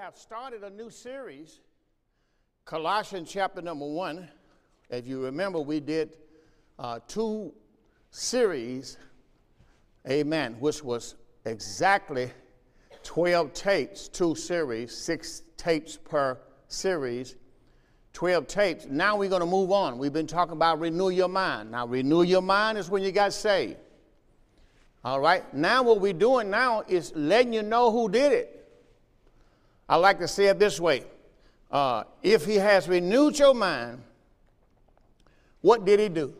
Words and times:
have 0.00 0.16
started 0.16 0.64
a 0.64 0.70
new 0.70 0.88
series, 0.88 1.60
Colossians 2.64 3.30
chapter 3.30 3.60
number 3.60 3.86
one. 3.86 4.30
If 4.88 5.06
you 5.06 5.22
remember, 5.22 5.60
we 5.60 5.78
did 5.78 6.16
uh, 6.78 7.00
two 7.06 7.52
series, 8.10 8.96
amen, 10.08 10.56
which 10.58 10.82
was 10.82 11.16
exactly 11.44 12.30
12 13.02 13.52
tapes, 13.52 14.08
two 14.08 14.34
series, 14.34 14.96
six 14.96 15.42
tapes 15.58 15.98
per 15.98 16.38
series, 16.68 17.36
12 18.14 18.46
tapes. 18.46 18.86
Now 18.86 19.18
we're 19.18 19.28
going 19.28 19.40
to 19.40 19.46
move 19.46 19.70
on. 19.70 19.98
We've 19.98 20.14
been 20.14 20.26
talking 20.26 20.54
about 20.54 20.80
renew 20.80 21.10
your 21.10 21.28
mind. 21.28 21.72
Now, 21.72 21.86
renew 21.86 22.22
your 22.22 22.42
mind 22.42 22.78
is 22.78 22.88
when 22.88 23.02
you 23.02 23.12
got 23.12 23.34
saved. 23.34 23.76
All 25.04 25.20
right? 25.20 25.52
Now, 25.52 25.82
what 25.82 26.00
we're 26.00 26.14
doing 26.14 26.48
now 26.48 26.84
is 26.88 27.12
letting 27.14 27.52
you 27.52 27.62
know 27.62 27.92
who 27.92 28.08
did 28.08 28.32
it. 28.32 28.59
I 29.90 29.96
like 29.96 30.20
to 30.20 30.28
say 30.28 30.46
it 30.46 30.60
this 30.60 30.78
way 30.78 31.02
uh, 31.68 32.04
if 32.22 32.46
he 32.46 32.54
has 32.54 32.88
renewed 32.88 33.36
your 33.36 33.54
mind, 33.54 34.00
what 35.62 35.84
did 35.84 35.98
he 35.98 36.08
do? 36.08 36.32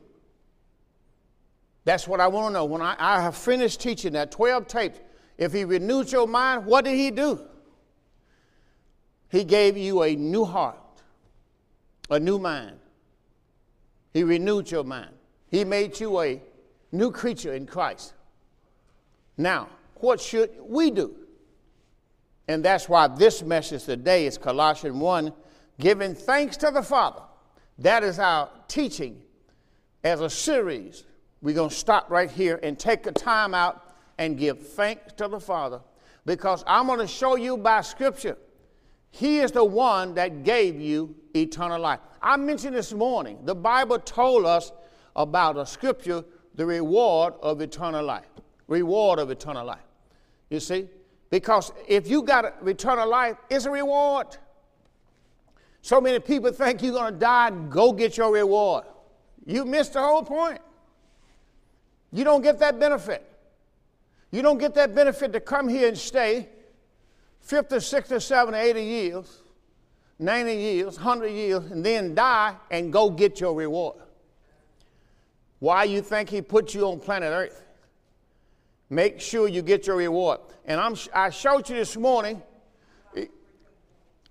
That's 1.85 2.07
what 2.07 2.21
I 2.21 2.29
want 2.29 2.51
to 2.51 2.53
know. 2.53 2.65
When 2.65 2.81
I, 2.81 2.95
I 2.97 3.21
have 3.21 3.37
finished 3.37 3.81
teaching 3.81 4.13
that 4.13 4.31
12 4.31 4.69
tapes, 4.69 5.01
if 5.37 5.53
he 5.53 5.65
renewed 5.65 6.13
your 6.13 6.29
mind, 6.29 6.65
what 6.65 6.85
did 6.85 6.95
he 6.95 7.11
do? 7.11 7.41
He 9.31 9.43
gave 9.43 9.77
you 9.77 10.05
a 10.05 10.15
new 10.15 10.45
heart, 10.45 10.79
a 12.09 12.21
new 12.21 12.39
mind. 12.39 12.77
He 14.15 14.23
renewed 14.23 14.71
your 14.71 14.85
mind. 14.85 15.11
He 15.49 15.65
made 15.65 15.99
you 15.99 16.21
a 16.21 16.41
new 16.93 17.11
creature 17.11 17.55
in 17.55 17.67
Christ. 17.67 18.13
Now, 19.37 19.69
what 19.97 20.21
should 20.21 20.51
we 20.61 20.93
do? 20.93 21.20
And 22.51 22.65
that's 22.65 22.89
why 22.89 23.07
this 23.07 23.45
message 23.45 23.85
today 23.85 24.27
is 24.27 24.37
Colossians 24.37 24.97
1 24.97 25.33
giving 25.79 26.17
thanks 26.17 26.57
to 26.57 26.73
the 26.73 26.83
Father. 26.83 27.23
That 27.79 28.03
is 28.03 28.19
our 28.19 28.51
teaching 28.67 29.23
as 30.03 30.21
a 30.21 30.29
series. 30.29 31.05
We're 31.43 31.55
going 31.55 31.71
to 31.71 31.75
stop 31.77 32.11
right 32.11 32.29
here 32.29 32.59
and 32.61 32.77
take 32.77 33.07
a 33.07 33.13
time 33.13 33.55
out 33.55 33.95
and 34.19 34.37
give 34.37 34.67
thanks 34.67 35.13
to 35.13 35.29
the 35.29 35.39
Father 35.39 35.81
because 36.27 36.65
I'm 36.67 36.89
going 36.89 36.99
to 36.99 37.07
show 37.07 37.37
you 37.37 37.57
by 37.57 37.83
Scripture. 37.83 38.37
He 39.13 39.39
is 39.39 39.53
the 39.53 39.65
one 39.65 40.15
that 40.15 40.43
gave 40.43 40.81
you 40.81 41.15
eternal 41.37 41.81
life. 41.81 42.01
I 42.21 42.37
mentioned 42.37 42.75
this 42.75 42.93
morning, 42.93 43.39
the 43.45 43.55
Bible 43.55 44.01
told 44.01 44.45
us 44.45 44.73
about 45.15 45.57
a 45.57 45.65
scripture, 45.65 46.25
the 46.57 46.67
reward 46.67 47.35
of 47.43 47.61
eternal 47.61 48.05
life. 48.05 48.27
Reward 48.67 49.21
of 49.21 49.31
eternal 49.31 49.65
life. 49.65 49.87
You 50.49 50.59
see? 50.59 50.89
Because 51.31 51.73
if 51.87 52.09
you 52.09 52.23
got 52.23 52.57
eternal 52.67 53.09
life, 53.09 53.37
it's 53.49 53.65
a 53.65 53.71
reward. 53.71 54.27
So 55.81 56.01
many 56.01 56.19
people 56.19 56.53
think 56.53 56.83
you're 56.83 56.93
going 56.93 57.15
to 57.15 57.19
die 57.19 57.49
and 57.49 57.71
go 57.71 57.93
get 57.93 58.17
your 58.17 58.33
reward. 58.33 58.85
You 59.47 59.65
missed 59.65 59.95
the 59.95 60.01
whole 60.01 60.25
point. 60.25 60.59
You 62.13 62.25
don't 62.25 62.43
get 62.43 62.59
that 62.59 62.79
benefit. 62.79 63.27
You 64.33 64.43
don't 64.43 64.59
get 64.59 64.75
that 64.75 64.95
benefit 64.95 65.33
to 65.33 65.41
come 65.41 65.69
here 65.69 65.89
and 65.89 65.97
stay 65.97 66.49
50, 67.41 67.81
60, 67.81 68.21
70, 68.21 68.59
80 68.59 68.83
years, 68.83 69.43
90 70.19 70.55
years, 70.55 70.97
100 70.97 71.29
years, 71.29 71.65
and 71.71 71.85
then 71.85 72.15
die 72.15 72.55
and 72.71 72.93
go 72.93 73.09
get 73.11 73.41
your 73.41 73.55
reward. 73.55 73.97
Why 75.61 75.85
you 75.85 76.03
think 76.03 76.29
he 76.29 76.43
put 76.43 76.75
you 76.75 76.87
on 76.87 77.01
planet 77.01 77.31
Earth? 77.31 77.63
Make 78.91 79.21
sure 79.21 79.47
you 79.47 79.63
get 79.63 79.87
your 79.87 79.97
reward. 79.97 80.41
And 80.67 80.81
I'm, 80.81 80.97
I 81.15 81.31
showed 81.31 81.69
you 81.69 81.77
this 81.77 81.97
morning 81.97 82.43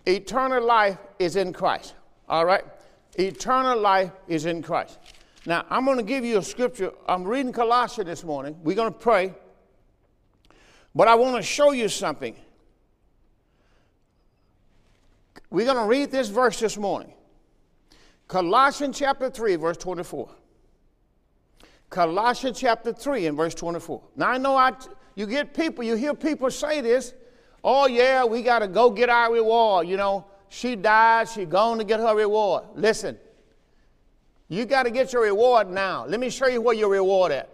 eternal 0.05 0.65
life 0.65 0.97
is 1.17 1.35
in 1.35 1.53
Christ. 1.53 1.95
All 2.27 2.45
right? 2.45 2.63
Eternal 3.17 3.79
life 3.79 4.11
is 4.27 4.45
in 4.45 4.61
Christ. 4.61 4.99
Now, 5.45 5.65
I'm 5.69 5.85
going 5.85 5.97
to 5.97 6.03
give 6.03 6.25
you 6.25 6.37
a 6.37 6.43
scripture. 6.43 6.91
I'm 7.07 7.23
reading 7.23 7.51
Colossians 7.51 8.07
this 8.07 8.23
morning. 8.23 8.57
We're 8.61 8.75
going 8.75 8.91
to 8.91 8.99
pray. 8.99 9.33
But 10.93 11.07
I 11.07 11.15
want 11.15 11.37
to 11.37 11.41
show 11.41 11.71
you 11.71 11.87
something. 11.87 12.35
We're 15.49 15.65
going 15.65 15.77
to 15.77 15.85
read 15.85 16.11
this 16.11 16.29
verse 16.29 16.59
this 16.59 16.77
morning. 16.77 17.13
Colossians 18.27 18.99
chapter 18.99 19.29
3, 19.29 19.55
verse 19.55 19.77
24. 19.77 20.29
Colossians 21.89 22.59
chapter 22.59 22.93
3 22.93 23.27
and 23.27 23.37
verse 23.37 23.55
24. 23.55 24.01
Now 24.15 24.29
I 24.29 24.37
know 24.37 24.55
I, 24.55 24.73
you 25.15 25.25
get 25.25 25.53
people, 25.53 25.83
you 25.83 25.95
hear 25.95 26.13
people 26.13 26.51
say 26.51 26.81
this, 26.81 27.13
oh 27.63 27.87
yeah, 27.87 28.23
we 28.23 28.43
got 28.43 28.59
to 28.59 28.67
go 28.67 28.89
get 28.91 29.09
our 29.09 29.33
reward. 29.33 29.87
You 29.87 29.97
know, 29.97 30.25
she 30.49 30.75
died, 30.75 31.29
she 31.29 31.45
gone 31.45 31.79
to 31.79 31.83
get 31.83 31.99
her 31.99 32.15
reward. 32.15 32.65
Listen, 32.75 33.17
you 34.47 34.65
got 34.65 34.83
to 34.83 34.91
get 34.91 35.13
your 35.13 35.23
reward 35.23 35.69
now. 35.69 36.05
Let 36.05 36.19
me 36.19 36.29
show 36.29 36.47
you 36.47 36.61
where 36.61 36.75
your 36.75 36.89
reward 36.89 37.31
at. 37.31 37.49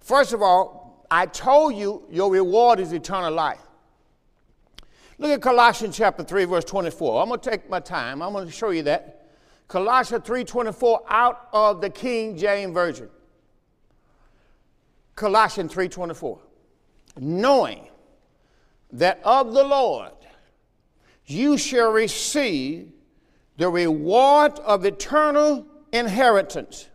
First 0.00 0.32
of 0.32 0.40
all, 0.40 1.06
I 1.10 1.26
told 1.26 1.74
you 1.74 2.04
your 2.10 2.30
reward 2.30 2.80
is 2.80 2.92
eternal 2.92 3.32
life. 3.32 3.60
Look 5.18 5.30
at 5.30 5.40
Colossians 5.40 5.96
chapter 5.96 6.22
3, 6.22 6.44
verse 6.44 6.64
24. 6.64 7.22
I'm 7.22 7.28
going 7.28 7.40
to 7.40 7.50
take 7.50 7.70
my 7.70 7.80
time. 7.80 8.22
I'm 8.22 8.32
going 8.32 8.46
to 8.46 8.52
show 8.52 8.70
you 8.70 8.82
that. 8.84 9.16
Colossians 9.68 10.24
3:24 10.24 11.00
out 11.08 11.48
of 11.52 11.80
the 11.80 11.90
King 11.90 12.36
James 12.36 12.72
Version. 12.72 13.08
Colossians 15.16 15.72
3:24. 15.72 16.38
Knowing 17.18 17.88
that 18.92 19.20
of 19.24 19.52
the 19.52 19.64
Lord 19.64 20.12
you 21.24 21.58
shall 21.58 21.90
receive 21.90 22.92
the 23.56 23.68
reward 23.68 24.58
of 24.60 24.84
eternal 24.84 25.66
inheritance. 25.92 26.88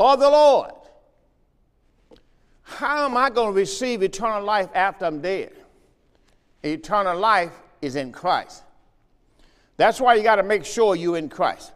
Of 0.00 0.20
the 0.20 0.30
Lord. 0.30 0.72
How 2.62 3.04
am 3.04 3.16
I 3.16 3.28
going 3.28 3.52
to 3.52 3.60
receive 3.60 4.02
eternal 4.02 4.42
life 4.42 4.70
after 4.74 5.04
I'm 5.04 5.20
dead? 5.20 5.52
Eternal 6.62 7.18
life 7.18 7.52
is 7.82 7.96
in 7.96 8.12
Christ. 8.12 8.62
That's 9.76 10.00
why 10.00 10.14
you 10.14 10.22
got 10.22 10.36
to 10.36 10.42
make 10.42 10.64
sure 10.64 10.96
you're 10.96 11.18
in 11.18 11.28
Christ. 11.28 11.72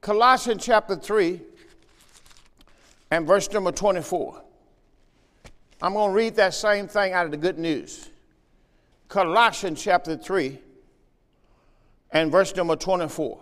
Colossians 0.00 0.64
chapter 0.64 0.94
3 0.94 1.40
and 3.10 3.26
verse 3.26 3.50
number 3.50 3.72
24. 3.72 4.42
I'm 5.82 5.94
going 5.94 6.10
to 6.10 6.14
read 6.14 6.36
that 6.36 6.54
same 6.54 6.88
thing 6.88 7.12
out 7.12 7.24
of 7.24 7.30
the 7.30 7.36
good 7.36 7.58
news. 7.58 8.10
Colossians 9.08 9.82
chapter 9.82 10.16
3 10.16 10.58
and 12.12 12.30
verse 12.30 12.54
number 12.54 12.76
24. 12.76 13.40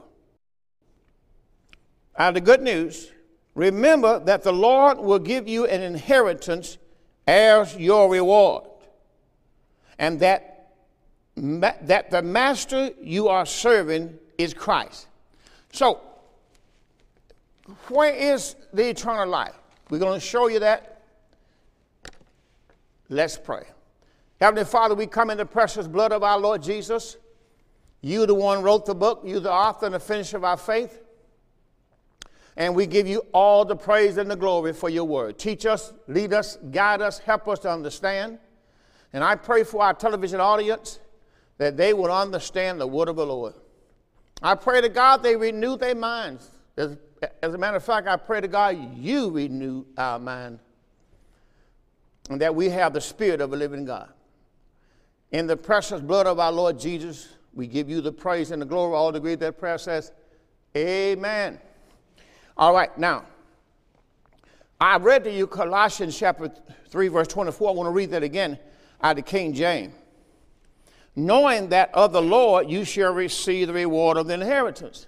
Out 2.17 2.28
of 2.28 2.34
the 2.34 2.41
good 2.41 2.62
news, 2.62 3.11
remember 3.55 4.19
that 4.21 4.43
the 4.43 4.53
Lord 4.53 4.99
will 4.99 5.19
give 5.19 5.49
you 5.49 5.67
an 5.67 5.83
inheritance 5.83 6.78
as 7.27 7.77
your 7.77 8.11
reward, 8.11 8.65
and 9.99 10.19
that, 10.21 10.73
that 11.37 12.11
the 12.11 12.23
master 12.23 12.91
you 13.01 13.28
are 13.28 13.45
serving 13.45 14.19
is 14.39 14.55
Christ. 14.55 15.07
So, 15.73 16.01
where 17.89 18.15
is 18.15 18.56
the 18.73 18.89
eternal 18.89 19.29
life? 19.29 19.55
We're 19.91 19.99
going 19.99 20.19
to 20.19 20.27
show 20.27 20.49
you 20.49 20.61
that. 20.61 21.03
Let's 23.09 23.39
pray. 23.39 23.65
Heavenly 24.41 24.65
Father, 24.65 24.95
we 24.95 25.06
come 25.06 25.31
in 25.31 25.39
the 25.39 25.47
precious 25.47 25.87
blood 25.87 26.12
of 26.12 26.23
our 26.23 26.39
Lord 26.39 26.62
Jesus. 26.62 27.17
You, 28.01 28.27
the 28.27 28.34
one 28.34 28.62
wrote 28.62 28.87
the 28.87 28.95
book, 28.95 29.23
you, 29.25 29.41
the 29.41 29.53
author 29.53 29.87
and 29.87 29.95
the 29.95 30.01
finisher 30.01 30.37
of 30.37 30.45
our 30.45 30.57
faith. 30.57 31.03
And 32.57 32.75
we 32.75 32.87
give 32.87 33.07
you 33.07 33.22
all 33.33 33.65
the 33.65 33.77
praise 33.77 34.16
and 34.16 34.31
the 34.31 34.37
glory 34.37 34.72
for 34.72 34.89
your 34.89 35.04
word. 35.04 35.39
Teach 35.39 35.65
us, 35.66 35.92
lead 36.07 36.33
us, 36.33 36.59
guide 36.71 37.01
us, 37.01 37.19
help 37.19 37.48
us 37.48 37.60
to 37.60 37.71
understand. 37.71 38.39
And 39.13 39.25
I 39.25 39.37
pray 39.37 39.65
for 39.65 39.83
our 39.83 39.95
television 39.95 40.41
audience 40.41 41.01
that 41.59 41.77
they 41.77 41.92
will 41.92 42.13
understand 42.13 42.81
the 42.81 42.87
word 42.87 43.09
of 43.09 43.16
the 43.16 43.27
Lord. 43.27 43.54
I 44.42 44.54
pray 44.54 44.81
to 44.81 44.89
God 44.89 45.22
they 45.22 45.37
renew 45.37 45.77
their 45.77 45.95
minds. 45.95 46.51
As 47.42 47.54
a 47.54 47.59
matter 47.59 47.76
of 47.76 47.84
fact, 47.84 48.06
I 48.06 48.16
pray 48.16 48.41
to 48.41 48.48
God 48.48 48.97
you 48.97 49.30
renew 49.30 49.84
our 49.97 50.18
mind 50.18 50.60
and 52.30 52.41
that 52.41 52.54
we 52.54 52.68
have 52.68 52.92
the 52.92 53.00
spirit 53.00 53.41
of 53.41 53.53
a 53.53 53.56
living 53.56 53.84
God. 53.84 54.10
In 55.30 55.47
the 55.47 55.56
precious 55.56 56.00
blood 56.00 56.26
of 56.26 56.38
our 56.38 56.53
Lord 56.53 56.78
Jesus, 56.78 57.28
we 57.54 57.66
give 57.66 57.88
you 57.88 58.00
the 58.00 58.12
praise 58.12 58.50
and 58.50 58.62
the 58.62 58.66
glory. 58.66 58.94
All 58.94 59.15
agree 59.15 59.34
that 59.34 59.59
prayer 59.59 59.78
says, 59.78 60.12
Amen. 60.76 61.59
All 62.56 62.74
right, 62.74 62.97
now, 62.98 63.24
I 64.80 64.97
read 64.97 65.24
to 65.24 65.32
you 65.32 65.47
Colossians 65.47 66.16
chapter 66.16 66.53
3, 66.88 67.09
verse 67.09 67.28
24. 67.28 67.68
I 67.68 67.72
want 67.72 67.86
to 67.88 67.92
read 67.92 68.10
that 68.10 68.22
again 68.22 68.59
out 69.03 69.18
of 69.18 69.24
King 69.24 69.53
James. 69.53 69.94
Knowing 71.16 71.68
that 71.70 71.92
of 71.94 72.12
the 72.12 72.22
Lord 72.22 72.70
you 72.70 72.84
shall 72.84 73.12
receive 73.12 73.66
the 73.66 73.72
reward 73.72 74.16
of 74.16 74.28
the 74.28 74.34
inheritance. 74.34 75.06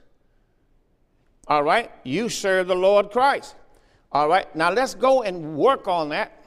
All 1.48 1.62
right? 1.62 1.90
You 2.04 2.28
serve 2.28 2.68
the 2.68 2.74
Lord 2.74 3.10
Christ. 3.10 3.56
All 4.12 4.28
right? 4.28 4.54
Now 4.54 4.70
let's 4.70 4.94
go 4.94 5.22
and 5.22 5.56
work 5.56 5.88
on 5.88 6.08
that 6.10 6.44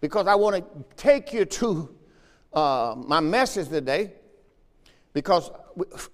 because 0.00 0.26
I 0.26 0.34
want 0.34 0.56
to 0.56 0.84
take 0.96 1.32
you 1.32 1.44
to 1.44 1.94
uh, 2.52 2.94
my 2.96 3.20
message 3.20 3.68
today 3.68 4.12
because 5.12 5.50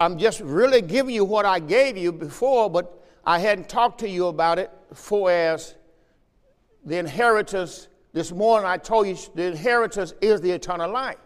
I'm 0.00 0.18
just 0.18 0.40
really 0.40 0.82
giving 0.82 1.14
you 1.14 1.24
what 1.24 1.44
I 1.44 1.58
gave 1.58 1.96
you 1.96 2.12
before, 2.12 2.70
but 2.70 3.04
I 3.24 3.38
hadn't 3.38 3.68
talked 3.68 4.00
to 4.00 4.08
you 4.08 4.26
about 4.26 4.58
it 4.58 4.70
for 4.94 5.30
as 5.30 5.74
the 6.84 6.96
inheritance. 6.96 7.88
This 8.12 8.32
morning 8.32 8.66
I 8.66 8.76
told 8.78 9.06
you 9.06 9.16
the 9.34 9.44
inheritance 9.44 10.14
is 10.20 10.40
the 10.40 10.50
eternal 10.50 10.90
life. 10.90 11.18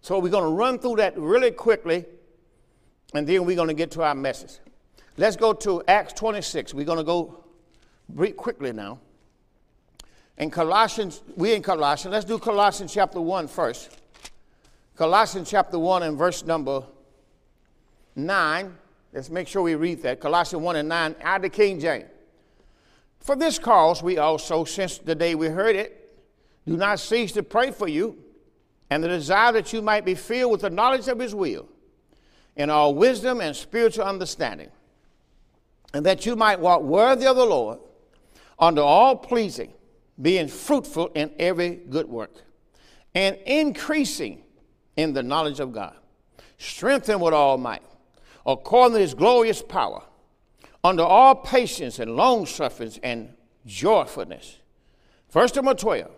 So 0.00 0.18
we're 0.18 0.30
going 0.30 0.44
to 0.44 0.50
run 0.50 0.78
through 0.78 0.96
that 0.96 1.18
really 1.18 1.50
quickly, 1.50 2.04
and 3.14 3.26
then 3.26 3.44
we're 3.44 3.56
going 3.56 3.68
to 3.68 3.74
get 3.74 3.90
to 3.92 4.02
our 4.02 4.14
message. 4.14 4.58
Let's 5.16 5.36
go 5.36 5.52
to 5.52 5.82
Acts 5.86 6.12
26. 6.14 6.74
We're 6.74 6.84
going 6.84 6.98
to 6.98 7.04
go 7.04 7.44
quickly 8.36 8.72
now. 8.72 8.98
In 10.36 10.50
Colossians, 10.50 11.22
we 11.36 11.54
in 11.54 11.62
Colossians, 11.62 12.12
let's 12.12 12.24
do 12.24 12.38
Colossians 12.38 12.92
chapter 12.92 13.20
1 13.20 13.46
first. 13.46 13.96
Colossians 14.96 15.48
chapter 15.48 15.78
1 15.78 16.02
and 16.02 16.18
verse 16.18 16.44
number 16.44 16.82
9. 18.16 18.76
Let's 19.12 19.30
make 19.30 19.46
sure 19.46 19.62
we 19.62 19.76
read 19.76 20.02
that. 20.02 20.18
Colossians 20.18 20.62
1 20.64 20.76
and 20.76 20.88
9, 20.88 21.16
out 21.22 21.36
of 21.36 21.42
the 21.42 21.48
King 21.48 21.78
James. 21.78 22.06
For 23.20 23.36
this 23.36 23.58
cause, 23.58 24.02
we 24.02 24.18
also, 24.18 24.64
since 24.64 24.98
the 24.98 25.14
day 25.14 25.36
we 25.36 25.46
heard 25.46 25.76
it, 25.76 26.12
do 26.66 26.76
not 26.76 26.98
cease 26.98 27.32
to 27.32 27.42
pray 27.42 27.70
for 27.70 27.86
you, 27.86 28.18
and 28.90 29.02
the 29.02 29.08
desire 29.08 29.52
that 29.52 29.72
you 29.72 29.80
might 29.80 30.04
be 30.04 30.14
filled 30.14 30.52
with 30.52 30.60
the 30.62 30.70
knowledge 30.70 31.08
of 31.08 31.18
his 31.20 31.34
will, 31.34 31.68
in 32.56 32.70
all 32.70 32.94
wisdom 32.94 33.40
and 33.40 33.54
spiritual 33.54 34.04
understanding, 34.04 34.68
and 35.94 36.04
that 36.04 36.26
you 36.26 36.36
might 36.36 36.60
walk 36.60 36.82
worthy 36.82 37.26
of 37.26 37.36
the 37.36 37.46
Lord, 37.46 37.78
under 38.58 38.82
all 38.82 39.16
pleasing, 39.16 39.72
being 40.20 40.48
fruitful 40.48 41.06
in 41.14 41.32
every 41.38 41.76
good 41.76 42.08
work, 42.08 42.32
and 43.14 43.36
increasing 43.46 44.42
in 44.96 45.12
the 45.12 45.22
knowledge 45.22 45.60
of 45.60 45.72
God, 45.72 45.94
strengthened 46.58 47.22
with 47.22 47.32
all 47.32 47.56
might, 47.56 47.82
according 48.44 48.96
to 48.96 49.00
his 49.00 49.14
glorious 49.14 49.62
power, 49.62 50.02
under 50.82 51.04
all 51.04 51.36
patience 51.36 51.98
and 52.00 52.16
long 52.16 52.44
suffering 52.44 52.92
and 53.02 53.32
joyfulness. 53.64 54.58
First 55.28 55.54
Timothy 55.54 55.78
12, 55.78 56.10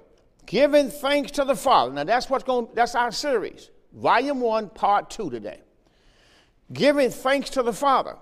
giving 0.46 0.88
thanks 0.90 1.30
to 1.32 1.44
the 1.44 1.54
Father. 1.54 1.92
Now 1.92 2.04
that's 2.04 2.28
what's 2.28 2.44
going 2.44 2.68
that's 2.74 2.94
our 2.94 3.12
series. 3.12 3.70
Volume 3.92 4.40
1, 4.40 4.70
part 4.70 5.10
2 5.10 5.30
today. 5.30 5.60
Giving 6.72 7.10
thanks 7.10 7.50
to 7.50 7.62
the 7.62 7.72
Father, 7.72 8.16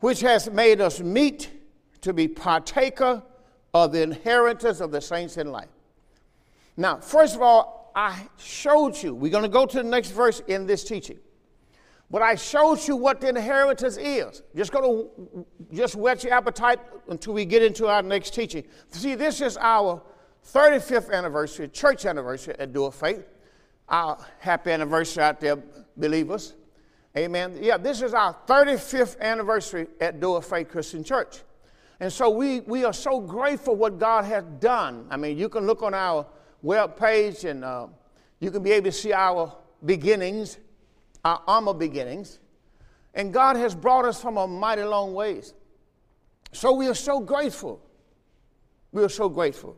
which 0.00 0.20
has 0.20 0.50
made 0.50 0.80
us 0.80 1.00
meet 1.00 1.50
to 2.00 2.12
be 2.12 2.28
partaker 2.28 3.22
of 3.72 3.92
the 3.92 4.02
inheritance 4.02 4.80
of 4.80 4.92
the 4.92 5.00
saints 5.00 5.36
in 5.36 5.50
life. 5.50 5.68
Now, 6.76 6.98
first 6.98 7.34
of 7.34 7.42
all, 7.42 7.92
I 7.94 8.28
showed 8.38 9.00
you, 9.02 9.14
we're 9.14 9.30
going 9.30 9.44
to 9.44 9.48
go 9.48 9.66
to 9.66 9.76
the 9.76 9.88
next 9.88 10.10
verse 10.10 10.40
in 10.46 10.66
this 10.66 10.84
teaching. 10.84 11.18
But 12.10 12.22
I 12.22 12.34
showed 12.34 12.86
you 12.86 12.96
what 12.96 13.20
the 13.20 13.28
inheritance 13.28 13.96
is. 13.96 14.42
Just 14.54 14.72
going 14.72 15.08
to 15.08 15.46
just 15.72 15.96
whet 15.96 16.22
your 16.22 16.34
appetite 16.34 16.78
until 17.08 17.32
we 17.32 17.44
get 17.44 17.62
into 17.62 17.86
our 17.86 18.02
next 18.02 18.34
teaching. 18.34 18.64
See, 18.90 19.14
this 19.14 19.40
is 19.40 19.56
our 19.56 20.02
35th 20.52 21.10
anniversary, 21.12 21.68
church 21.68 22.04
anniversary 22.04 22.54
at 22.58 22.72
Door 22.72 22.92
Faith. 22.92 23.24
Our 23.88 24.18
happy 24.38 24.70
anniversary 24.70 25.24
out 25.24 25.40
there, 25.40 25.56
believers. 25.96 26.54
Amen. 27.16 27.56
Yeah, 27.60 27.76
this 27.76 28.02
is 28.02 28.12
our 28.12 28.36
35th 28.48 29.20
anniversary 29.20 29.86
at 30.00 30.18
Door 30.18 30.42
Faith 30.42 30.68
Christian 30.68 31.04
Church. 31.04 31.42
And 32.00 32.12
so 32.12 32.28
we, 32.28 32.60
we 32.60 32.84
are 32.84 32.92
so 32.92 33.20
grateful 33.20 33.76
what 33.76 34.00
God 34.00 34.24
has 34.24 34.42
done. 34.58 35.06
I 35.10 35.16
mean, 35.16 35.38
you 35.38 35.48
can 35.48 35.64
look 35.64 35.84
on 35.84 35.94
our 35.94 36.26
web 36.60 36.96
page, 36.98 37.44
and 37.44 37.64
uh, 37.64 37.86
you 38.40 38.50
can 38.50 38.64
be 38.64 38.72
able 38.72 38.86
to 38.86 38.92
see 38.92 39.12
our 39.12 39.56
beginnings, 39.84 40.58
our 41.24 41.40
humble 41.46 41.74
beginnings. 41.74 42.40
And 43.14 43.32
God 43.32 43.54
has 43.54 43.76
brought 43.76 44.04
us 44.04 44.20
from 44.20 44.36
a 44.36 44.48
mighty 44.48 44.82
long 44.82 45.14
ways. 45.14 45.54
So 46.50 46.72
we 46.72 46.88
are 46.88 46.94
so 46.94 47.20
grateful. 47.20 47.80
We 48.90 49.04
are 49.04 49.08
so 49.08 49.28
grateful. 49.28 49.76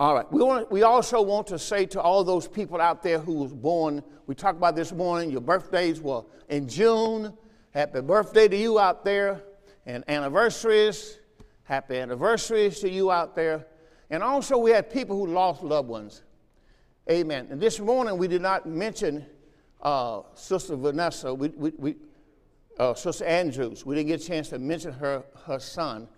All 0.00 0.14
right. 0.14 0.32
We, 0.32 0.42
want, 0.42 0.72
we 0.72 0.82
also 0.82 1.20
want 1.20 1.46
to 1.48 1.58
say 1.58 1.84
to 1.84 2.00
all 2.00 2.24
those 2.24 2.48
people 2.48 2.80
out 2.80 3.02
there 3.02 3.18
who 3.18 3.34
was 3.34 3.52
born, 3.52 4.02
we 4.26 4.34
talked 4.34 4.56
about 4.56 4.74
this 4.74 4.92
morning, 4.92 5.30
your 5.30 5.42
birthdays 5.42 6.00
were 6.00 6.22
in 6.48 6.66
June. 6.66 7.34
Happy 7.74 8.00
birthday 8.00 8.48
to 8.48 8.56
you 8.56 8.78
out 8.78 9.04
there. 9.04 9.42
And 9.84 10.02
anniversaries. 10.08 11.18
Happy 11.64 11.98
anniversaries 11.98 12.80
to 12.80 12.88
you 12.88 13.10
out 13.10 13.36
there. 13.36 13.66
And 14.08 14.22
also, 14.22 14.56
we 14.56 14.70
had 14.70 14.88
people 14.88 15.18
who 15.18 15.30
lost 15.34 15.62
loved 15.62 15.90
ones. 15.90 16.22
Amen. 17.10 17.48
And 17.50 17.60
this 17.60 17.78
morning, 17.78 18.16
we 18.16 18.26
did 18.26 18.40
not 18.40 18.64
mention 18.64 19.26
uh, 19.82 20.22
Sister 20.32 20.76
Vanessa, 20.76 21.34
we, 21.34 21.48
we, 21.48 21.72
we 21.76 21.96
uh, 22.78 22.94
Sister 22.94 23.26
Andrews. 23.26 23.84
We 23.84 23.96
didn't 23.96 24.08
get 24.08 24.22
a 24.22 24.26
chance 24.26 24.48
to 24.48 24.58
mention 24.58 24.94
her, 24.94 25.24
her 25.44 25.58
son. 25.58 26.08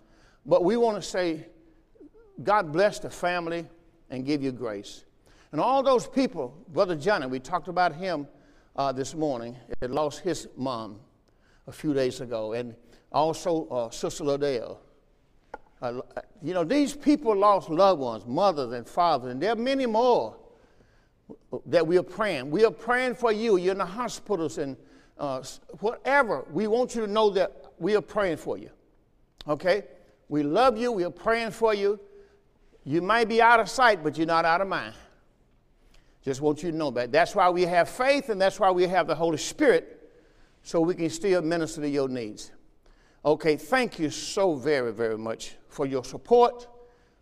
But 0.45 0.63
we 0.63 0.77
want 0.77 0.95
to 0.95 1.01
say, 1.01 1.47
God 2.41 2.71
bless 2.71 2.99
the 2.99 3.09
family 3.09 3.67
and 4.09 4.25
give 4.25 4.41
you 4.41 4.51
grace. 4.51 5.03
And 5.51 5.61
all 5.61 5.83
those 5.83 6.07
people, 6.07 6.57
Brother 6.69 6.95
Johnny, 6.95 7.27
we 7.27 7.39
talked 7.39 7.67
about 7.67 7.93
him 7.93 8.27
uh, 8.75 8.91
this 8.91 9.13
morning, 9.13 9.55
had 9.81 9.91
lost 9.91 10.21
his 10.21 10.47
mom 10.57 10.99
a 11.67 11.71
few 11.71 11.93
days 11.93 12.21
ago, 12.21 12.53
and 12.53 12.75
also 13.11 13.67
uh, 13.67 13.89
Sister 13.91 14.23
Liddell. 14.23 14.79
Uh, 15.81 16.01
you 16.41 16.53
know, 16.53 16.63
these 16.63 16.95
people 16.95 17.35
lost 17.35 17.69
loved 17.69 18.01
ones, 18.01 18.25
mothers 18.25 18.73
and 18.73 18.87
fathers, 18.87 19.31
and 19.31 19.41
there 19.41 19.51
are 19.51 19.55
many 19.55 19.85
more 19.85 20.35
that 21.65 21.85
we 21.85 21.97
are 21.97 22.03
praying. 22.03 22.49
We 22.49 22.65
are 22.65 22.71
praying 22.71 23.15
for 23.15 23.31
you. 23.31 23.57
You're 23.57 23.73
in 23.73 23.77
the 23.77 23.85
hospitals 23.85 24.57
and 24.57 24.75
uh, 25.17 25.43
whatever. 25.79 26.45
We 26.51 26.67
want 26.67 26.95
you 26.95 27.05
to 27.05 27.11
know 27.11 27.29
that 27.31 27.73
we 27.77 27.95
are 27.95 28.01
praying 28.01 28.37
for 28.37 28.57
you. 28.57 28.69
Okay? 29.47 29.83
We 30.29 30.43
love 30.43 30.77
you. 30.77 30.91
We 30.91 31.03
are 31.03 31.11
praying 31.11 31.51
for 31.51 31.73
you. 31.73 31.99
You 32.85 33.01
might 33.01 33.29
be 33.29 33.41
out 33.41 33.59
of 33.59 33.69
sight, 33.69 34.03
but 34.03 34.17
you're 34.17 34.27
not 34.27 34.45
out 34.45 34.61
of 34.61 34.67
mind. 34.67 34.93
Just 36.23 36.41
want 36.41 36.63
you 36.63 36.71
to 36.71 36.77
know 36.77 36.91
that. 36.91 37.11
That's 37.11 37.35
why 37.35 37.49
we 37.49 37.63
have 37.63 37.89
faith 37.89 38.29
and 38.29 38.39
that's 38.41 38.59
why 38.59 38.71
we 38.71 38.87
have 38.87 39.07
the 39.07 39.15
Holy 39.15 39.37
Spirit 39.37 40.11
so 40.63 40.79
we 40.79 40.95
can 40.95 41.09
still 41.09 41.41
minister 41.41 41.81
to 41.81 41.89
your 41.89 42.07
needs. 42.07 42.51
Okay, 43.25 43.57
thank 43.57 43.99
you 43.99 44.09
so 44.09 44.55
very, 44.55 44.93
very 44.93 45.17
much 45.17 45.55
for 45.67 45.85
your 45.85 46.03
support 46.03 46.67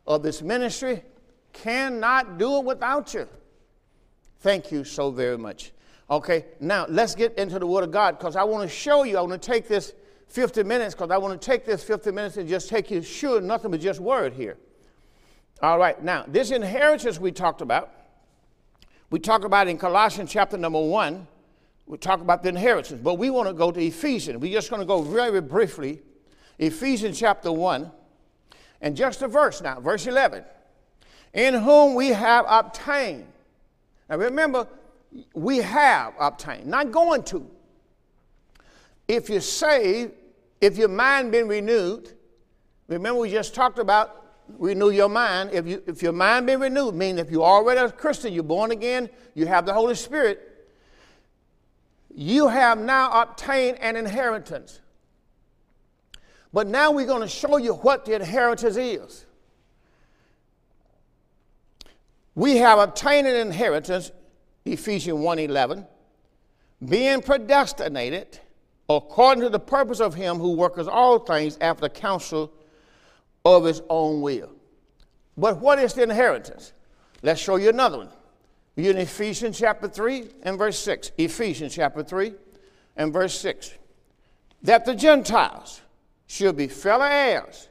of 0.05 0.23
this 0.23 0.41
ministry. 0.41 1.03
Cannot 1.53 2.37
do 2.37 2.57
it 2.57 2.65
without 2.65 3.13
you. 3.13 3.27
Thank 4.39 4.71
you 4.71 4.83
so 4.83 5.11
very 5.11 5.37
much. 5.37 5.71
Okay, 6.09 6.45
now 6.59 6.85
let's 6.89 7.15
get 7.15 7.37
into 7.37 7.57
the 7.59 7.67
Word 7.67 7.83
of 7.83 7.91
God 7.91 8.17
because 8.17 8.35
I 8.35 8.43
want 8.43 8.67
to 8.69 8.75
show 8.75 9.03
you, 9.03 9.17
I 9.17 9.21
want 9.21 9.39
to 9.39 9.51
take 9.51 9.67
this 9.67 9.93
50 10.27 10.63
minutes 10.63 10.93
because 10.93 11.11
I 11.11 11.17
want 11.17 11.39
to 11.39 11.45
take 11.45 11.65
this 11.65 11.83
50 11.83 12.11
minutes 12.11 12.37
and 12.37 12.47
just 12.47 12.69
take 12.69 12.91
you, 12.91 13.01
sure, 13.01 13.41
nothing 13.41 13.71
but 13.71 13.79
just 13.79 13.99
Word 13.99 14.33
here. 14.33 14.57
All 15.61 15.77
right, 15.77 16.01
now, 16.03 16.25
this 16.27 16.51
inheritance 16.51 17.19
we 17.19 17.31
talked 17.31 17.61
about, 17.61 17.93
we 19.09 19.19
talk 19.19 19.43
about 19.43 19.67
in 19.67 19.77
Colossians 19.77 20.31
chapter 20.31 20.57
number 20.57 20.81
1 20.81 21.27
we 21.91 21.97
talk 21.97 22.21
about 22.21 22.41
the 22.41 22.47
inheritance, 22.47 23.01
but 23.03 23.15
we 23.15 23.29
want 23.29 23.49
to 23.49 23.53
go 23.53 23.69
to 23.69 23.79
Ephesians. 23.81 24.39
We're 24.39 24.53
just 24.53 24.69
going 24.69 24.79
to 24.79 24.85
go 24.85 25.01
very 25.01 25.41
briefly. 25.41 26.01
Ephesians 26.57 27.19
chapter 27.19 27.51
1, 27.51 27.91
and 28.79 28.95
just 28.95 29.21
a 29.21 29.27
verse 29.27 29.61
now, 29.61 29.81
verse 29.81 30.07
11. 30.07 30.45
In 31.33 31.53
whom 31.53 31.95
we 31.95 32.09
have 32.09 32.45
obtained. 32.47 33.27
Now 34.09 34.17
remember, 34.17 34.67
we 35.33 35.57
have 35.57 36.13
obtained, 36.17 36.67
not 36.67 36.91
going 36.91 37.23
to. 37.23 37.45
If 39.09 39.29
you're 39.29 39.41
saved, 39.41 40.13
if 40.61 40.77
your 40.77 40.87
mind 40.87 41.33
been 41.33 41.49
renewed, 41.49 42.13
remember 42.87 43.19
we 43.19 43.31
just 43.31 43.53
talked 43.53 43.79
about 43.79 44.20
renew 44.57 44.89
your 44.89 45.09
mind. 45.09 45.51
If, 45.53 45.67
you, 45.67 45.83
if 45.87 46.01
your 46.01 46.13
mind 46.13 46.47
be 46.47 46.55
renewed, 46.55 46.95
meaning 46.95 47.19
if 47.19 47.31
you're 47.31 47.43
already 47.43 47.79
a 47.79 47.91
Christian, 47.91 48.33
you're 48.33 48.43
born 48.43 48.71
again, 48.71 49.09
you 49.33 49.45
have 49.47 49.65
the 49.65 49.73
Holy 49.73 49.95
Spirit, 49.95 50.67
you 52.13 52.47
have 52.47 52.77
now 52.79 53.21
obtained 53.21 53.77
an 53.79 53.95
inheritance. 53.95 54.79
But 56.53 56.67
now 56.67 56.91
we're 56.91 57.05
going 57.05 57.21
to 57.21 57.27
show 57.27 57.57
you 57.57 57.75
what 57.75 58.05
the 58.05 58.15
inheritance 58.15 58.75
is. 58.75 59.25
We 62.35 62.57
have 62.57 62.79
obtained 62.79 63.27
an 63.27 63.35
inheritance, 63.35 64.11
Ephesians 64.65 65.19
1:11, 65.19 65.85
being 66.87 67.21
predestinated 67.21 68.39
according 68.89 69.43
to 69.43 69.49
the 69.49 69.59
purpose 69.59 69.99
of 69.99 70.13
him 70.13 70.37
who 70.37 70.53
worketh 70.53 70.87
all 70.87 71.19
things 71.19 71.57
after 71.61 71.81
the 71.81 71.89
counsel 71.89 72.51
of 73.45 73.65
his 73.65 73.81
own 73.89 74.21
will. 74.21 74.51
But 75.37 75.59
what 75.59 75.79
is 75.79 75.93
the 75.93 76.03
inheritance? 76.03 76.73
Let's 77.23 77.41
show 77.41 77.55
you 77.55 77.69
another 77.69 77.97
one. 77.99 78.09
You're 78.75 78.91
in 78.91 78.97
Ephesians 78.99 79.59
chapter 79.59 79.87
3 79.87 80.27
and 80.43 80.57
verse 80.57 80.79
6. 80.79 81.11
Ephesians 81.17 81.75
chapter 81.75 82.03
3 82.03 82.33
and 82.97 83.11
verse 83.13 83.39
6. 83.39 83.73
That 84.63 84.85
the 84.85 84.95
Gentiles 84.95 85.81
should 86.27 86.55
be 86.55 86.67
fellow 86.67 87.05
heirs 87.05 87.69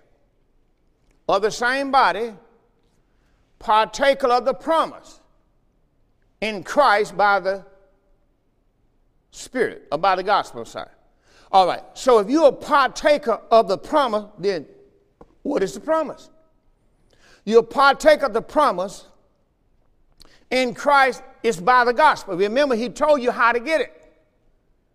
of 1.28 1.42
the 1.42 1.50
same 1.50 1.90
body, 1.90 2.32
partaker 3.58 4.26
of 4.26 4.44
the 4.44 4.54
promise. 4.54 5.20
in 6.40 6.62
Christ 6.62 7.16
by 7.16 7.40
the 7.40 7.64
Spirit, 9.30 9.86
or 9.92 9.98
by 9.98 10.16
the 10.16 10.22
gospel, 10.22 10.64
sorry. 10.64 10.90
All 11.52 11.66
right, 11.66 11.82
so 11.94 12.18
if 12.18 12.28
you're 12.28 12.48
a 12.48 12.52
partaker 12.52 13.40
of 13.50 13.68
the 13.68 13.78
promise, 13.78 14.24
then 14.38 14.66
what 15.42 15.62
is 15.62 15.74
the 15.74 15.80
promise? 15.80 16.30
You're 17.44 17.60
a 17.60 17.62
partaker 17.62 18.26
of 18.26 18.32
the 18.32 18.42
promise 18.42 19.06
in 20.50 20.74
Christ 20.74 21.22
is 21.42 21.58
by 21.58 21.84
the 21.84 21.92
gospel. 21.92 22.36
Remember, 22.36 22.74
he 22.74 22.88
told 22.88 23.22
you 23.22 23.30
how 23.30 23.52
to 23.52 23.60
get 23.60 23.80
it 23.80 24.00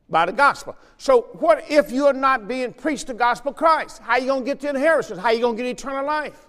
by 0.10 0.26
the 0.26 0.34
gospel. 0.34 0.76
So, 0.98 1.30
what 1.40 1.64
if 1.70 1.92
you're 1.92 2.14
not 2.14 2.48
being 2.48 2.74
preached 2.74 3.08
the 3.08 3.14
gospel 3.14 3.52
of 3.52 3.58
Christ? 3.58 4.02
How 4.02 4.18
you 4.18 4.28
gonna 4.28 4.46
get 4.46 4.60
the 4.60 4.70
inheritance? 4.70 5.20
How 5.20 5.32
you 5.32 5.42
gonna 5.42 5.58
get 5.58 5.66
eternal 5.66 6.06
life? 6.06 6.48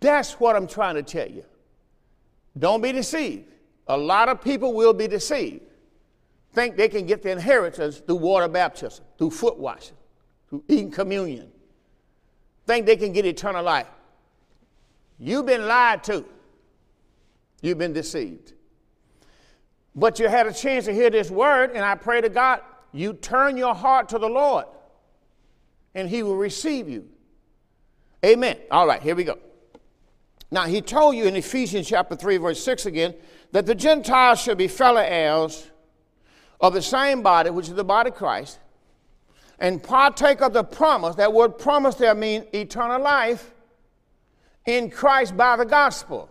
That's 0.00 0.32
what 0.40 0.56
I'm 0.56 0.66
trying 0.66 0.96
to 0.96 1.02
tell 1.02 1.28
you. 1.28 1.44
Don't 2.58 2.80
be 2.80 2.92
deceived. 2.92 3.48
A 3.86 3.96
lot 3.96 4.28
of 4.28 4.40
people 4.40 4.74
will 4.74 4.92
be 4.92 5.06
deceived. 5.06 5.62
Think 6.52 6.76
they 6.76 6.88
can 6.88 7.06
get 7.06 7.22
the 7.22 7.30
inheritance 7.30 7.98
through 7.98 8.16
water 8.16 8.48
baptism, 8.48 9.04
through 9.16 9.30
foot 9.30 9.58
washing, 9.58 9.96
eating 10.68 10.90
communion. 10.90 11.50
Think 12.66 12.86
they 12.86 12.96
can 12.96 13.12
get 13.12 13.26
eternal 13.26 13.62
life. 13.62 13.88
You've 15.18 15.46
been 15.46 15.66
lied 15.66 16.04
to. 16.04 16.24
You've 17.60 17.78
been 17.78 17.92
deceived. 17.92 18.52
But 19.94 20.18
you 20.18 20.28
had 20.28 20.46
a 20.46 20.52
chance 20.52 20.86
to 20.86 20.92
hear 20.92 21.10
this 21.10 21.30
word, 21.30 21.72
and 21.74 21.84
I 21.84 21.94
pray 21.94 22.20
to 22.20 22.28
God, 22.28 22.60
you 22.92 23.14
turn 23.14 23.56
your 23.56 23.74
heart 23.74 24.08
to 24.10 24.18
the 24.18 24.28
Lord, 24.28 24.66
and 25.94 26.08
He 26.08 26.22
will 26.22 26.36
receive 26.36 26.88
you. 26.88 27.08
Amen. 28.24 28.56
All 28.70 28.86
right, 28.86 29.02
here 29.02 29.14
we 29.14 29.24
go. 29.24 29.38
Now, 30.50 30.64
He 30.64 30.80
told 30.80 31.16
you 31.16 31.24
in 31.24 31.36
Ephesians 31.36 31.88
chapter 31.88 32.16
3, 32.16 32.38
verse 32.38 32.62
6 32.62 32.86
again, 32.86 33.14
that 33.52 33.66
the 33.66 33.74
Gentiles 33.74 34.40
shall 34.40 34.54
be 34.54 34.68
fellow 34.68 35.00
heirs 35.00 35.70
of 36.60 36.72
the 36.72 36.82
same 36.82 37.22
body, 37.22 37.50
which 37.50 37.68
is 37.68 37.74
the 37.74 37.84
body 37.84 38.10
of 38.10 38.16
Christ, 38.16 38.58
and 39.62 39.80
partake 39.80 40.42
of 40.42 40.52
the 40.52 40.64
promise. 40.64 41.14
That 41.14 41.32
word 41.32 41.56
promise 41.56 41.94
there 41.94 42.16
means 42.16 42.44
eternal 42.52 43.00
life 43.00 43.54
in 44.66 44.90
Christ 44.90 45.36
by 45.36 45.56
the 45.56 45.64
gospel. 45.64 46.28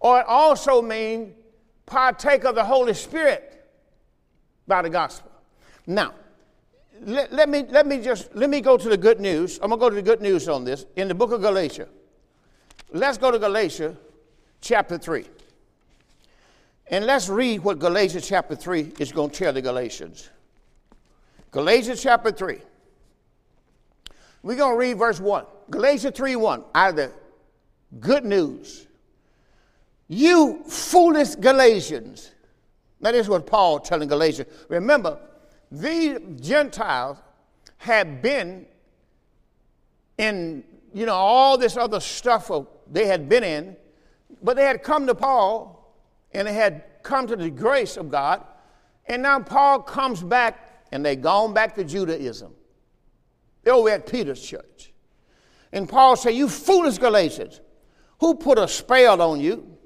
Or 0.00 0.18
it 0.18 0.26
also 0.26 0.82
means 0.82 1.32
partake 1.86 2.44
of 2.44 2.56
the 2.56 2.64
Holy 2.64 2.92
Spirit 2.92 3.70
by 4.66 4.82
the 4.82 4.90
gospel. 4.90 5.30
Now, 5.86 6.12
let, 7.00 7.32
let, 7.32 7.48
me, 7.48 7.64
let 7.68 7.86
me 7.86 8.02
just 8.02 8.34
let 8.34 8.50
me 8.50 8.60
go 8.60 8.76
to 8.76 8.88
the 8.88 8.96
good 8.96 9.20
news. 9.20 9.60
I'm 9.62 9.70
gonna 9.70 9.80
go 9.80 9.88
to 9.88 9.96
the 9.96 10.02
good 10.02 10.20
news 10.20 10.48
on 10.48 10.64
this 10.64 10.84
in 10.96 11.06
the 11.06 11.14
book 11.14 11.30
of 11.30 11.40
Galatia. 11.40 11.88
Let's 12.90 13.16
go 13.16 13.30
to 13.30 13.38
Galatia 13.38 13.96
chapter 14.60 14.98
3. 14.98 15.24
And 16.88 17.06
let's 17.06 17.28
read 17.28 17.60
what 17.60 17.78
Galatians 17.78 18.26
chapter 18.26 18.56
3 18.56 18.94
is 18.98 19.12
going 19.12 19.30
to 19.30 19.38
tell 19.38 19.52
the 19.52 19.62
Galatians. 19.62 20.30
Galatians 21.52 22.02
chapter 22.02 22.32
3. 22.32 22.58
We're 24.42 24.56
going 24.56 24.74
to 24.74 24.78
read 24.78 24.98
verse 24.98 25.20
1. 25.20 25.44
Galatians 25.70 26.16
3 26.16 26.36
1 26.36 26.64
out 26.74 26.90
of 26.90 26.96
the 26.96 27.12
good 28.00 28.24
news. 28.24 28.86
You 30.08 30.62
foolish 30.66 31.36
Galatians. 31.36 32.32
That 33.00 33.14
is 33.14 33.28
what 33.28 33.46
Paul 33.46 33.80
telling 33.80 34.08
Galatians. 34.08 34.48
Remember, 34.68 35.18
these 35.70 36.18
Gentiles 36.40 37.18
had 37.78 38.22
been 38.22 38.66
in, 40.18 40.64
you 40.92 41.06
know, 41.06 41.14
all 41.14 41.56
this 41.56 41.76
other 41.76 41.98
stuff 41.98 42.50
they 42.90 43.06
had 43.06 43.28
been 43.28 43.42
in, 43.42 43.76
but 44.42 44.56
they 44.56 44.64
had 44.64 44.82
come 44.82 45.06
to 45.06 45.14
Paul 45.14 45.96
and 46.32 46.46
they 46.46 46.52
had 46.52 46.84
come 47.02 47.26
to 47.26 47.36
the 47.36 47.50
grace 47.50 47.96
of 47.96 48.10
God. 48.10 48.44
And 49.06 49.22
now 49.22 49.40
Paul 49.40 49.80
comes 49.80 50.22
back 50.22 50.84
and 50.92 51.04
they've 51.04 51.20
gone 51.20 51.54
back 51.54 51.74
to 51.76 51.84
Judaism. 51.84 52.54
They're 53.62 53.74
over 53.74 53.90
at 53.90 54.10
Peter's 54.10 54.42
church. 54.42 54.92
And 55.72 55.88
Paul 55.88 56.16
said, 56.16 56.30
You 56.30 56.48
foolish 56.48 56.98
Galatians, 56.98 57.60
who 58.20 58.34
put 58.34 58.58
a 58.58 58.68
spell 58.68 59.20
on 59.22 59.40
you? 59.40 59.76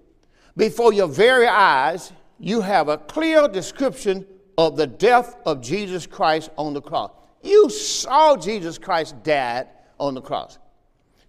Before 0.56 0.92
your 0.92 1.08
very 1.08 1.46
eyes, 1.46 2.12
you 2.38 2.60
have 2.60 2.88
a 2.88 2.98
clear 2.98 3.46
description 3.48 4.26
of 4.58 4.76
the 4.76 4.86
death 4.86 5.36
of 5.44 5.60
Jesus 5.60 6.06
Christ 6.06 6.50
on 6.56 6.72
the 6.72 6.80
cross. 6.80 7.10
You 7.42 7.68
saw 7.70 8.36
Jesus 8.36 8.78
Christ 8.78 9.22
died 9.22 9.68
on 9.98 10.14
the 10.14 10.20
cross. 10.20 10.58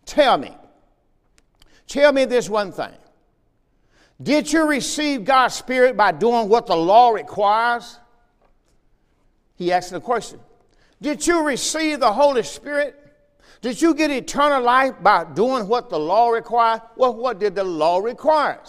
Tell 0.05 0.37
me, 0.37 0.55
tell 1.87 2.13
me 2.13 2.25
this 2.25 2.49
one 2.49 2.71
thing. 2.71 2.93
Did 4.21 4.51
you 4.51 4.67
receive 4.67 5.25
God's 5.25 5.53
Spirit 5.53 5.95
by 5.95 6.11
doing 6.11 6.49
what 6.49 6.65
the 6.65 6.75
law 6.75 7.11
requires? 7.11 7.99
He 9.55 9.71
asked 9.71 9.91
the 9.91 10.01
question. 10.01 10.39
Did 11.01 11.25
you 11.25 11.43
receive 11.43 11.99
the 11.99 12.11
Holy 12.11 12.43
Spirit? 12.43 12.95
Did 13.61 13.81
you 13.81 13.93
get 13.93 14.11
eternal 14.11 14.61
life 14.61 14.95
by 15.01 15.23
doing 15.23 15.67
what 15.67 15.89
the 15.89 15.99
law 15.99 16.29
required? 16.29 16.81
Well, 16.95 17.13
what 17.13 17.39
did 17.39 17.55
the 17.55 17.63
law 17.63 17.99
require? 17.99 18.61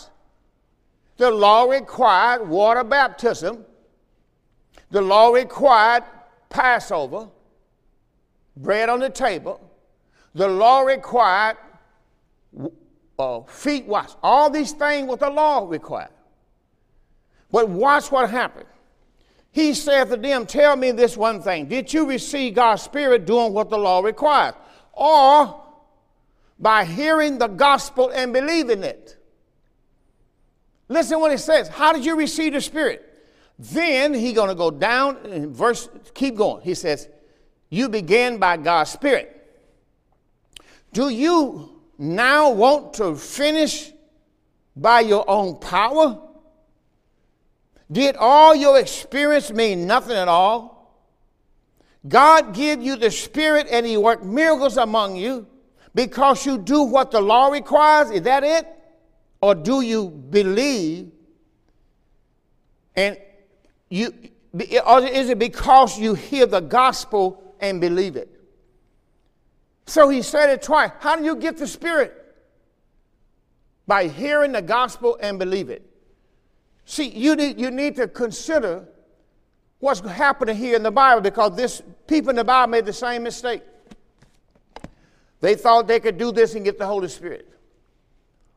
The 1.17 1.31
law 1.31 1.65
required 1.65 2.49
water 2.49 2.85
baptism. 2.85 3.65
The 4.91 5.01
law 5.01 5.31
required 5.31 6.05
Passover, 6.49 7.29
bread 8.57 8.89
on 8.89 9.01
the 9.01 9.11
table. 9.11 9.61
The 10.35 10.49
law 10.49 10.81
required 10.81 11.57
uh, 13.19 13.41
feet 13.43 13.87
wash. 13.87 14.11
All 14.23 14.49
these 14.49 14.73
things 14.73 15.09
what 15.09 15.21
the 15.21 15.31
law 15.31 15.67
required. 15.69 16.11
But 17.51 17.69
watch 17.69 18.11
what 18.11 18.31
happened. 18.31 18.68
He 19.51 19.75
said 19.75 20.09
to 20.11 20.17
them, 20.17 20.47
Tell 20.47 20.77
me 20.77 20.93
this 20.93 21.17
one 21.17 21.43
thing. 21.43 21.67
Did 21.67 21.93
you 21.93 22.07
receive 22.07 22.55
God's 22.55 22.83
Spirit 22.83 23.27
doing 23.27 23.53
what 23.53 23.71
the 23.71 23.79
law 23.79 24.01
requires? 24.01 24.55
Or 24.93 25.65
by 26.59 26.85
hearing 26.85 27.39
the 27.39 27.49
gospel 27.49 28.11
and 28.11 28.33
believing 28.33 28.83
it? 28.83 29.17
Listen 30.89 31.21
what 31.21 31.33
it 31.33 31.39
says. 31.39 31.69
How 31.69 31.93
did 31.93 32.05
you 32.05 32.17
receive 32.17 32.53
the 32.53 32.61
Spirit? 32.61 33.05
Then 33.59 34.15
he 34.15 34.33
going 34.33 34.49
to 34.49 34.55
go 34.55 34.71
down 34.71 35.17
and 35.27 35.55
verse, 35.55 35.89
keep 36.15 36.37
going. 36.37 36.63
He 36.63 36.75
says, 36.75 37.09
You 37.69 37.89
began 37.89 38.39
by 38.39 38.57
God's 38.57 38.91
Spirit. 38.91 39.35
Do 40.93 41.09
you 41.09 41.81
now 41.99 42.51
want 42.51 42.95
to 42.95 43.17
finish 43.17 43.93
by 44.77 45.01
your 45.01 45.29
own 45.29 45.59
power? 45.59 46.28
Did 47.91 48.17
all 48.17 48.55
your 48.55 48.79
experience 48.79 49.51
mean 49.51 49.87
nothing 49.87 50.17
at 50.17 50.29
all? 50.29 50.79
God 52.07 52.55
give 52.55 52.83
you 52.83 52.97
the 52.97 53.11
Spirit 53.11 53.67
and 53.71 53.85
He 53.87 53.97
work 53.97 54.23
miracles 54.23 54.77
among 54.77 55.17
you 55.17 55.47
because 55.95 56.45
you 56.47 56.59
do 56.59 56.83
what 56.83 57.11
the 57.11 57.21
law 57.21 57.49
requires? 57.49 58.11
Is 58.11 58.23
that 58.23 58.45
it? 58.45 58.67
Or 59.41 59.55
do 59.55 59.81
you 59.81 60.09
believe 60.09 61.13
and 62.95 63.17
you, 63.89 64.13
or 64.85 65.05
is 65.05 65.29
it 65.29 65.39
because 65.39 65.99
you 65.99 66.15
hear 66.15 66.47
the 66.47 66.61
gospel 66.61 67.55
and 67.61 67.81
believe 67.81 68.17
it? 68.17 68.29
So 69.87 70.09
he 70.09 70.21
said 70.21 70.51
it 70.51 70.63
twice. 70.63 70.91
How 70.99 71.17
do 71.17 71.25
you 71.25 71.37
get 71.37 71.57
the 71.57 71.67
Spirit? 71.67 72.13
By 73.87 74.09
hearing 74.09 74.53
the 74.53 74.61
gospel 74.63 75.17
and 75.21 75.39
believe 75.39 75.71
it. 75.71 75.89
See, 76.91 77.11
you 77.11 77.37
need, 77.37 77.61
you 77.61 77.71
need 77.71 77.97
to 77.97 78.09
consider 78.09 78.89
what's 79.79 80.01
happening 80.01 80.57
here 80.57 80.75
in 80.75 80.83
the 80.83 80.91
Bible 80.91 81.21
because 81.21 81.55
this 81.55 81.83
people 82.07 82.31
in 82.31 82.37
the 82.37 82.45
Bible 82.45 82.71
made 82.71 82.87
the 82.87 82.95
same 82.95 83.25
mistake. 83.25 83.63
They 85.43 85.55
thought 85.55 85.87
they 85.87 86.01
could 86.01 86.17
do 86.17 86.33
this 86.33 86.55
and 86.55 86.65
get 86.65 86.79
the 86.79 86.87
Holy 86.87 87.09
Spirit. 87.09 87.47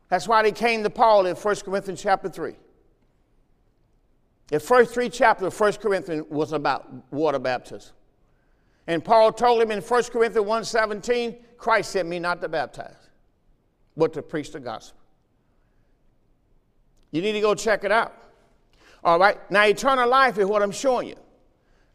That's 0.08 0.26
why 0.26 0.42
they 0.42 0.50
came 0.50 0.82
to 0.82 0.88
Paul 0.88 1.26
in 1.26 1.36
1 1.36 1.56
Corinthians 1.56 2.00
chapter 2.00 2.30
3. 2.30 2.54
The 4.46 4.58
first 4.58 4.94
three 4.94 5.10
chapters 5.10 5.48
of 5.48 5.60
1 5.60 5.74
Corinthians 5.74 6.24
was 6.30 6.52
about 6.52 6.90
water 7.12 7.38
baptism. 7.38 7.92
And 8.86 9.04
Paul 9.04 9.34
told 9.34 9.60
him 9.60 9.70
in 9.70 9.82
1 9.82 10.04
Corinthians 10.04 10.48
1.17, 10.48 11.36
Christ 11.58 11.90
sent 11.90 12.08
me 12.08 12.18
not 12.18 12.40
to 12.40 12.48
baptize, 12.48 13.10
but 13.94 14.14
to 14.14 14.22
preach 14.22 14.52
the 14.52 14.60
gospel. 14.60 14.98
You 17.10 17.20
need 17.20 17.32
to 17.32 17.42
go 17.42 17.54
check 17.54 17.84
it 17.84 17.92
out. 17.92 18.21
All 19.04 19.18
right, 19.18 19.38
now 19.50 19.64
eternal 19.64 20.08
life 20.08 20.38
is 20.38 20.46
what 20.46 20.62
I'm 20.62 20.70
showing 20.70 21.08
you. 21.08 21.16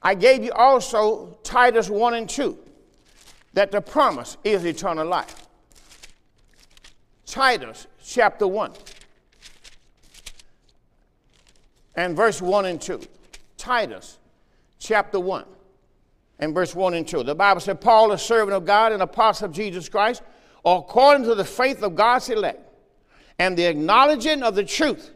I 0.01 0.13
gave 0.13 0.43
you 0.43 0.51
also 0.51 1.37
Titus 1.43 1.89
1 1.89 2.13
and 2.13 2.29
2, 2.29 2.57
that 3.53 3.71
the 3.71 3.81
promise 3.81 4.37
is 4.43 4.65
eternal 4.65 5.07
life. 5.07 5.47
Titus 7.25 7.87
chapter 8.03 8.47
1 8.47 8.71
and 11.95 12.15
verse 12.15 12.41
1 12.41 12.65
and 12.65 12.81
2. 12.81 13.01
Titus 13.57 14.17
chapter 14.79 15.19
1 15.19 15.45
and 16.39 16.53
verse 16.53 16.75
1 16.75 16.93
and 16.93 17.07
2. 17.07 17.23
The 17.23 17.35
Bible 17.35 17.59
said, 17.59 17.81
Paul, 17.81 18.11
a 18.11 18.17
servant 18.17 18.55
of 18.55 18.65
God 18.65 18.91
and 18.91 19.01
apostle 19.01 19.45
of 19.45 19.51
Jesus 19.51 19.89
Christ, 19.89 20.21
according 20.63 21.25
to 21.25 21.35
the 21.35 21.43
faith 21.43 21.83
of 21.83 21.95
God's 21.95 22.29
elect, 22.29 22.61
and 23.39 23.57
the 23.57 23.65
acknowledging 23.65 24.43
of 24.43 24.55
the 24.55 24.63
truth, 24.63 25.11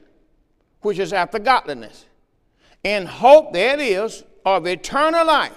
which 0.81 0.99
is 0.99 1.13
after 1.13 1.39
godliness, 1.39 2.05
in 2.83 3.05
hope, 3.05 3.53
there 3.53 3.73
it 3.75 3.79
is, 3.79 4.23
of 4.45 4.65
eternal 4.65 5.25
life, 5.25 5.55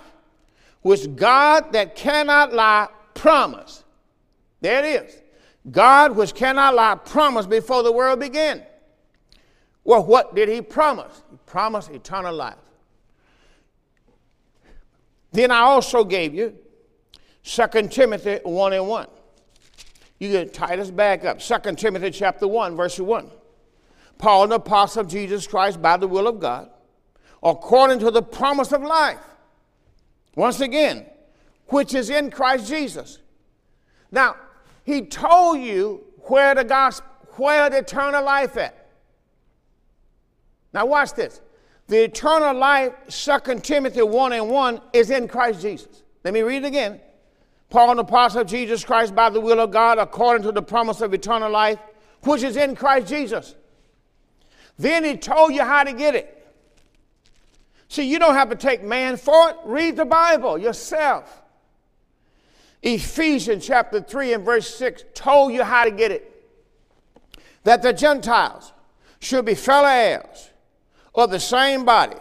which 0.83 1.15
God 1.17 1.73
that 1.73 1.97
cannot 1.97 2.53
lie 2.53 2.89
promised. 3.15 3.85
There 4.61 4.85
it 4.85 5.05
is. 5.05 5.23
God, 5.71 6.15
which 6.15 6.35
cannot 6.35 6.75
lie, 6.75 6.95
promised 6.97 7.49
before 7.49 7.83
the 7.83 7.93
world 7.93 8.21
began. 8.21 8.63
Well, 9.83 10.05
what 10.05 10.35
did 10.35 10.49
he 10.49 10.61
promise? 10.61 11.23
He 11.31 11.39
promised 11.47 11.91
eternal 11.91 12.35
life. 12.35 12.57
Then 15.33 15.51
I 15.51 15.61
also 15.61 16.05
gave 16.05 16.35
you 16.35 16.55
2 17.43 17.89
Timothy 17.89 18.41
1 18.45 18.73
and 18.73 18.89
1. 18.89 19.07
You 20.21 20.31
get 20.31 20.55
Titus 20.55 20.91
back 20.91 21.25
up. 21.25 21.41
2 21.41 21.75
Timothy 21.75 22.11
chapter 22.11 22.47
1, 22.47 22.77
verse 22.77 22.99
1. 22.99 23.31
Paul, 24.19 24.45
an 24.45 24.53
apostle 24.53 25.03
of 25.03 25.09
Jesus 25.09 25.47
Christ 25.47 25.81
by 25.81 25.97
the 25.97 26.09
will 26.09 26.27
of 26.27 26.41
God, 26.41 26.71
according 27.43 27.99
to 28.01 28.11
the 28.11 28.23
promise 28.23 28.73
of 28.73 28.83
life. 28.83 29.21
Once 30.37 30.61
again, 30.61 31.07
which 31.69 31.95
is 31.95 32.11
in 32.11 32.31
Christ 32.31 32.69
Jesus. 32.69 33.19
Now, 34.11 34.37
he 34.85 35.03
told 35.03 35.61
you 35.61 36.05
where 36.21 36.55
the 36.55 36.65
gospel, 36.65 37.07
where 37.37 37.69
the 37.71 37.79
eternal 37.79 38.25
life 38.25 38.57
at. 38.57 38.89
Now 40.73 40.87
watch 40.87 41.15
this. 41.15 41.41
The 41.87 42.05
eternal 42.05 42.55
life, 42.55 42.93
2 43.09 43.61
Timothy 43.61 44.03
1 44.03 44.33
and 44.33 44.49
1, 44.49 44.81
is 44.93 45.11
in 45.11 45.29
Christ 45.29 45.61
Jesus. 45.61 46.03
Let 46.23 46.33
me 46.33 46.43
read 46.43 46.65
it 46.65 46.67
again. 46.67 47.01
Paul, 47.71 47.93
an 47.93 47.99
apostle 47.99 48.43
of 48.43 48.47
Jesus 48.47 48.85
Christ 48.85 49.15
by 49.15 49.31
the 49.31 49.41
will 49.41 49.61
of 49.61 49.71
God, 49.71 49.99
according 49.99 50.45
to 50.45 50.53
the 50.53 50.63
promise 50.63 51.01
of 51.01 51.13
eternal 51.13 51.51
life, 51.51 51.79
which 52.23 52.43
is 52.43 52.57
in 52.57 52.75
Christ 52.75 53.09
Jesus. 53.09 53.55
Then 54.79 55.05
he 55.05 55.17
told 55.17 55.55
you 55.55 55.63
how 55.63 55.85
to 55.85 55.93
get 55.93 56.15
it. 56.15 56.31
See, 57.89 58.05
you 58.05 58.19
don't 58.19 58.35
have 58.35 58.51
to 58.51 58.57
take 58.57 58.83
man 58.83 59.17
for 59.17 59.51
it. 59.51 59.57
Read 59.65 59.97
the 59.97 60.05
Bible 60.05 60.59
yourself. 60.59 61.43
Ephesians 62.83 63.67
chapter 63.67 64.01
3 64.01 64.35
and 64.35 64.45
verse 64.45 64.75
6 64.75 65.05
told 65.15 65.53
you 65.53 65.63
how 65.63 65.85
to 65.85 65.91
get 65.91 66.11
it. 66.11 66.31
That 67.63 67.83
the 67.83 67.93
Gentiles 67.93 68.73
should 69.21 69.45
be 69.45 69.55
fellow 69.55 69.89
heirs 69.89 70.51
of 71.15 71.31
the 71.31 71.41
same 71.41 71.85
body, 71.85 72.19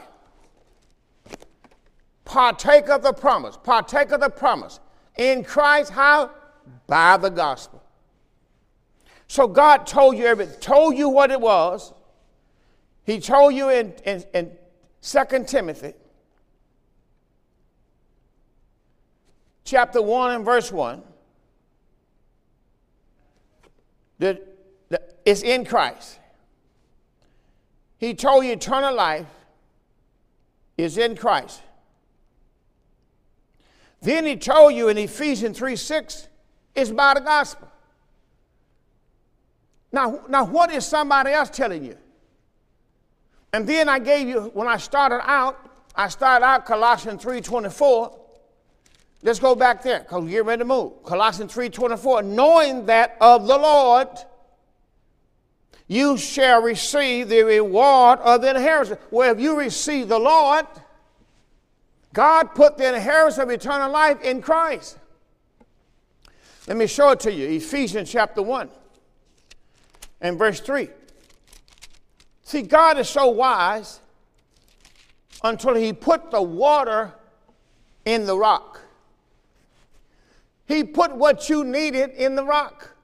partake 2.24 2.88
of 2.90 3.02
the 3.02 3.12
promise, 3.12 3.58
partake 3.62 4.12
of 4.12 4.22
the 4.22 4.30
promise 4.30 4.80
in 5.18 5.44
Christ, 5.44 5.92
how? 5.92 6.32
By 6.88 7.18
the 7.18 7.30
gospel. 7.30 7.84
So 9.28 9.48
God 9.48 9.86
told 9.88 10.18
you 10.18 10.26
everything, 10.26 10.60
told 10.60 10.96
you 10.96 11.10
what 11.10 11.32
it 11.32 11.42
was. 11.42 11.94
He 13.06 13.20
told 13.20 13.54
you 13.54 13.70
in, 13.70 13.94
in, 14.06 14.24
in 14.34 14.52
2 15.02 15.44
Timothy 15.46 15.94
chapter 19.66 20.02
1 20.02 20.36
and 20.36 20.46
verse 20.46 20.72
1 20.72 21.02
that, 24.20 24.42
that 24.90 25.18
it's 25.26 25.42
in 25.42 25.66
Christ. 25.66 26.20
He 27.98 28.14
told 28.14 28.46
you 28.46 28.52
eternal 28.52 28.94
life 28.94 29.28
is 30.78 30.98
in 30.98 31.16
Christ. 31.16 31.62
Then 34.02 34.26
he 34.26 34.36
told 34.36 34.74
you 34.74 34.90
in 34.90 34.98
Ephesians 34.98 35.58
3 35.58 35.76
6, 35.76 36.28
it's 36.76 36.92
by 36.92 37.14
the 37.14 37.22
gospel. 37.22 37.70
Now, 39.92 40.22
now, 40.28 40.44
what 40.44 40.72
is 40.72 40.86
somebody 40.86 41.32
else 41.32 41.50
telling 41.50 41.86
you? 41.86 41.98
And 43.54 43.68
then 43.68 43.88
I 43.88 44.00
gave 44.00 44.28
you, 44.28 44.52
when 44.54 44.68
I 44.68 44.78
started 44.78 45.22
out, 45.24 45.70
I 45.96 46.10
started 46.10 46.44
out 46.44 46.66
Colossians 46.66 47.24
3.24. 47.24 48.20
Let's 49.22 49.40
go 49.40 49.56
back 49.56 49.84
there, 49.84 50.00
because 50.00 50.24
we're 50.24 50.44
ready 50.44 50.60
to 50.60 50.66
move. 50.66 51.04
Colossians 51.04 51.54
3.24, 51.54 52.26
knowing 52.26 52.88
that 52.88 53.16
of 53.22 53.48
the 53.48 53.58
Lord 53.58 54.10
you 55.88 56.18
shall 56.18 56.62
receive 56.62 57.30
the 57.30 57.44
reward 57.44 58.20
of 58.20 58.42
the 58.42 58.50
inheritance. 58.50 59.00
Well, 59.12 59.32
if 59.32 59.40
you 59.40 59.58
receive 59.58 60.08
the 60.08 60.18
Lord, 60.18 60.66
God 62.12 62.56
put 62.56 62.78
the 62.78 62.96
inheritance 62.96 63.38
of 63.38 63.50
eternal 63.50 63.92
life 63.92 64.22
in 64.22 64.42
Christ. 64.42 64.98
Let 66.68 66.78
me 66.78 66.88
show 66.88 67.10
it 67.12 67.20
to 67.22 67.32
you. 67.32 67.48
Ephesians 67.50 68.10
chapter 68.10 68.42
1 68.42 68.70
and 70.22 70.40
verse 70.40 70.60
3. 70.60 70.90
See, 72.44 72.62
God 72.62 72.98
is 73.00 73.10
so 73.10 73.28
wise 73.30 74.00
until 75.44 75.76
He 75.76 75.94
put 75.94 76.32
the 76.32 76.42
water 76.42 77.14
in 78.06 78.26
the 78.26 78.38
rock. 78.38 78.82
He 80.66 80.84
put 80.84 81.16
what 81.16 81.50
you 81.50 81.64
needed 81.64 82.12
in 82.12 82.36
the 82.36 82.44
rock. 82.44 82.96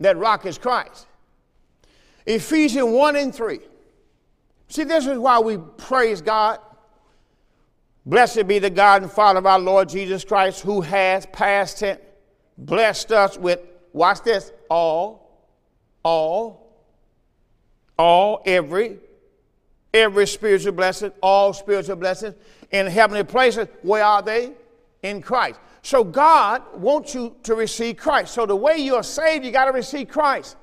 That 0.00 0.16
rock 0.16 0.44
is 0.46 0.58
Christ. 0.58 1.06
Ephesians 2.26 2.90
1 2.90 3.16
and 3.16 3.34
3. 3.34 3.60
See, 4.68 4.84
this 4.84 5.06
is 5.06 5.18
why 5.18 5.38
we 5.38 5.58
praise 5.76 6.20
God 6.20 6.58
Blessed 8.06 8.46
be 8.46 8.58
the 8.58 8.70
God 8.70 9.02
and 9.02 9.10
Father 9.10 9.38
of 9.38 9.46
our 9.46 9.58
Lord 9.58 9.88
Jesus 9.88 10.24
Christ, 10.24 10.60
who 10.60 10.82
has, 10.82 11.24
past 11.26 11.78
tense, 11.78 12.00
blessed 12.58 13.12
us 13.12 13.38
with, 13.38 13.60
watch 13.92 14.20
this, 14.22 14.52
all, 14.68 15.48
all, 16.02 16.63
all, 17.98 18.42
every, 18.44 18.98
every 19.92 20.26
spiritual 20.26 20.72
blessing, 20.72 21.12
all 21.22 21.52
spiritual 21.52 21.96
blessings 21.96 22.34
in 22.70 22.86
heavenly 22.86 23.24
places. 23.24 23.68
Where 23.82 24.04
are 24.04 24.22
they? 24.22 24.52
In 25.02 25.22
Christ. 25.22 25.60
So 25.82 26.02
God 26.02 26.62
wants 26.74 27.14
you 27.14 27.36
to 27.42 27.54
receive 27.54 27.96
Christ. 27.96 28.34
So 28.34 28.46
the 28.46 28.56
way 28.56 28.78
you 28.78 28.96
are 28.96 29.02
saved, 29.02 29.44
you 29.44 29.50
got 29.50 29.66
to 29.66 29.72
receive 29.72 30.08
Christ. 30.08 30.56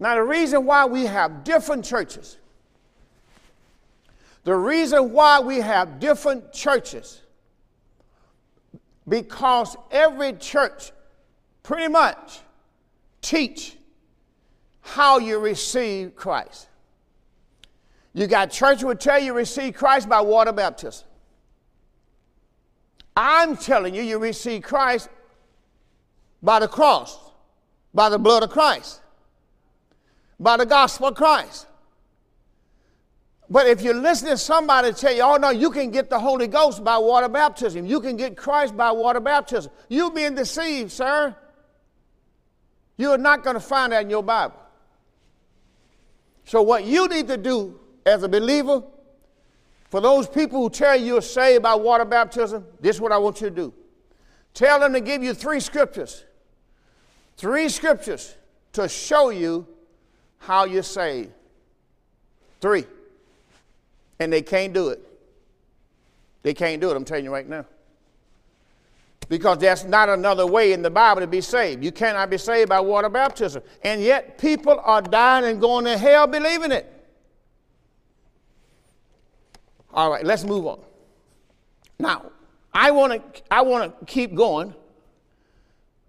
Now, 0.00 0.14
the 0.14 0.22
reason 0.22 0.64
why 0.64 0.86
we 0.86 1.04
have 1.04 1.44
different 1.44 1.84
churches, 1.84 2.38
the 4.44 4.54
reason 4.54 5.12
why 5.12 5.40
we 5.40 5.58
have 5.58 5.98
different 5.98 6.52
churches, 6.52 7.20
because 9.08 9.76
every 9.90 10.34
church 10.34 10.92
pretty 11.62 11.88
much 11.88 12.40
teach 13.20 13.77
how 14.88 15.18
you 15.18 15.38
receive 15.38 16.16
Christ. 16.16 16.68
You 18.14 18.26
got 18.26 18.50
church 18.50 18.82
will 18.82 18.96
tell 18.96 19.20
you 19.20 19.34
receive 19.34 19.74
Christ 19.74 20.08
by 20.08 20.20
water 20.20 20.52
baptism. 20.52 21.06
I'm 23.16 23.56
telling 23.56 23.94
you, 23.94 24.02
you 24.02 24.18
receive 24.18 24.62
Christ 24.62 25.08
by 26.42 26.60
the 26.60 26.68
cross, 26.68 27.18
by 27.92 28.08
the 28.08 28.18
blood 28.18 28.42
of 28.42 28.50
Christ, 28.50 29.00
by 30.38 30.56
the 30.56 30.66
gospel 30.66 31.08
of 31.08 31.16
Christ. 31.16 31.66
But 33.50 33.66
if 33.66 33.82
you 33.82 33.92
listen 33.92 34.28
to 34.28 34.36
somebody 34.36 34.92
tell 34.92 35.12
you, 35.12 35.22
oh 35.22 35.36
no, 35.36 35.50
you 35.50 35.70
can 35.70 35.90
get 35.90 36.10
the 36.10 36.18
Holy 36.18 36.46
Ghost 36.46 36.84
by 36.84 36.98
water 36.98 37.28
baptism, 37.28 37.86
you 37.86 38.00
can 38.00 38.16
get 38.16 38.36
Christ 38.36 38.76
by 38.76 38.92
water 38.92 39.20
baptism, 39.20 39.72
you're 39.88 40.10
being 40.10 40.34
deceived, 40.34 40.92
sir. 40.92 41.34
You're 42.96 43.18
not 43.18 43.44
going 43.44 43.54
to 43.54 43.60
find 43.60 43.92
that 43.92 44.02
in 44.02 44.10
your 44.10 44.22
Bible. 44.22 44.60
So, 46.48 46.62
what 46.62 46.86
you 46.86 47.06
need 47.08 47.28
to 47.28 47.36
do 47.36 47.78
as 48.06 48.22
a 48.22 48.28
believer, 48.28 48.82
for 49.90 50.00
those 50.00 50.26
people 50.26 50.62
who 50.62 50.70
tell 50.70 50.96
you 50.96 51.04
you're 51.04 51.20
saved 51.20 51.62
by 51.62 51.74
water 51.74 52.06
baptism, 52.06 52.64
this 52.80 52.96
is 52.96 53.02
what 53.02 53.12
I 53.12 53.18
want 53.18 53.42
you 53.42 53.50
to 53.50 53.54
do. 53.54 53.74
Tell 54.54 54.80
them 54.80 54.94
to 54.94 55.00
give 55.02 55.22
you 55.22 55.34
three 55.34 55.60
scriptures. 55.60 56.24
Three 57.36 57.68
scriptures 57.68 58.34
to 58.72 58.88
show 58.88 59.28
you 59.28 59.66
how 60.38 60.64
you're 60.64 60.82
saved. 60.82 61.32
Three 62.62 62.86
and 64.18 64.32
they 64.32 64.40
can't 64.40 64.72
do 64.72 64.88
it. 64.88 65.00
They 66.42 66.54
can't 66.54 66.80
do 66.80 66.90
it, 66.90 66.96
I'm 66.96 67.04
telling 67.04 67.24
you 67.24 67.30
right 67.30 67.46
now. 67.46 67.66
Because 69.28 69.58
that's 69.58 69.84
not 69.84 70.08
another 70.08 70.46
way 70.46 70.72
in 70.72 70.80
the 70.80 70.90
Bible 70.90 71.20
to 71.20 71.26
be 71.26 71.42
saved. 71.42 71.84
You 71.84 71.92
cannot 71.92 72.30
be 72.30 72.38
saved 72.38 72.70
by 72.70 72.80
water 72.80 73.10
baptism. 73.10 73.62
And 73.82 74.00
yet 74.02 74.38
people 74.38 74.80
are 74.82 75.02
dying 75.02 75.44
and 75.44 75.60
going 75.60 75.84
to 75.84 75.98
hell 75.98 76.26
believing 76.26 76.72
it. 76.72 76.94
All 79.92 80.10
right, 80.10 80.24
let's 80.24 80.44
move 80.44 80.66
on. 80.66 80.80
Now, 81.98 82.30
I 82.72 82.90
want 82.90 83.34
to 83.34 83.42
I 83.50 83.62
want 83.62 83.98
to 83.98 84.06
keep 84.06 84.34
going 84.34 84.74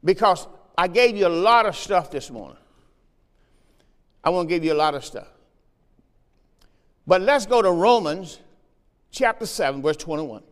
because 0.04 0.48
I 0.78 0.88
gave 0.88 1.18
you 1.18 1.28
a 1.28 1.30
lot 1.30 1.66
of 1.66 1.76
stuff 1.76 2.12
this 2.12 2.30
morning. 2.30 2.58
I 4.24 4.30
want 4.30 4.48
to 4.48 4.56
give 4.56 4.64
you 4.64 4.74
a 4.74 4.76
lot 4.76 4.96
of 4.96 5.04
stuff. 5.04 5.28
But 7.08 7.22
let's 7.22 7.46
go 7.46 7.62
to 7.62 7.72
Romans 7.72 8.40
chapter 9.12 9.46
7, 9.46 9.82
verse 9.82 9.98
21. 9.98 10.44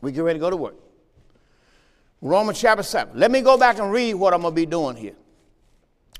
We 0.00 0.12
get 0.12 0.22
ready 0.22 0.38
to 0.38 0.40
go 0.40 0.50
to 0.50 0.56
work. 0.56 0.74
Romans 2.24 2.58
chapter 2.58 2.82
7. 2.82 3.20
Let 3.20 3.30
me 3.30 3.42
go 3.42 3.58
back 3.58 3.78
and 3.78 3.92
read 3.92 4.14
what 4.14 4.32
I'm 4.32 4.40
going 4.40 4.52
to 4.54 4.56
be 4.56 4.64
doing 4.64 4.96
here. 4.96 5.12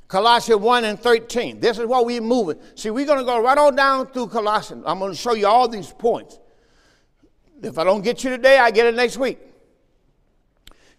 Colossians 0.07 0.61
1 0.61 0.85
and 0.85 1.01
13. 1.01 1.61
This 1.61 1.79
is 1.79 1.87
what 1.87 2.05
we're 2.05 2.21
moving. 2.21 2.61
See, 2.75 2.91
we're 2.91 3.07
going 3.07 3.21
to 3.21 3.25
go 3.25 3.43
right 3.43 3.57
on 3.57 3.75
down 3.75 4.09
through 4.09 4.27
Colossians. 4.27 4.85
I'm 4.87 4.99
going 4.99 5.13
to 5.13 5.17
show 5.17 5.33
you 5.33 5.47
all 5.47 5.67
these 5.67 5.91
points. 5.91 6.39
If 7.63 7.79
I 7.79 7.85
don't 7.85 8.03
get 8.03 8.23
you 8.23 8.29
today, 8.29 8.59
I 8.59 8.71
get 8.71 8.85
it 8.85 8.95
next 8.95 9.17
week. 9.17 9.39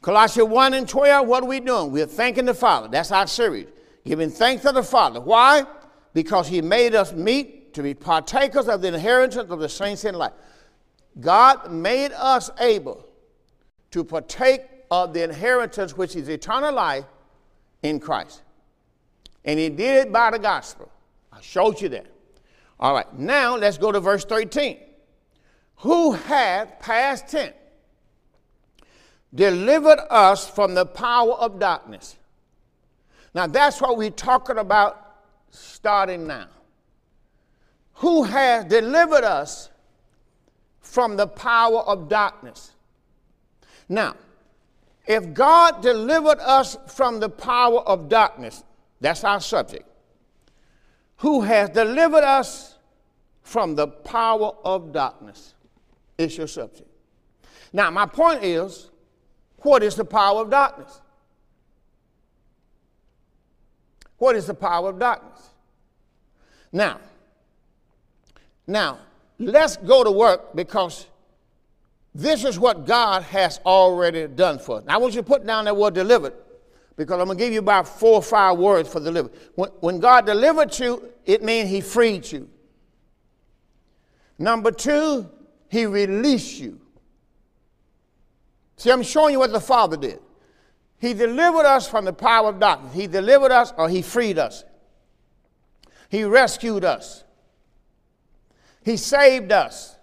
Colossians 0.01 0.49
1 0.49 0.73
and 0.73 0.89
12, 0.89 1.27
what 1.27 1.43
are 1.43 1.45
we 1.45 1.59
doing? 1.59 1.91
We're 1.91 2.07
thanking 2.07 2.45
the 2.45 2.55
Father. 2.55 2.87
That's 2.87 3.11
our 3.11 3.27
series. 3.27 3.67
Giving 4.05 4.31
thanks 4.31 4.63
to 4.63 4.71
the 4.71 4.81
Father. 4.81 5.21
Why? 5.21 5.65
Because 6.15 6.47
He 6.47 6.63
made 6.63 6.95
us 6.95 7.13
meet 7.13 7.75
to 7.75 7.83
be 7.83 7.93
partakers 7.93 8.67
of 8.67 8.81
the 8.81 8.87
inheritance 8.87 9.51
of 9.51 9.59
the 9.59 9.69
saints 9.69 10.03
in 10.03 10.15
life. 10.15 10.33
God 11.19 11.71
made 11.71 12.11
us 12.13 12.49
able 12.59 13.07
to 13.91 14.03
partake 14.03 14.61
of 14.91 15.13
the 15.13 15.23
inheritance 15.23 15.95
which 15.95 16.15
is 16.15 16.29
eternal 16.29 16.73
life 16.73 17.05
in 17.83 17.99
Christ. 17.99 18.41
And 19.43 19.59
He 19.59 19.69
did 19.69 20.07
it 20.07 20.11
by 20.11 20.31
the 20.31 20.39
gospel. 20.39 20.91
I 21.31 21.41
showed 21.41 21.81
you 21.81 21.89
that. 21.89 22.07
All 22.79 22.93
right, 22.93 23.13
now 23.17 23.55
let's 23.55 23.77
go 23.77 23.91
to 23.91 23.99
verse 23.99 24.25
13 24.25 24.79
who 25.77 26.13
hath, 26.13 26.79
past 26.79 27.27
tense, 27.27 27.53
delivered 29.33 29.99
us 30.09 30.49
from 30.49 30.73
the 30.73 30.85
power 30.85 31.33
of 31.33 31.59
darkness. 31.59 32.15
Now 33.33 33.47
that's 33.47 33.81
what 33.81 33.97
we're 33.97 34.09
talking 34.09 34.57
about 34.57 35.17
starting 35.51 36.27
now. 36.27 36.47
Who 37.95 38.23
has 38.23 38.65
delivered 38.65 39.23
us 39.23 39.69
from 40.85 41.17
the 41.17 41.27
power 41.27 41.79
of 41.79 42.07
darkness. 42.07 42.71
Now, 43.89 44.15
if 45.07 45.33
God 45.33 45.81
delivered 45.81 46.39
us 46.39 46.77
from 46.87 47.19
the 47.19 47.29
power 47.29 47.79
of 47.81 48.09
darkness, 48.09 48.63
that's 49.01 49.23
our 49.23 49.39
subject. 49.39 49.87
Who 51.17 51.41
has 51.41 51.69
delivered 51.69 52.23
us 52.23 52.77
from 53.41 53.75
the 53.75 53.87
power 53.87 54.51
of 54.63 54.91
darkness? 54.91 55.55
is 56.17 56.37
your 56.37 56.47
subject. 56.47 56.89
Now, 57.73 57.91
my 57.91 58.05
point 58.05 58.43
is 58.43 58.89
what 59.57 59.83
is 59.83 59.95
the 59.95 60.05
power 60.05 60.41
of 60.41 60.49
darkness? 60.49 61.01
What 64.17 64.35
is 64.35 64.47
the 64.47 64.53
power 64.53 64.89
of 64.89 64.99
darkness? 64.99 65.49
Now, 66.71 66.99
now, 68.67 68.99
let's 69.37 69.77
go 69.77 70.03
to 70.03 70.11
work 70.11 70.55
because 70.55 71.07
this 72.15 72.45
is 72.45 72.57
what 72.57 72.85
God 72.85 73.23
has 73.23 73.59
already 73.65 74.25
done 74.25 74.57
for 74.57 74.77
us. 74.77 74.85
Now, 74.85 74.95
I 74.95 74.97
want 74.97 75.13
you 75.13 75.21
to 75.21 75.27
put 75.27 75.45
down 75.45 75.65
that 75.65 75.75
word 75.75 75.93
delivered 75.93 76.33
because 76.95 77.19
I'm 77.19 77.25
going 77.25 77.37
to 77.37 77.43
give 77.43 77.51
you 77.51 77.59
about 77.59 77.87
four 77.87 78.15
or 78.15 78.23
five 78.23 78.57
words 78.57 78.87
for 78.87 79.01
delivered. 79.01 79.33
When, 79.55 79.69
when 79.81 79.99
God 79.99 80.25
delivered 80.25 80.79
you, 80.79 81.11
it 81.25 81.43
means 81.43 81.69
He 81.69 81.81
freed 81.81 82.31
you. 82.31 82.49
Number 84.39 84.71
two, 84.71 85.29
he 85.67 85.85
released 85.85 86.59
you. 86.59 86.79
See, 88.77 88.91
I'm 88.91 89.03
showing 89.03 89.33
you 89.33 89.39
what 89.39 89.51
the 89.51 89.59
Father 89.59 89.97
did. 89.97 90.19
He 90.99 91.13
delivered 91.13 91.65
us 91.65 91.87
from 91.87 92.05
the 92.05 92.13
power 92.13 92.49
of 92.49 92.59
darkness. 92.59 92.93
He 92.93 93.07
delivered 93.07 93.51
us 93.51 93.73
or 93.77 93.89
He 93.89 94.01
freed 94.01 94.37
us. 94.37 94.63
He 96.09 96.23
rescued 96.23 96.85
us. 96.85 97.25
He 98.83 98.97
saved 98.97 99.51
us. 99.51 99.94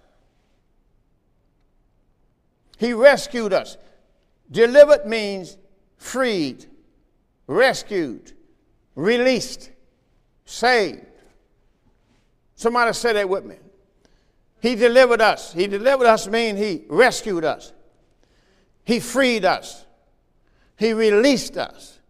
He 2.83 2.95
rescued 2.95 3.53
us. 3.53 3.77
Delivered 4.51 5.07
means 5.07 5.57
freed, 5.99 6.67
rescued, 7.47 8.33
released, 8.97 9.71
saved. 10.45 11.07
Somebody 12.57 12.93
say 12.93 13.13
that 13.13 13.29
with 13.29 13.45
me. 13.45 13.55
He 14.61 14.75
delivered 14.75 15.21
us. 15.21 15.53
He 15.53 15.69
delivered 15.69 16.09
us 16.09 16.27
means 16.27 16.59
he 16.59 16.83
rescued 16.89 17.45
us. 17.45 17.73
He 18.83 18.99
freed 18.99 19.45
us. 19.45 19.87
He 20.77 20.93
released 20.93 21.57
us. 21.57 22.01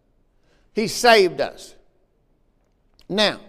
He 0.72 0.88
saved 0.88 1.42
us. 1.42 1.74
Now, 3.10 3.40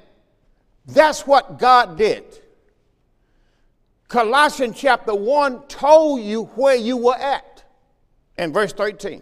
that's 0.85 1.25
what 1.25 1.57
God 1.57 1.97
did. 1.97 2.25
Colossians 4.07 4.77
chapter 4.77 5.15
1 5.15 5.63
told 5.67 6.21
you 6.21 6.45
where 6.55 6.75
you 6.75 6.97
were 6.97 7.15
at 7.15 7.63
in 8.37 8.53
verse 8.53 8.73
13. 8.73 9.21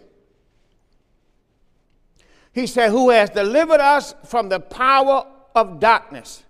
He 2.52 2.66
said, 2.66 2.90
Who 2.90 3.10
has 3.10 3.30
delivered 3.30 3.80
us 3.80 4.14
from 4.26 4.48
the 4.48 4.60
power 4.60 5.26
of 5.54 5.80
darkness 5.80 6.42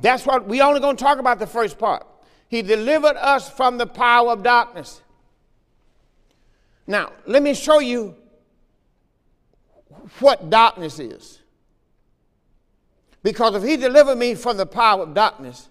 that's 0.00 0.24
what 0.24 0.46
we 0.48 0.60
only 0.60 0.80
going 0.80 0.96
to 0.96 1.04
talk 1.04 1.18
about 1.18 1.38
the 1.38 1.46
first 1.46 1.78
part. 1.78 2.06
He 2.48 2.62
delivered 2.62 3.16
us 3.16 3.48
from 3.48 3.78
the 3.78 3.86
power 3.86 4.32
of 4.32 4.42
darkness. 4.42 5.02
Now, 6.86 7.12
let 7.26 7.42
me 7.42 7.54
show 7.54 7.78
you 7.78 8.16
what 10.18 10.50
darkness 10.50 10.98
is. 10.98 11.38
Because 13.22 13.54
if 13.54 13.62
he 13.62 13.76
delivered 13.76 14.16
me 14.16 14.34
from 14.34 14.56
the 14.56 14.66
power 14.66 15.02
of 15.02 15.14
darkness, 15.14 15.68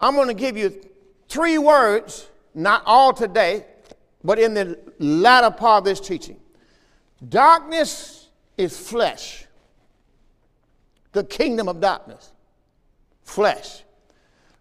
I'm 0.00 0.14
going 0.14 0.28
to 0.28 0.34
give 0.34 0.56
you 0.56 0.80
three 1.28 1.58
words, 1.58 2.28
not 2.54 2.82
all 2.86 3.12
today, 3.12 3.66
but 4.22 4.38
in 4.38 4.54
the 4.54 4.78
latter 4.98 5.50
part 5.50 5.78
of 5.78 5.84
this 5.84 6.00
teaching. 6.00 6.38
Darkness 7.28 8.28
is 8.56 8.76
flesh, 8.78 9.46
the 11.12 11.24
kingdom 11.24 11.68
of 11.68 11.80
darkness 11.80 12.32
flesh. 13.24 13.82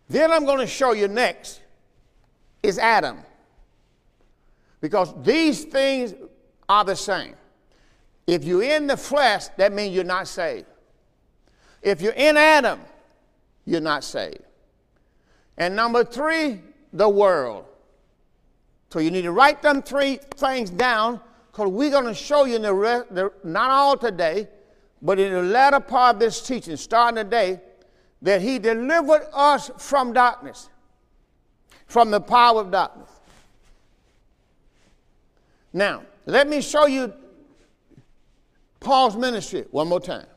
Then 0.10 0.32
I'm 0.32 0.46
going 0.46 0.60
to 0.60 0.67
show 0.67 0.93
you 0.93 1.08
next 1.08 1.62
is 2.62 2.80
Adam. 2.80 3.19
Because 4.82 5.13
these 5.24 5.65
things 5.65 6.13
are 6.67 6.84
the 6.84 6.96
same. 6.96 7.36
If 8.26 8.43
you're 8.43 8.63
in 8.63 8.88
the 8.88 8.98
flesh, 8.98 9.48
that 9.58 9.74
means 9.74 9.93
you're 9.93 10.04
not 10.04 10.28
saved. 10.28 10.65
If 11.82 12.02
you're 12.02 12.13
in 12.13 12.38
Adam, 12.38 12.80
you're 13.65 13.82
not 13.82 14.04
saved. 14.04 14.43
And 15.58 15.76
number 15.76 16.04
three, 16.04 16.62
the 16.92 17.08
world. 17.08 17.66
So 18.89 19.00
you 19.00 19.12
need 19.12 19.24
to 19.24 19.32
write 19.32 19.62
them 19.62 19.82
three 19.82 20.20
things 20.36 20.70
down 20.70 21.20
because 21.52 21.70
we're 21.70 21.92
going 21.92 22.06
to 22.06 22.13
show 22.13 22.46
you 22.46 22.56
in 22.56 22.62
the, 22.62 23.06
the 23.12 23.32
not 23.44 23.70
all 23.70 23.98
today, 23.98 24.48
but 25.02 25.20
in 25.20 25.34
the 25.34 25.42
latter 25.42 25.80
part 25.80 26.16
of 26.16 26.20
this 26.20 26.42
teaching, 26.42 26.78
starting 26.78 27.24
today, 27.24 27.62
that 28.22 28.42
he 28.42 28.58
delivered 28.58 29.28
us 29.34 29.70
from 29.78 30.13
darkness, 30.13 30.70
from 31.88 32.10
the 32.10 32.22
power 32.22 32.62
of 32.62 32.72
darkness. 32.72 33.10
Now, 35.74 36.04
let 36.26 36.48
me 36.48 36.62
show 36.62 36.86
you 36.86 37.12
Paul's 38.80 39.18
ministry 39.18 39.66
one 39.72 39.88
more 39.88 40.00
time. 40.00 40.28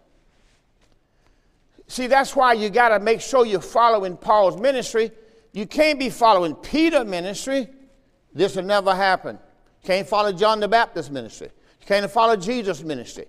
See, 1.89 2.07
that's 2.07 2.35
why 2.35 2.55
you 2.55 2.69
got 2.69 2.89
to 2.89 3.01
make 3.01 3.21
sure 3.21 3.47
you're 3.47 3.61
following 3.61 4.17
Paul's 4.17 4.61
ministry. 4.61 5.11
You 5.53 5.67
can't 5.67 5.99
be 5.99 6.11
following 6.11 6.55
Peter's 6.55 7.07
ministry. 7.07 7.69
This 8.33 8.57
will 8.57 8.65
never 8.65 8.95
happen. 8.95 9.39
You 9.83 9.87
can't 9.87 10.09
follow 10.09 10.33
John 10.33 10.61
the 10.61 10.69
Baptist 10.69 11.11
ministry. 11.11 11.49
You 11.81 11.87
can't 11.87 12.11
follow 12.11 12.37
Jesus' 12.37 12.83
ministry. 12.83 13.27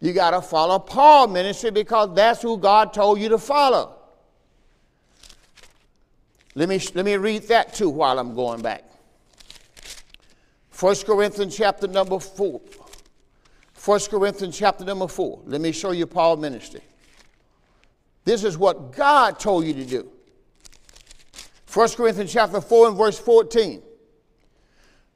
You 0.00 0.12
got 0.12 0.30
to 0.30 0.42
follow 0.42 0.78
Paul 0.78 1.28
ministry 1.28 1.70
because 1.70 2.14
that's 2.14 2.42
who 2.42 2.56
God 2.58 2.92
told 2.92 3.20
you 3.20 3.28
to 3.28 3.38
follow. 3.38 3.96
Let 6.54 6.68
me, 6.68 6.80
let 6.94 7.04
me 7.04 7.16
read 7.16 7.44
that 7.44 7.74
too 7.74 7.90
while 7.90 8.18
I'm 8.18 8.34
going 8.34 8.62
back. 8.62 8.84
1 10.78 10.96
Corinthians 11.06 11.56
chapter 11.56 11.86
number 11.86 12.18
4. 12.18 12.60
1 13.84 14.00
Corinthians 14.10 14.58
chapter 14.58 14.84
number 14.84 15.08
4. 15.08 15.42
Let 15.46 15.60
me 15.60 15.72
show 15.72 15.92
you 15.92 16.06
Paul 16.06 16.36
ministry. 16.36 16.82
This 18.24 18.44
is 18.44 18.58
what 18.58 18.92
God 18.92 19.38
told 19.38 19.64
you 19.64 19.74
to 19.74 19.84
do. 19.84 20.10
1 21.72 21.88
Corinthians 21.90 22.32
chapter 22.32 22.60
4 22.60 22.88
and 22.88 22.96
verse 22.96 23.18
14. 23.18 23.82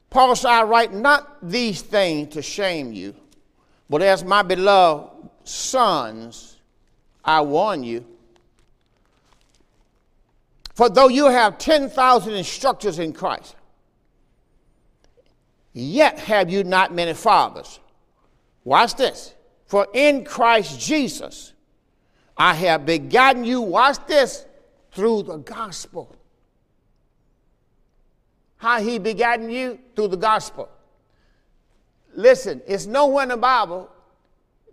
Paul 0.09 0.35
said, 0.35 0.49
I 0.49 0.63
write 0.63 0.93
not 0.93 1.37
these 1.47 1.81
things 1.81 2.33
to 2.33 2.41
shame 2.41 2.93
you 2.93 3.15
but 3.89 4.01
as 4.01 4.23
my 4.23 4.41
beloved 4.41 5.29
sons, 5.43 6.57
I 7.23 7.41
warn 7.41 7.83
you. 7.83 8.05
For 10.73 10.89
though 10.89 11.07
you 11.07 11.27
have 11.27 11.57
10,000 11.57 12.33
instructors 12.33 12.99
in 12.99 13.13
Christ, 13.13 13.55
yet 15.73 16.19
have 16.19 16.49
you 16.49 16.63
not 16.63 16.93
many 16.93 17.13
fathers. 17.13 17.79
Watch 18.65 18.95
this. 18.95 19.33
For 19.67 19.87
in 19.93 20.25
Christ 20.25 20.79
Jesus, 20.79 21.53
I 22.35 22.53
have 22.55 22.85
begotten 22.85 23.45
you, 23.45 23.61
watch 23.61 23.97
this, 24.07 24.45
through 24.91 25.23
the 25.23 25.37
gospel. 25.37 26.13
How 28.57 28.81
he 28.81 28.99
begotten 28.99 29.49
you? 29.49 29.79
Through 29.95 30.09
the 30.09 30.17
gospel. 30.17 30.69
listen, 32.13 32.61
it's 32.67 32.85
nowhere 32.85 33.23
in 33.23 33.29
the 33.29 33.37
Bible 33.37 33.89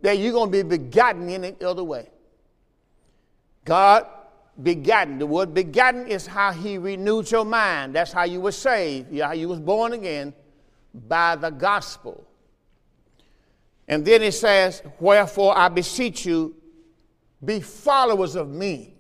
that 0.01 0.19
you're 0.19 0.33
going 0.33 0.51
to 0.51 0.65
be 0.65 0.79
begotten 0.79 1.29
in 1.29 1.45
any 1.45 1.63
other 1.63 1.85
way. 1.85 2.09
God 3.65 4.07
begotten. 4.63 5.19
The 5.19 5.27
word 5.27 5.55
begotten 5.55 6.07
is 6.07 6.27
how 6.27 6.53
he 6.53 6.79
renewed 6.79 7.31
your 7.31 7.45
mind. 7.45 7.95
That's 7.95 8.13
how 8.13 8.25
you 8.25 8.41
were 8.41 8.53
saved, 8.53 9.19
how 9.19 9.33
you 9.33 9.49
was 9.49 9.61
born 9.61 9.93
again 9.93 10.33
by 11.09 11.37
the 11.37 11.51
gospel. 11.51 12.27
And 13.89 14.05
then 14.05 14.23
it 14.23 14.33
says, 14.33 14.83
Wherefore 14.99 15.57
I 15.57 15.69
beseech 15.69 16.25
you, 16.25 16.55
be 17.45 17.61
followers 17.61 18.37
of 18.37 18.49
me. 18.49 18.95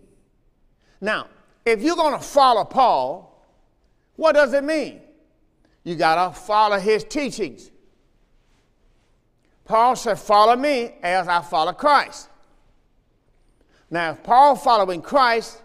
Now, 1.00 1.28
if 1.64 1.82
you're 1.82 1.96
going 1.96 2.18
to 2.18 2.24
follow 2.24 2.64
Paul, 2.64 3.46
what 4.16 4.32
does 4.32 4.52
it 4.52 4.64
mean? 4.64 5.00
You 5.84 5.94
got 5.94 6.28
to 6.28 6.40
follow 6.40 6.78
his 6.78 7.04
teachings. 7.04 7.70
Paul 9.64 9.96
said, 9.96 10.18
Follow 10.18 10.56
me 10.56 10.94
as 11.02 11.28
I 11.28 11.40
follow 11.42 11.72
Christ. 11.72 12.28
Now, 13.90 14.12
if 14.12 14.22
Paul 14.22 14.56
following 14.56 15.02
Christ, 15.02 15.62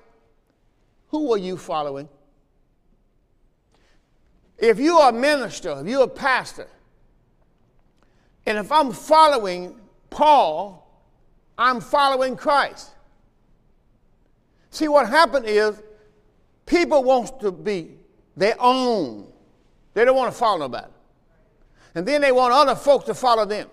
who 1.08 1.34
are 1.34 1.38
you 1.38 1.58
following? 1.58 2.10
If 4.58 4.80
you're 4.80 5.10
a 5.10 5.14
minister, 5.14 5.80
if 5.80 5.88
you're 5.88 6.04
a 6.04 6.08
pastor, 6.08 6.68
and 8.48 8.58
if 8.58 8.72
I'm 8.72 8.94
following 8.94 9.76
Paul, 10.10 11.06
I'm 11.58 11.82
following 11.82 12.38
Christ. 12.38 12.92
See, 14.72 14.88
what 14.88 15.10
happened 15.10 15.46
is 15.46 15.84
people 16.66 17.04
want 17.04 17.42
to 17.42 17.52
be 17.52 17.98
their 18.38 18.56
own. 18.58 19.28
They 19.94 20.06
don't 20.06 20.16
want 20.16 20.32
to 20.32 20.38
follow 20.38 20.60
nobody. 20.60 20.88
And 21.94 22.08
then 22.08 22.22
they 22.22 22.32
want 22.32 22.54
other 22.54 22.76
folks 22.76 23.06
to 23.06 23.14
follow 23.14 23.44
them. 23.44 23.68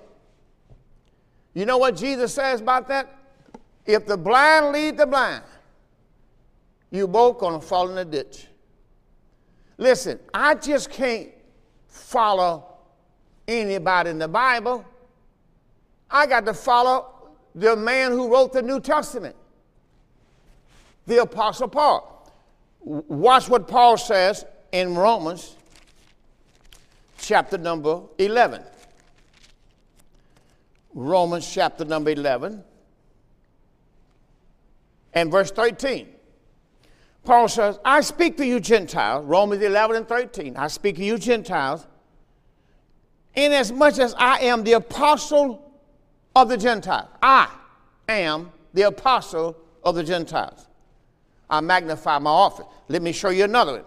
You 1.53 1.67
know 1.67 1.79
what 1.79 1.95
Jesus 1.97 2.35
says 2.35 2.61
about 2.61 2.89
that? 2.89 3.17
If 3.87 4.07
the 4.07 4.17
blind 4.17 4.73
lead 4.73 4.97
the 4.97 5.07
blind, 5.07 5.45
you 6.91 7.07
both 7.07 7.39
gonna 7.39 7.61
fall 7.61 7.89
in 7.91 7.95
the 7.95 8.05
ditch. 8.05 8.49
Listen, 9.79 10.19
I 10.33 10.57
just 10.57 10.91
can't 10.91 11.29
follow 11.87 12.74
anybody 13.47 14.11
in 14.11 14.19
the 14.19 14.29
Bible. 14.29 14.85
I 16.11 16.27
got 16.27 16.45
to 16.47 16.55
follow 16.55 17.31
the 17.55 17.77
man 17.77 18.13
who 18.13 18.33
wrote 18.33 18.53
the 18.53 18.63
New 18.63 18.81
Testament, 18.81 19.37
the 21.07 21.23
Apostle 21.23 21.69
Paul. 21.69 22.33
Watch 22.81 23.49
what 23.49 23.67
Paul 23.67 23.97
says 23.97 24.45
in 24.73 24.95
Romans 24.95 25.57
chapter 27.19 27.57
number 27.57 28.03
11. 28.19 28.63
Romans 30.93 31.51
chapter 31.53 31.85
number 31.85 32.11
11 32.11 32.63
and 35.15 35.31
verse 35.31 35.51
13. 35.51 36.09
Paul 37.25 37.49
says, 37.49 37.79
I 37.85 38.03
speak 38.03 38.37
to 38.37 38.47
you 38.47 38.61
Gentiles, 38.61 39.25
Romans 39.25 39.63
11 39.63 39.97
and 39.97 40.09
13. 40.09 40.57
I 40.57 40.69
speak 40.69 40.97
to 40.97 41.05
you 41.05 41.17
Gentiles, 41.17 41.87
inasmuch 43.35 43.99
as 43.99 44.15
I 44.15 44.39
am 44.41 44.65
the 44.65 44.73
apostle 44.73 45.73
of 46.35 46.49
the 46.49 46.57
Gentiles. 46.57 47.09
I 47.23 47.49
am 48.09 48.53
the 48.73 48.83
apostle 48.83 49.57
of 49.83 49.95
the 49.95 50.05
Gentiles. 50.05 50.67
I 51.49 51.61
magnify 51.61 52.19
my 52.19 52.31
office. 52.31 52.67
Let 52.89 53.03
me 53.03 53.13
show 53.13 53.31
you 53.31 53.45
another 53.45 53.73
one. 53.73 53.85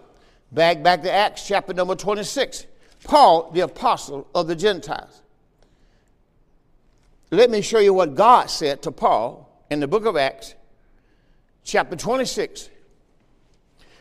Back, 0.51 0.81
back 0.83 1.01
to 1.03 1.11
Acts 1.11 1.45
chapter 1.45 1.73
number 1.73 1.95
26. 1.95 2.65
Paul, 3.03 3.51
the 3.51 3.61
apostle 3.61 4.27
of 4.33 4.47
the 4.47 4.55
Gentiles. 4.55 5.21
Let 7.31 7.49
me 7.49 7.61
show 7.61 7.79
you 7.79 7.93
what 7.93 8.15
God 8.15 8.49
said 8.49 8.81
to 8.83 8.91
Paul 8.91 9.65
in 9.69 9.81
the 9.81 9.87
book 9.87 10.05
of 10.05 10.15
Acts, 10.15 10.55
chapter 11.63 11.95
26. 11.97 12.69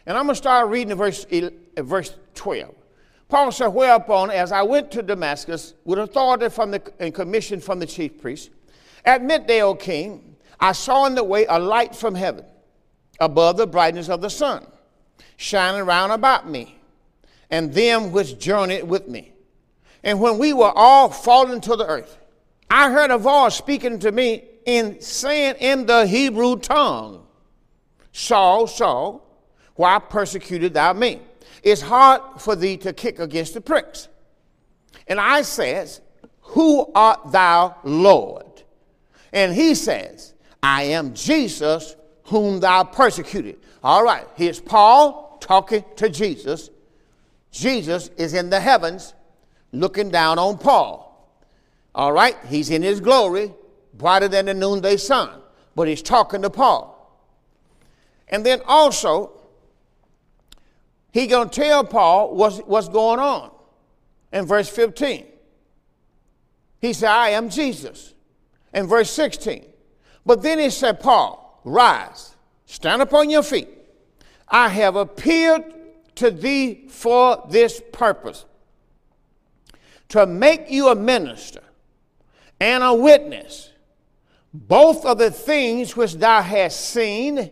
And 0.07 0.17
I'm 0.17 0.27
going 0.27 0.35
to 0.35 0.39
start 0.39 0.69
reading 0.69 0.97
verse, 0.97 1.27
verse 1.77 2.15
12. 2.37 2.73
Paul 3.29 3.51
said, 3.51 3.69
Whereupon, 3.69 4.31
as 4.31 4.53
I 4.53 4.63
went 4.63 4.91
to 4.93 5.03
Damascus 5.03 5.75
with 5.85 5.99
authority 5.99 6.49
from 6.49 6.71
the, 6.71 6.83
and 6.99 7.13
commission 7.13 7.61
from 7.61 7.79
the 7.79 7.87
chief 7.87 8.21
priest, 8.21 8.51
at 9.05 9.23
midday, 9.23 9.63
O 9.63 9.75
king, 9.75 10.37
I 10.61 10.73
saw 10.73 11.07
in 11.07 11.15
the 11.15 11.25
way 11.25 11.47
a 11.47 11.59
light 11.59 11.95
from 11.95 12.15
heaven, 12.15 12.45
above 13.21 13.57
the 13.57 13.67
brightness 13.67 14.09
of 14.09 14.21
the 14.21 14.31
sun, 14.31 14.67
shining 15.37 15.85
round 15.85 16.13
about 16.13 16.49
me, 16.49 16.79
and 17.51 17.73
them 17.73 18.13
which 18.13 18.39
journeyed 18.39 18.85
with 18.85 19.09
me. 19.09 19.33
And 20.03 20.21
when 20.21 20.39
we 20.39 20.53
were 20.53 20.73
all 20.75 21.11
fallen 21.11 21.61
to 21.63 21.77
the 21.77 21.87
earth, 21.87 22.19
I 22.71 22.91
heard 22.91 23.11
a 23.11 23.19
voice 23.19 23.57
speaking 23.57 23.99
to 24.01 24.13
me 24.13 24.45
in 24.65 25.01
saying 25.01 25.57
in 25.61 25.87
the 25.87 26.07
Hebrew 26.07 26.59
tongue, 26.59 27.27
Saul, 28.13 28.67
Saul, 28.67 29.23
why 29.75 29.99
persecuted 29.99 30.75
thou 30.75 30.93
me? 30.93 31.21
It's 31.63 31.81
hard 31.81 32.23
for 32.39 32.57
thee 32.57 32.77
to 32.79 32.93
kick 32.93 33.19
against 33.19 33.55
the 33.55 33.61
pricks. 33.61 34.09
And 35.07 35.21
I 35.21 35.43
says, 35.43 36.01
Who 36.41 36.91
art 36.95 37.33
thou, 37.33 37.77
Lord? 37.85 38.63
And 39.33 39.55
he 39.55 39.75
says, 39.75 40.35
I 40.63 40.85
am 40.85 41.15
Jesus 41.15 41.97
whom 42.25 42.61
thou 42.61 42.85
persecuted. 42.85 43.59
All 43.83 44.03
right, 44.03 44.27
here's 44.35 44.61
Paul 44.61 45.39
talking 45.41 45.85
to 45.97 46.09
Jesus. 46.09 46.71
Jesus 47.53 48.09
is 48.17 48.35
in 48.35 48.51
the 48.51 48.61
heavens 48.61 49.15
looking 49.73 50.11
down 50.11 50.39
on 50.39 50.59
Paul. 50.59 51.03
All 51.95 52.13
right, 52.13 52.37
he's 52.49 52.71
in 52.71 52.83
his 52.83 53.01
glory, 53.01 53.53
brighter 53.95 54.29
than 54.29 54.47
the 54.47 54.55
noonday 54.55 54.97
sun, 54.97 55.31
but 55.75 55.89
he's 55.89 56.03
talking 56.03 56.43
to 56.43 56.51
Paul. 56.51 56.93
And 58.29 58.45
then 58.45 58.61
also, 58.67 59.33
he 61.13 61.27
going 61.27 61.49
to 61.49 61.61
tell 61.61 61.85
Paul 61.85 62.35
what's, 62.35 62.59
what's 62.59 62.89
going 62.89 63.19
on 63.19 63.51
in 64.33 64.47
verse 64.47 64.69
15. 64.69 65.27
He 66.81 66.93
said, 66.93 67.09
I 67.09 67.31
am 67.31 67.49
Jesus. 67.49 68.15
In 68.73 68.87
verse 68.87 69.11
16. 69.11 69.65
But 70.27 70.43
then 70.43 70.59
he 70.59 70.71
said, 70.71 71.01
Paul, 71.01 71.61
rise, 71.65 72.35
stand 72.67 73.01
upon 73.01 73.31
your 73.31 73.43
feet. 73.43 73.69
I 74.49 74.69
have 74.69 74.97
appeared 74.97 75.65
to 76.17 76.31
thee 76.31 76.87
for 76.89 77.47
this 77.51 77.81
purpose 77.93 78.45
to 80.09 80.27
make 80.27 80.71
you 80.71 80.89
a 80.89 80.95
minister 80.95 81.63
and 82.61 82.83
a 82.83 82.95
witness, 82.95 83.71
both 84.53 85.05
of 85.05 85.19
the 85.19 85.31
things 85.31 85.97
which 85.97 86.15
thou 86.15 86.43
hast 86.43 86.81
seen 86.81 87.51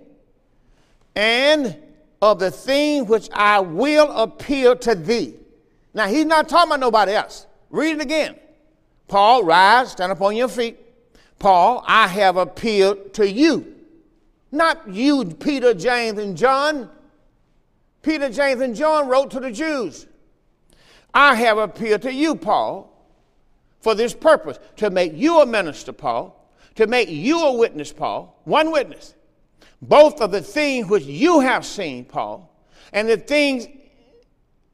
and 1.14 1.76
of 2.24 2.38
the 2.38 2.50
thing 2.50 3.06
which 3.06 3.28
I 3.32 3.60
will 3.60 4.10
appeal 4.10 4.76
to 4.76 4.94
thee. 4.94 5.34
Now, 5.92 6.06
he's 6.06 6.24
not 6.24 6.48
talking 6.48 6.70
about 6.70 6.80
nobody 6.80 7.12
else. 7.12 7.46
Read 7.68 7.96
it 7.96 8.00
again. 8.00 8.37
Paul, 9.08 9.44
rise, 9.44 9.92
stand 9.92 10.10
upon 10.10 10.34
your 10.34 10.48
feet. 10.48 10.78
Paul, 11.38 11.84
I 11.87 12.08
have 12.08 12.38
appealed 12.38 13.12
to 13.14 13.30
you. 13.30 13.74
Not 14.50 14.88
you, 14.88 15.26
Peter, 15.26 15.74
James, 15.74 16.18
and 16.18 16.34
John. 16.34 16.88
Peter, 18.00 18.30
James, 18.30 18.62
and 18.62 18.74
John 18.74 19.06
wrote 19.06 19.30
to 19.32 19.40
the 19.40 19.50
Jews. 19.50 20.06
I 21.12 21.34
have 21.34 21.58
appealed 21.58 22.02
to 22.02 22.12
you, 22.12 22.37
Paul, 22.37 22.90
for 23.80 23.94
this 23.94 24.14
purpose 24.14 24.58
to 24.76 24.88
make 24.88 25.12
you 25.14 25.40
a 25.40 25.46
minister, 25.46 25.92
Paul, 25.92 26.50
to 26.76 26.87
make 26.87 27.10
you 27.10 27.40
a 27.40 27.52
witness, 27.52 27.92
Paul, 27.92 28.40
one 28.44 28.72
witness, 28.72 29.14
both 29.88 30.20
of 30.20 30.30
the 30.30 30.40
things 30.40 30.88
which 30.88 31.04
you 31.04 31.40
have 31.40 31.64
seen, 31.64 32.04
Paul, 32.04 32.50
and 32.92 33.08
the 33.08 33.16
things 33.16 33.66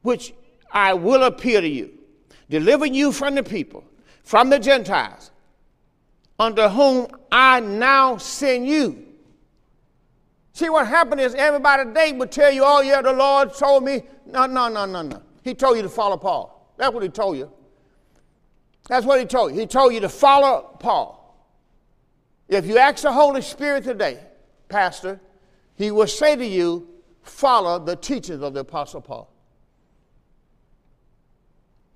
which 0.01 0.33
I 0.71 0.93
will 0.93 1.23
appear 1.23 1.61
to 1.61 1.67
you, 1.67 1.91
delivering 2.49 2.93
you 2.93 3.11
from 3.11 3.35
the 3.35 3.43
people, 3.43 3.83
from 4.23 4.49
the 4.49 4.59
Gentiles, 4.59 5.31
under 6.39 6.69
whom 6.69 7.07
I 7.31 7.59
now 7.59 8.17
send 8.17 8.67
you. 8.67 9.05
See, 10.53 10.69
what 10.69 10.87
happened 10.87 11.21
is 11.21 11.33
everybody 11.35 11.85
today 11.85 12.11
would 12.13 12.31
tell 12.31 12.51
you, 12.51 12.63
oh, 12.65 12.81
yeah, 12.81 13.01
the 13.01 13.13
Lord 13.13 13.53
told 13.53 13.83
me. 13.83 14.03
No, 14.25 14.45
no, 14.45 14.67
no, 14.67 14.85
no, 14.85 15.01
no. 15.01 15.21
He 15.43 15.53
told 15.53 15.77
you 15.77 15.83
to 15.83 15.89
follow 15.89 16.17
Paul. 16.17 16.73
That's 16.77 16.93
what 16.93 17.03
he 17.03 17.09
told 17.09 17.37
you. 17.37 17.51
That's 18.87 19.05
what 19.05 19.19
he 19.19 19.25
told 19.25 19.53
you. 19.53 19.59
He 19.59 19.67
told 19.67 19.93
you 19.93 19.99
to 20.01 20.09
follow 20.09 20.75
Paul. 20.79 21.17
If 22.47 22.65
you 22.65 22.77
ask 22.77 23.03
the 23.03 23.11
Holy 23.11 23.41
Spirit 23.41 23.83
today, 23.83 24.19
Pastor, 24.71 25.19
he 25.75 25.91
will 25.91 26.07
say 26.07 26.35
to 26.35 26.45
you, 26.45 26.87
follow 27.21 27.77
the 27.77 27.95
teachings 27.95 28.41
of 28.41 28.53
the 28.53 28.61
Apostle 28.61 29.01
Paul. 29.01 29.29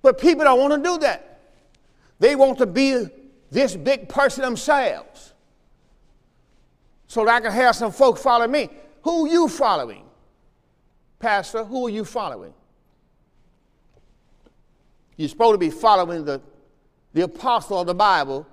But 0.02 0.20
people 0.20 0.44
don't 0.44 0.60
want 0.60 0.74
to 0.74 0.88
do 0.88 0.98
that. 0.98 1.40
They 2.20 2.36
want 2.36 2.58
to 2.58 2.66
be 2.66 3.06
this 3.50 3.74
big 3.74 4.08
person 4.08 4.42
themselves. 4.42 5.32
So 7.08 7.24
that 7.24 7.34
I 7.34 7.40
can 7.40 7.52
have 7.52 7.74
some 7.74 7.92
folks 7.92 8.22
follow 8.22 8.46
me. 8.46 8.68
Who 9.02 9.26
are 9.26 9.28
you 9.28 9.48
following? 9.48 10.04
Pastor, 11.18 11.64
who 11.64 11.86
are 11.86 11.90
you 11.90 12.04
following? 12.04 12.52
You're 15.16 15.28
supposed 15.28 15.54
to 15.54 15.58
be 15.58 15.70
following 15.70 16.24
the 16.24 16.40
the 17.16 17.22
apostle 17.22 17.80
of 17.80 17.86
the 17.86 17.94
Bible, 17.94 18.46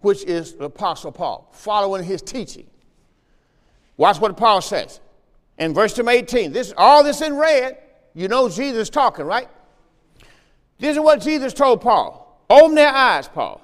which 0.00 0.24
is 0.24 0.54
the 0.54 0.64
apostle 0.64 1.12
Paul, 1.12 1.50
following 1.52 2.02
his 2.02 2.22
teaching. 2.22 2.66
Watch 3.98 4.20
what 4.20 4.36
Paul 4.36 4.62
says 4.62 5.00
in 5.58 5.74
verse 5.74 5.94
number 5.98 6.12
18. 6.12 6.52
This 6.52 6.72
all 6.78 7.04
this 7.04 7.20
in 7.20 7.36
red. 7.36 7.76
You 8.14 8.28
know 8.28 8.48
Jesus 8.48 8.88
talking, 8.88 9.26
right? 9.26 9.48
This 10.78 10.96
is 10.96 11.02
what 11.02 11.20
Jesus 11.20 11.52
told 11.52 11.82
Paul. 11.82 12.42
Open 12.48 12.74
their 12.74 12.92
eyes, 12.92 13.28
Paul. 13.28 13.60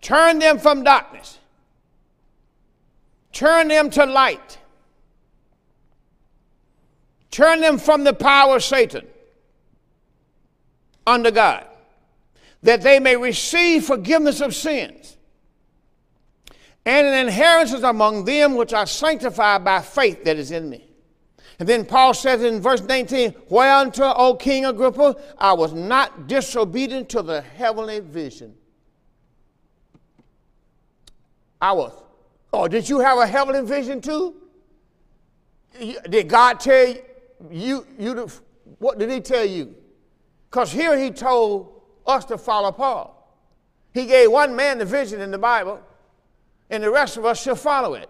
Turn 0.00 0.38
them 0.38 0.58
from 0.58 0.84
darkness. 0.84 1.38
Turn 3.32 3.68
them 3.68 3.90
to 3.90 4.04
light. 4.06 4.58
Turn 7.30 7.60
them 7.60 7.78
from 7.78 8.04
the 8.04 8.12
power 8.12 8.56
of 8.56 8.64
Satan 8.64 9.06
under 11.06 11.30
God, 11.30 11.64
that 12.62 12.82
they 12.82 12.98
may 12.98 13.16
receive 13.16 13.84
forgiveness 13.84 14.40
of 14.40 14.54
sins 14.54 15.16
and 16.84 17.06
an 17.06 17.26
inheritance 17.26 17.82
among 17.82 18.24
them 18.24 18.54
which 18.54 18.72
are 18.72 18.86
sanctified 18.86 19.64
by 19.64 19.80
faith 19.80 20.24
that 20.24 20.36
is 20.36 20.50
in 20.50 20.68
me. 20.68 20.86
And 21.58 21.68
then 21.68 21.84
Paul 21.84 22.14
says 22.14 22.42
in 22.42 22.60
verse 22.62 22.80
19, 22.80 23.34
Whereunto, 23.50 24.14
O 24.16 24.34
King 24.34 24.64
Agrippa, 24.64 25.14
I 25.38 25.52
was 25.52 25.74
not 25.74 26.26
disobedient 26.26 27.10
to 27.10 27.20
the 27.20 27.42
heavenly 27.42 28.00
vision. 28.00 28.54
I 31.60 31.72
was. 31.72 31.92
Oh, 32.52 32.66
did 32.66 32.88
you 32.88 33.00
have 33.00 33.18
a 33.18 33.26
heavenly 33.26 33.62
vision 33.62 34.00
too? 34.00 34.34
Did 36.08 36.28
God 36.28 36.60
tell 36.60 36.94
you, 37.50 37.86
you, 37.98 38.14
to, 38.14 38.28
what 38.78 38.98
did 38.98 39.10
he 39.10 39.20
tell 39.20 39.44
you? 39.44 39.74
Because 40.50 40.72
here 40.72 40.98
he 40.98 41.10
told 41.10 41.82
us 42.06 42.24
to 42.26 42.38
follow 42.38 42.72
Paul. 42.72 43.16
He 43.92 44.06
gave 44.06 44.30
one 44.30 44.56
man 44.56 44.78
the 44.78 44.84
vision 44.86 45.20
in 45.20 45.30
the 45.30 45.38
Bible, 45.38 45.80
and 46.70 46.82
the 46.82 46.90
rest 46.90 47.16
of 47.16 47.24
us 47.24 47.42
shall 47.42 47.56
follow 47.56 47.94
it. 47.94 48.08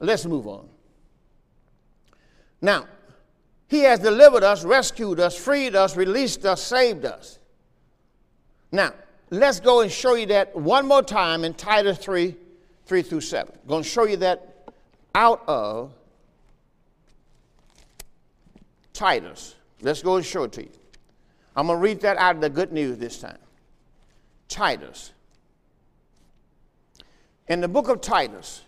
Let's 0.00 0.26
move 0.26 0.46
on. 0.46 0.68
Now, 2.60 2.86
he 3.68 3.80
has 3.80 4.00
delivered 4.00 4.42
us, 4.42 4.64
rescued 4.64 5.20
us, 5.20 5.36
freed 5.36 5.76
us, 5.76 5.96
released 5.96 6.44
us, 6.44 6.62
saved 6.62 7.04
us. 7.04 7.38
Now, 8.72 8.92
let's 9.30 9.60
go 9.60 9.80
and 9.82 9.92
show 9.92 10.14
you 10.14 10.26
that 10.26 10.56
one 10.56 10.86
more 10.86 11.02
time 11.02 11.44
in 11.44 11.54
Titus 11.54 11.98
3 11.98 12.34
3 12.86 13.02
through 13.02 13.20
7. 13.20 13.54
I'm 13.62 13.68
going 13.68 13.82
to 13.84 13.88
show 13.88 14.04
you 14.04 14.16
that 14.16 14.72
out 15.14 15.44
of 15.46 15.92
Titus. 18.92 19.54
Let's 19.80 20.02
go 20.02 20.16
and 20.16 20.26
show 20.26 20.44
it 20.44 20.52
to 20.52 20.62
you. 20.62 20.79
I'm 21.56 21.66
going 21.66 21.78
to 21.78 21.82
read 21.82 22.00
that 22.00 22.16
out 22.16 22.36
of 22.36 22.40
the 22.40 22.50
good 22.50 22.72
news 22.72 22.98
this 22.98 23.18
time. 23.18 23.38
Titus. 24.48 25.12
In 27.48 27.60
the 27.60 27.68
book 27.68 27.88
of 27.88 28.00
Titus, 28.00 28.62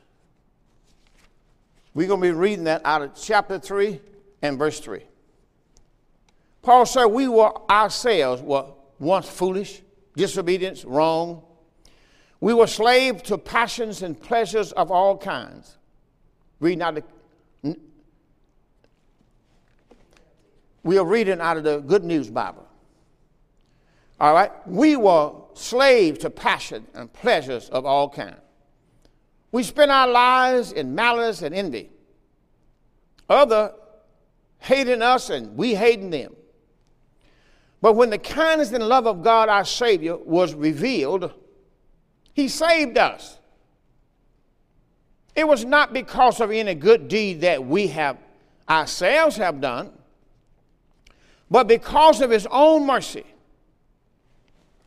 we're 1.95 2.09
going 2.09 2.21
to 2.21 2.27
be 2.27 2.33
reading 2.33 2.64
that 2.64 2.83
out 2.85 3.03
of 3.03 3.14
chapter 3.14 3.59
3 3.59 4.01
and 4.42 4.59
verse 4.59 4.81
3. 4.81 5.03
Paul 6.62 6.87
said, 6.87 7.07
We 7.07 7.29
were 7.29 7.53
ourselves 7.71 8.42
were 8.42 8.66
once 8.99 9.29
foolish, 9.29 9.83
disobedient, 10.16 10.85
wrong. 10.85 11.42
We 12.40 12.55
were 12.55 12.66
slaves 12.66 13.23
to 13.25 13.38
passions 13.38 14.03
and 14.03 14.21
pleasures 14.21 14.73
of 14.73 14.90
all 14.90 15.16
kinds. 15.16 15.77
Reading 16.61 16.83
out 16.83 16.95
the, 17.62 17.77
we 20.83 20.99
are 20.99 21.05
reading 21.05 21.40
out 21.40 21.57
of 21.57 21.64
the 21.64 21.79
Good 21.79 22.05
News 22.05 22.31
Bible. 22.31 22.66
All 24.23 24.35
right? 24.35 24.53
We 24.69 24.95
were 24.95 25.33
slaves 25.55 26.21
to 26.21 26.31
passion 26.31 26.87
and 26.95 27.13
pleasures 27.13 27.69
of 27.71 27.85
all 27.85 28.09
kinds. 28.09 28.37
We 29.51 29.65
spent 29.65 29.91
our 29.91 30.07
lives 30.07 30.71
in 30.71 30.95
malice 30.95 31.43
and 31.43 31.53
envy. 31.53 31.91
Other 33.29 33.75
hating 34.61 35.03
us 35.03 35.29
and 35.29 35.57
we 35.57 35.75
hating 35.75 36.11
them. 36.11 36.37
But 37.81 37.95
when 37.95 38.11
the 38.11 38.19
kindness 38.19 38.71
and 38.71 38.89
love 38.89 39.09
of 39.09 39.25
God 39.25 39.49
our 39.49 39.65
Savior 39.65 40.17
was 40.17 40.55
revealed, 40.55 41.35
He 42.33 42.47
saved 42.47 42.97
us. 42.97 43.39
It 45.35 45.49
was 45.49 45.65
not 45.65 45.93
because 45.93 46.41
of 46.41 46.53
any 46.53 46.77
good 46.77 47.09
deed 47.09 47.41
that 47.41 47.67
we 47.67 47.89
have 47.89 48.19
ourselves 48.69 49.35
have 49.37 49.61
done, 49.61 49.91
but 51.51 51.67
because 51.67 52.21
of 52.21 52.31
His 52.31 52.47
own 52.53 52.87
mercy. 52.87 53.25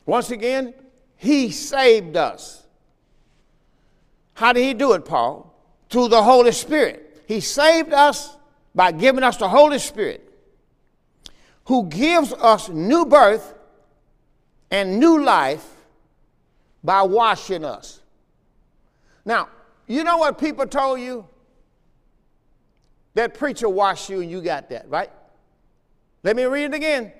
Once 0.06 0.30
again, 0.30 0.72
He 1.16 1.50
saved 1.50 2.16
us. 2.16 2.66
How 4.36 4.52
did 4.52 4.64
he 4.64 4.74
do 4.74 4.92
it, 4.92 5.06
Paul? 5.06 5.52
Through 5.88 6.08
the 6.08 6.22
Holy 6.22 6.52
Spirit. 6.52 7.24
He 7.26 7.40
saved 7.40 7.92
us 7.92 8.36
by 8.74 8.92
giving 8.92 9.24
us 9.24 9.38
the 9.38 9.48
Holy 9.48 9.78
Spirit, 9.78 10.30
who 11.64 11.88
gives 11.88 12.34
us 12.34 12.68
new 12.68 13.06
birth 13.06 13.54
and 14.70 15.00
new 15.00 15.24
life 15.24 15.66
by 16.84 17.02
washing 17.02 17.64
us. 17.64 18.00
Now, 19.24 19.48
you 19.86 20.04
know 20.04 20.18
what 20.18 20.38
people 20.38 20.66
told 20.66 21.00
you? 21.00 21.26
That 23.14 23.32
preacher 23.32 23.70
washed 23.70 24.10
you 24.10 24.20
and 24.20 24.30
you 24.30 24.42
got 24.42 24.68
that, 24.68 24.86
right? 24.90 25.10
Let 26.22 26.36
me 26.36 26.44
read 26.44 26.64
it 26.66 26.74
again. 26.74 27.10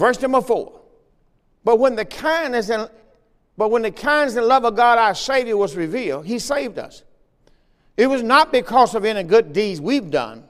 Verse 0.00 0.18
number 0.22 0.40
four. 0.40 0.80
But 1.62 1.78
when 1.78 1.94
the 1.94 2.06
kindness 2.06 2.70
and 2.70 2.88
but 3.58 3.70
when 3.70 3.82
the 3.82 3.90
kindness 3.90 4.34
and 4.34 4.46
love 4.46 4.64
of 4.64 4.74
God 4.74 4.96
our 4.96 5.14
Savior 5.14 5.58
was 5.58 5.76
revealed, 5.76 6.24
He 6.24 6.38
saved 6.38 6.78
us. 6.78 7.02
It 7.98 8.06
was 8.06 8.22
not 8.22 8.50
because 8.50 8.94
of 8.94 9.04
any 9.04 9.22
good 9.22 9.52
deeds 9.52 9.78
we've 9.78 10.10
done, 10.10 10.44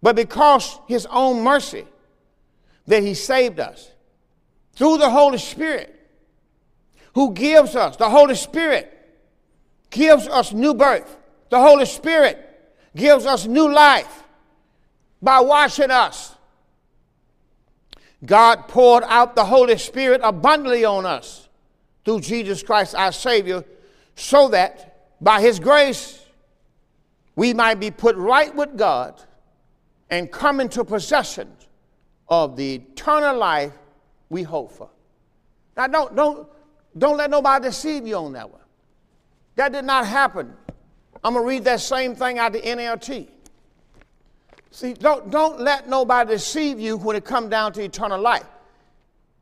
but 0.00 0.16
because 0.16 0.78
His 0.88 1.04
own 1.10 1.44
mercy 1.44 1.84
that 2.86 3.02
He 3.02 3.12
saved 3.12 3.60
us 3.60 3.90
through 4.72 4.96
the 4.96 5.10
Holy 5.10 5.36
Spirit, 5.36 5.94
who 7.12 7.34
gives 7.34 7.76
us, 7.76 7.98
the 7.98 8.08
Holy 8.08 8.36
Spirit 8.36 8.90
gives 9.90 10.26
us 10.26 10.54
new 10.54 10.72
birth. 10.72 11.14
The 11.50 11.60
Holy 11.60 11.84
Spirit 11.84 12.38
gives 12.96 13.26
us 13.26 13.46
new 13.46 13.70
life 13.70 14.24
by 15.20 15.40
washing 15.40 15.90
us. 15.90 16.36
God 18.24 18.68
poured 18.68 19.04
out 19.06 19.34
the 19.34 19.44
Holy 19.44 19.78
Spirit 19.78 20.20
abundantly 20.22 20.84
on 20.84 21.06
us 21.06 21.48
through 22.04 22.20
Jesus 22.20 22.62
Christ 22.62 22.94
our 22.94 23.12
Savior, 23.12 23.64
so 24.14 24.48
that 24.48 25.08
by 25.20 25.40
His 25.40 25.58
grace 25.58 26.24
we 27.36 27.54
might 27.54 27.80
be 27.80 27.90
put 27.90 28.16
right 28.16 28.54
with 28.54 28.76
God 28.76 29.22
and 30.10 30.30
come 30.30 30.60
into 30.60 30.84
possession 30.84 31.50
of 32.28 32.56
the 32.56 32.74
eternal 32.74 33.36
life 33.36 33.72
we 34.28 34.42
hope 34.42 34.72
for. 34.72 34.90
Now, 35.76 35.86
don't, 35.86 36.14
don't, 36.14 36.48
don't 36.96 37.16
let 37.16 37.30
nobody 37.30 37.68
deceive 37.68 38.06
you 38.06 38.16
on 38.16 38.32
that 38.32 38.50
one. 38.50 38.60
That 39.56 39.72
did 39.72 39.84
not 39.84 40.06
happen. 40.06 40.54
I'm 41.22 41.34
going 41.34 41.44
to 41.44 41.48
read 41.48 41.64
that 41.64 41.80
same 41.80 42.14
thing 42.14 42.38
out 42.38 42.54
of 42.54 42.62
the 42.62 42.68
NLT. 42.68 43.28
See, 44.70 44.94
don't, 44.94 45.30
don't 45.30 45.60
let 45.60 45.88
nobody 45.88 46.32
deceive 46.32 46.78
you 46.78 46.96
when 46.96 47.16
it 47.16 47.24
comes 47.24 47.50
down 47.50 47.72
to 47.74 47.82
eternal 47.82 48.20
life. 48.20 48.46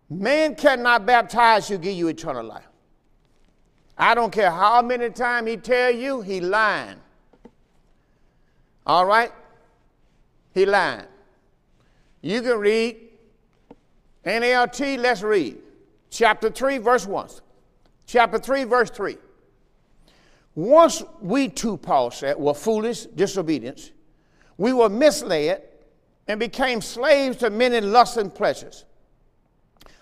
Man 0.09 0.55
cannot 0.55 1.05
baptize 1.05 1.69
you, 1.69 1.77
give 1.77 1.95
you 1.95 2.09
eternal 2.09 2.45
life. 2.45 2.67
I 3.97 4.15
don't 4.15 4.33
care 4.33 4.51
how 4.51 4.81
many 4.81 5.11
times 5.11 5.49
he 5.49 5.57
tell 5.57 5.91
you, 5.91 6.23
he 6.23 6.41
lying. 6.41 6.97
All 8.87 9.05
right? 9.05 9.33
He 10.55 10.65
lying. 10.65 11.05
You 12.23 12.41
can 12.41 12.59
read 12.59 12.97
NLT, 14.25 14.99
let's 14.99 15.23
read. 15.23 15.59
Chapter 16.11 16.49
3, 16.49 16.79
verse 16.79 17.07
1. 17.07 17.29
Chapter 18.07 18.39
3, 18.39 18.65
verse 18.65 18.91
3. 18.91 19.19
Once 20.55 21.03
we 21.21 21.49
too, 21.49 21.77
Paul 21.77 22.11
said, 22.11 22.37
were 22.39 22.55
foolish, 22.55 23.03
disobedience, 23.05 23.93
we 24.59 24.73
were 24.73 24.89
misled 24.89 25.63
and 26.27 26.39
became 26.39 26.83
slaves 26.83 27.39
to 27.39 27.49
many 27.49 27.81
lusts 27.81 28.19
and 28.19 28.35
pleasures. 28.35 28.85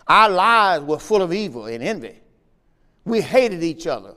Our 0.09 0.31
lives 0.31 0.85
were 0.85 0.99
full 0.99 1.23
of 1.23 1.33
evil 1.33 1.67
and 1.67 1.83
envy. 1.83 2.21
We 3.05 3.21
hated 3.21 3.63
each 3.63 3.87
other. 3.87 4.15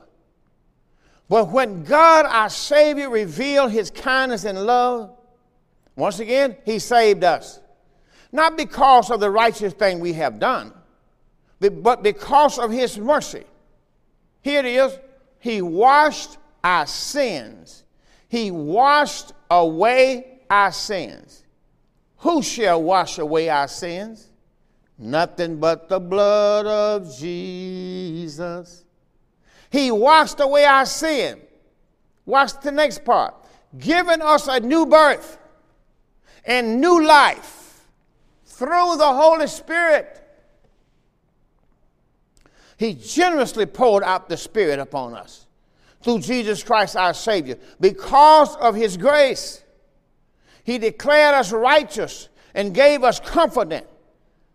But 1.28 1.50
when 1.50 1.84
God, 1.84 2.26
our 2.26 2.48
Savior, 2.48 3.08
revealed 3.08 3.70
His 3.70 3.90
kindness 3.90 4.44
and 4.44 4.66
love, 4.66 5.16
once 5.94 6.18
again, 6.18 6.56
He 6.64 6.80
saved 6.80 7.22
us. 7.22 7.60
Not 8.32 8.56
because 8.56 9.10
of 9.10 9.20
the 9.20 9.30
righteous 9.30 9.72
thing 9.74 10.00
we 10.00 10.14
have 10.14 10.40
done, 10.40 10.72
but 11.60 12.02
because 12.02 12.58
of 12.58 12.72
His 12.72 12.98
mercy. 12.98 13.44
Here 14.42 14.60
it 14.60 14.66
is 14.66 14.98
He 15.38 15.62
washed 15.62 16.38
our 16.64 16.86
sins, 16.86 17.84
He 18.28 18.50
washed 18.50 19.32
away 19.50 20.40
our 20.48 20.72
sins. 20.72 21.44
Who 22.18 22.42
shall 22.42 22.82
wash 22.82 23.18
away 23.18 23.48
our 23.48 23.68
sins? 23.68 24.28
Nothing 24.98 25.58
but 25.58 25.88
the 25.88 25.98
blood 25.98 26.66
of 26.66 27.16
Jesus. 27.16 28.84
He 29.70 29.90
washed 29.90 30.40
away 30.40 30.64
our 30.64 30.84
sin. 30.84 31.40
Watch 32.26 32.60
the 32.60 32.72
next 32.72 33.04
part. 33.04 33.34
Giving 33.78 34.20
us 34.20 34.46
a 34.48 34.60
new 34.60 34.84
birth 34.84 35.38
and 36.44 36.80
new 36.80 37.04
life 37.04 37.86
through 38.44 38.96
the 38.96 39.12
Holy 39.12 39.46
Spirit. 39.46 40.16
He 42.76 42.94
generously 42.94 43.66
poured 43.66 44.02
out 44.02 44.28
the 44.28 44.36
Spirit 44.36 44.78
upon 44.78 45.14
us 45.14 45.46
through 46.02 46.20
Jesus 46.20 46.62
Christ 46.62 46.96
our 46.96 47.14
Savior 47.14 47.56
because 47.80 48.56
of 48.56 48.74
His 48.74 48.96
grace. 48.96 49.62
He 50.64 50.78
declared 50.78 51.34
us 51.34 51.52
righteous 51.52 52.28
and 52.54 52.74
gave 52.74 53.04
us 53.04 53.20
confidence 53.20 53.86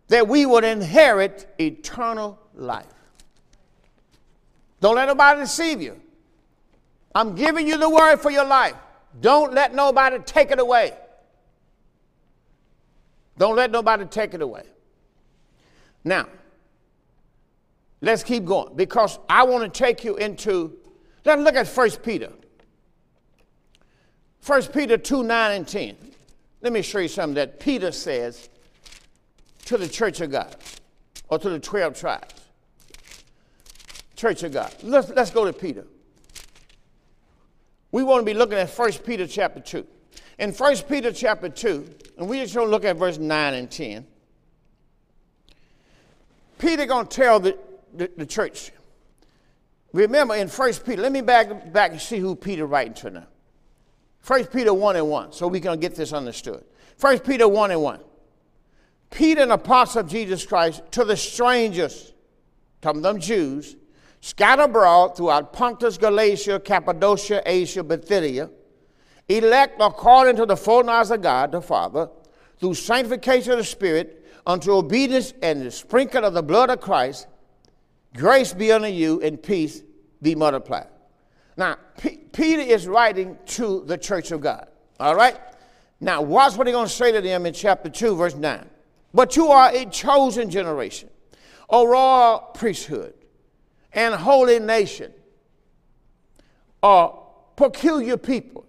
that 0.08 0.28
we 0.28 0.46
would 0.46 0.64
inherit 0.64 1.52
eternal 1.58 2.38
life. 2.54 2.86
Don't 4.80 4.96
let 4.96 5.08
nobody 5.08 5.40
deceive 5.40 5.82
you. 5.82 6.00
I'm 7.14 7.34
giving 7.34 7.66
you 7.66 7.78
the 7.78 7.88
word 7.88 8.18
for 8.18 8.30
your 8.30 8.44
life. 8.44 8.74
Don't 9.20 9.52
let 9.54 9.74
nobody 9.74 10.18
take 10.20 10.50
it 10.50 10.60
away. 10.60 10.92
Don't 13.38 13.56
let 13.56 13.70
nobody 13.70 14.04
take 14.04 14.34
it 14.34 14.42
away. 14.42 14.64
Now, 16.04 16.28
let's 18.00 18.22
keep 18.22 18.44
going 18.44 18.76
because 18.76 19.18
I 19.28 19.44
want 19.44 19.64
to 19.64 19.78
take 19.78 20.04
you 20.04 20.16
into, 20.16 20.76
let's 21.26 21.42
look 21.42 21.54
at 21.54 21.68
1 21.68 21.90
Peter. 22.02 22.32
1 24.46 24.62
Peter 24.68 24.96
2 24.96 25.24
9 25.24 25.52
and 25.52 25.68
10. 25.68 25.96
Let 26.62 26.72
me 26.72 26.82
show 26.82 26.98
you 26.98 27.08
something 27.08 27.34
that 27.34 27.60
Peter 27.60 27.92
says 27.92 28.48
to 29.66 29.76
the 29.76 29.88
church 29.88 30.20
of 30.20 30.30
God 30.30 30.56
or 31.28 31.38
to 31.38 31.50
the 31.50 31.58
12 31.58 31.98
tribes. 31.98 32.34
Church 34.14 34.42
of 34.44 34.52
God. 34.52 34.72
Let's, 34.82 35.10
let's 35.10 35.30
go 35.30 35.44
to 35.44 35.52
Peter. 35.52 35.84
We 37.92 38.02
want 38.02 38.20
to 38.20 38.24
be 38.24 38.34
looking 38.34 38.58
at 38.58 38.70
1 38.70 38.92
Peter 39.04 39.26
chapter 39.26 39.60
2. 39.60 39.86
In 40.38 40.52
1 40.52 40.76
Peter 40.88 41.12
chapter 41.12 41.48
2, 41.48 41.94
and 42.18 42.28
we 42.28 42.40
just 42.40 42.54
going 42.54 42.66
to 42.66 42.70
look 42.70 42.84
at 42.84 42.96
verse 42.96 43.18
9 43.18 43.54
and 43.54 43.70
10, 43.70 44.06
Peter 46.58 46.86
going 46.86 47.06
to 47.06 47.16
tell 47.16 47.40
the, 47.40 47.58
the, 47.94 48.10
the, 48.16 48.26
church. 48.26 48.70
Remember 49.96 50.34
in 50.34 50.48
1 50.48 50.72
Peter, 50.84 51.00
let 51.00 51.10
me 51.10 51.22
back, 51.22 51.72
back 51.72 51.92
and 51.92 52.00
see 52.00 52.18
who 52.18 52.36
Peter 52.36 52.66
writing 52.66 52.92
to 52.92 53.10
now. 53.10 53.26
1 54.26 54.44
Peter 54.48 54.74
1 54.74 54.96
and 54.96 55.08
1, 55.08 55.32
so 55.32 55.48
we 55.48 55.58
can 55.58 55.80
get 55.80 55.94
this 55.94 56.12
understood. 56.12 56.62
1 57.00 57.20
Peter 57.20 57.48
1 57.48 57.70
and 57.70 57.80
1. 57.80 58.00
Peter, 59.10 59.42
an 59.42 59.52
apostle 59.52 60.02
of 60.02 60.08
Jesus 60.10 60.44
Christ, 60.44 60.82
to 60.90 61.02
the 61.02 61.16
strangers, 61.16 62.12
to 62.82 62.92
them 62.92 63.18
Jews, 63.18 63.76
scattered 64.20 64.64
abroad 64.64 65.16
throughout 65.16 65.54
Pontus, 65.54 65.96
Galatia, 65.96 66.60
Cappadocia, 66.60 67.42
Asia, 67.46 67.82
Bithynia, 67.82 68.50
elect 69.30 69.80
according 69.80 70.36
to 70.36 70.44
the 70.44 70.58
foreknowledge 70.58 71.10
of 71.10 71.22
God 71.22 71.52
the 71.52 71.62
Father, 71.62 72.10
through 72.60 72.74
sanctification 72.74 73.52
of 73.52 73.58
the 73.58 73.64
Spirit, 73.64 74.26
unto 74.46 74.72
obedience 74.72 75.32
and 75.40 75.62
the 75.62 75.70
sprinkling 75.70 76.24
of 76.24 76.34
the 76.34 76.42
blood 76.42 76.68
of 76.68 76.82
Christ, 76.82 77.28
grace 78.14 78.52
be 78.52 78.70
unto 78.70 78.88
you 78.88 79.22
and 79.22 79.42
peace 79.42 79.84
be 80.26 80.34
multiplied. 80.34 80.88
Now, 81.56 81.76
P- 81.98 82.18
Peter 82.32 82.60
is 82.60 82.88
writing 82.88 83.38
to 83.46 83.84
the 83.86 83.96
church 83.96 84.32
of 84.32 84.40
God. 84.40 84.66
All 84.98 85.14
right? 85.14 85.38
Now, 86.00 86.20
watch 86.20 86.56
what 86.56 86.66
he's 86.66 86.74
going 86.74 86.88
to 86.88 86.92
say 86.92 87.12
to 87.12 87.20
them 87.20 87.46
in 87.46 87.54
chapter 87.54 87.88
2, 87.88 88.16
verse 88.16 88.34
9. 88.34 88.68
But 89.14 89.36
you 89.36 89.46
are 89.48 89.70
a 89.72 89.86
chosen 89.86 90.50
generation, 90.50 91.10
a 91.70 91.86
royal 91.86 92.40
priesthood, 92.54 93.14
and 93.92 94.16
holy 94.16 94.58
nation, 94.58 95.12
a 96.82 97.10
peculiar 97.54 98.16
people. 98.16 98.66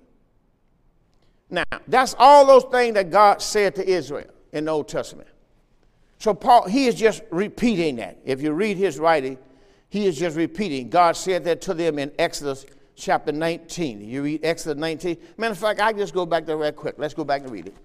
Now, 1.49 1.63
that's 1.87 2.15
all 2.19 2.45
those 2.45 2.65
things 2.65 2.93
that 2.93 3.09
God 3.09 3.41
said 3.41 3.73
to 3.75 3.89
Israel 3.89 4.29
in 4.53 4.65
the 4.65 4.71
Old 4.71 4.87
Testament. 4.87 5.29
So 6.19 6.35
Paul, 6.35 6.67
he 6.67 6.85
is 6.85 6.93
just 6.93 7.23
repeating 7.31 7.95
that. 7.95 8.19
If 8.25 8.43
you 8.43 8.51
read 8.51 8.77
his 8.77 8.99
writing, 8.99 9.39
he 9.89 10.05
is 10.05 10.17
just 10.17 10.35
repeating. 10.35 10.89
God 10.89 11.15
said 11.15 11.43
that 11.45 11.61
to 11.61 11.73
them 11.73 11.97
in 11.97 12.11
Exodus 12.19 12.65
chapter 12.95 13.31
19. 13.31 14.01
You 14.01 14.23
read 14.23 14.43
Exodus 14.43 14.79
19. 14.79 15.17
Matter 15.37 15.51
of 15.51 15.57
fact, 15.57 15.79
I 15.79 15.93
just 15.93 16.13
go 16.13 16.25
back 16.25 16.45
there 16.45 16.57
real 16.57 16.71
quick. 16.71 16.95
Let's 16.97 17.13
go 17.13 17.23
back 17.23 17.41
and 17.41 17.51
read 17.51 17.67
it. 17.67 17.75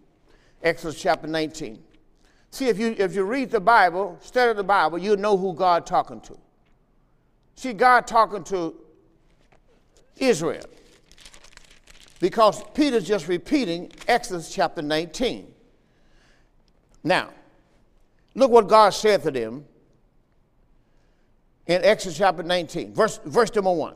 Exodus 0.62 1.00
chapter 1.00 1.28
19. 1.28 1.82
See, 2.50 2.68
if 2.68 2.78
you, 2.78 2.94
if 2.98 3.14
you 3.14 3.24
read 3.24 3.50
the 3.50 3.60
Bible, 3.60 4.18
study 4.20 4.52
the 4.54 4.64
Bible, 4.64 4.98
you 4.98 5.16
know 5.16 5.36
who 5.36 5.54
God 5.54 5.86
talking 5.86 6.20
to. 6.22 6.38
See, 7.54 7.72
God 7.72 8.06
talking 8.06 8.44
to 8.44 8.74
Israel. 10.18 10.64
Because 12.20 12.62
Peter's 12.74 13.06
just 13.06 13.28
repeating 13.28 13.90
Exodus 14.06 14.52
chapter 14.52 14.82
19. 14.82 15.52
Now, 17.04 17.30
look 18.34 18.50
what 18.50 18.68
God 18.68 18.90
said 18.90 19.22
to 19.22 19.30
them 19.30 19.64
in 21.66 21.84
Exodus 21.84 22.18
chapter 22.18 22.42
19, 22.42 22.94
verse, 22.94 23.20
verse 23.24 23.54
number 23.54 23.72
1. 23.72 23.94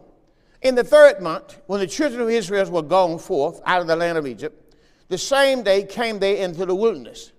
In 0.62 0.74
the 0.74 0.84
third 0.84 1.20
month, 1.20 1.60
when 1.66 1.80
the 1.80 1.86
children 1.86 2.20
of 2.22 2.30
Israel 2.30 2.70
were 2.70 2.82
gone 2.82 3.18
forth 3.18 3.60
out 3.66 3.80
of 3.80 3.86
the 3.86 3.96
land 3.96 4.18
of 4.18 4.26
Egypt, 4.26 4.76
the 5.08 5.18
same 5.18 5.62
day 5.62 5.84
came 5.84 6.18
they 6.18 6.40
into 6.40 6.66
the 6.66 6.74
wilderness 6.74 7.32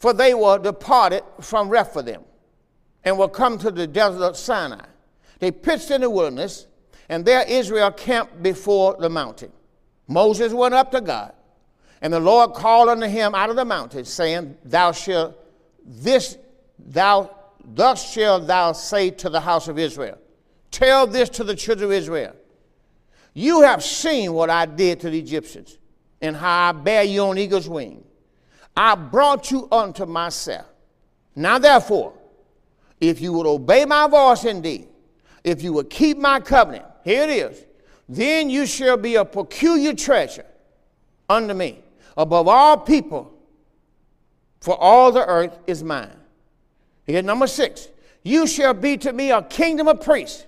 for 0.00 0.14
they 0.14 0.32
were 0.32 0.58
departed 0.58 1.22
from 1.42 1.68
Rephidim 1.68 2.22
and 3.04 3.18
were 3.18 3.28
come 3.28 3.58
to 3.58 3.70
the 3.70 3.86
desert 3.86 4.24
of 4.24 4.36
Sinai. 4.36 4.86
They 5.40 5.50
pitched 5.50 5.90
in 5.90 6.00
the 6.00 6.08
wilderness, 6.08 6.66
and 7.10 7.22
there 7.22 7.44
Israel 7.46 7.90
camped 7.90 8.42
before 8.42 8.96
the 8.98 9.10
mountain. 9.10 9.52
Moses 10.08 10.54
went 10.54 10.72
up 10.72 10.90
to 10.92 11.02
God, 11.02 11.34
and 12.00 12.14
the 12.14 12.20
Lord 12.20 12.54
called 12.54 12.88
unto 12.88 13.06
him 13.06 13.34
out 13.34 13.50
of 13.50 13.56
the 13.56 13.64
mountain, 13.66 14.06
saying, 14.06 14.56
Thou 14.64 14.92
shalt 14.92 15.36
this 15.84 16.38
thou 16.78 17.30
thus 17.64 18.12
shalt 18.12 18.46
thou 18.46 18.72
say 18.72 19.10
to 19.10 19.30
the 19.30 19.40
house 19.40 19.68
of 19.68 19.78
Israel. 19.78 20.18
Tell 20.70 21.06
this 21.06 21.28
to 21.30 21.44
the 21.44 21.54
children 21.54 21.90
of 21.90 21.92
Israel. 21.92 22.34
You 23.34 23.62
have 23.62 23.82
seen 23.82 24.32
what 24.32 24.50
I 24.50 24.66
did 24.66 25.00
to 25.00 25.10
the 25.10 25.18
Egyptians, 25.18 25.78
and 26.20 26.36
how 26.36 26.70
I 26.70 26.72
bear 26.72 27.04
you 27.04 27.22
on 27.22 27.38
eagle's 27.38 27.68
wings 27.68 28.04
I 28.76 28.94
brought 28.94 29.50
you 29.50 29.68
unto 29.70 30.06
myself. 30.06 30.66
Now, 31.34 31.58
therefore, 31.58 32.14
if 33.00 33.20
you 33.20 33.32
would 33.32 33.46
obey 33.46 33.84
my 33.84 34.06
voice 34.08 34.44
indeed, 34.44 34.88
if 35.44 35.62
you 35.62 35.72
would 35.74 35.90
keep 35.90 36.18
my 36.18 36.40
covenant, 36.40 36.84
here 37.04 37.24
it 37.24 37.30
is, 37.30 37.66
then 38.08 38.50
you 38.50 38.66
shall 38.66 38.96
be 38.96 39.16
a 39.16 39.24
peculiar 39.24 39.94
treasure 39.94 40.46
unto 41.28 41.54
me 41.54 41.82
above 42.16 42.48
all 42.48 42.76
people, 42.76 43.32
for 44.60 44.76
all 44.76 45.12
the 45.12 45.24
earth 45.26 45.58
is 45.66 45.82
mine. 45.82 46.16
Here's 47.10 47.24
number 47.24 47.46
six. 47.46 47.88
You 48.22 48.46
shall 48.46 48.74
be 48.74 48.96
to 48.98 49.12
me 49.12 49.30
a 49.30 49.42
kingdom 49.42 49.88
of 49.88 50.00
priests, 50.00 50.44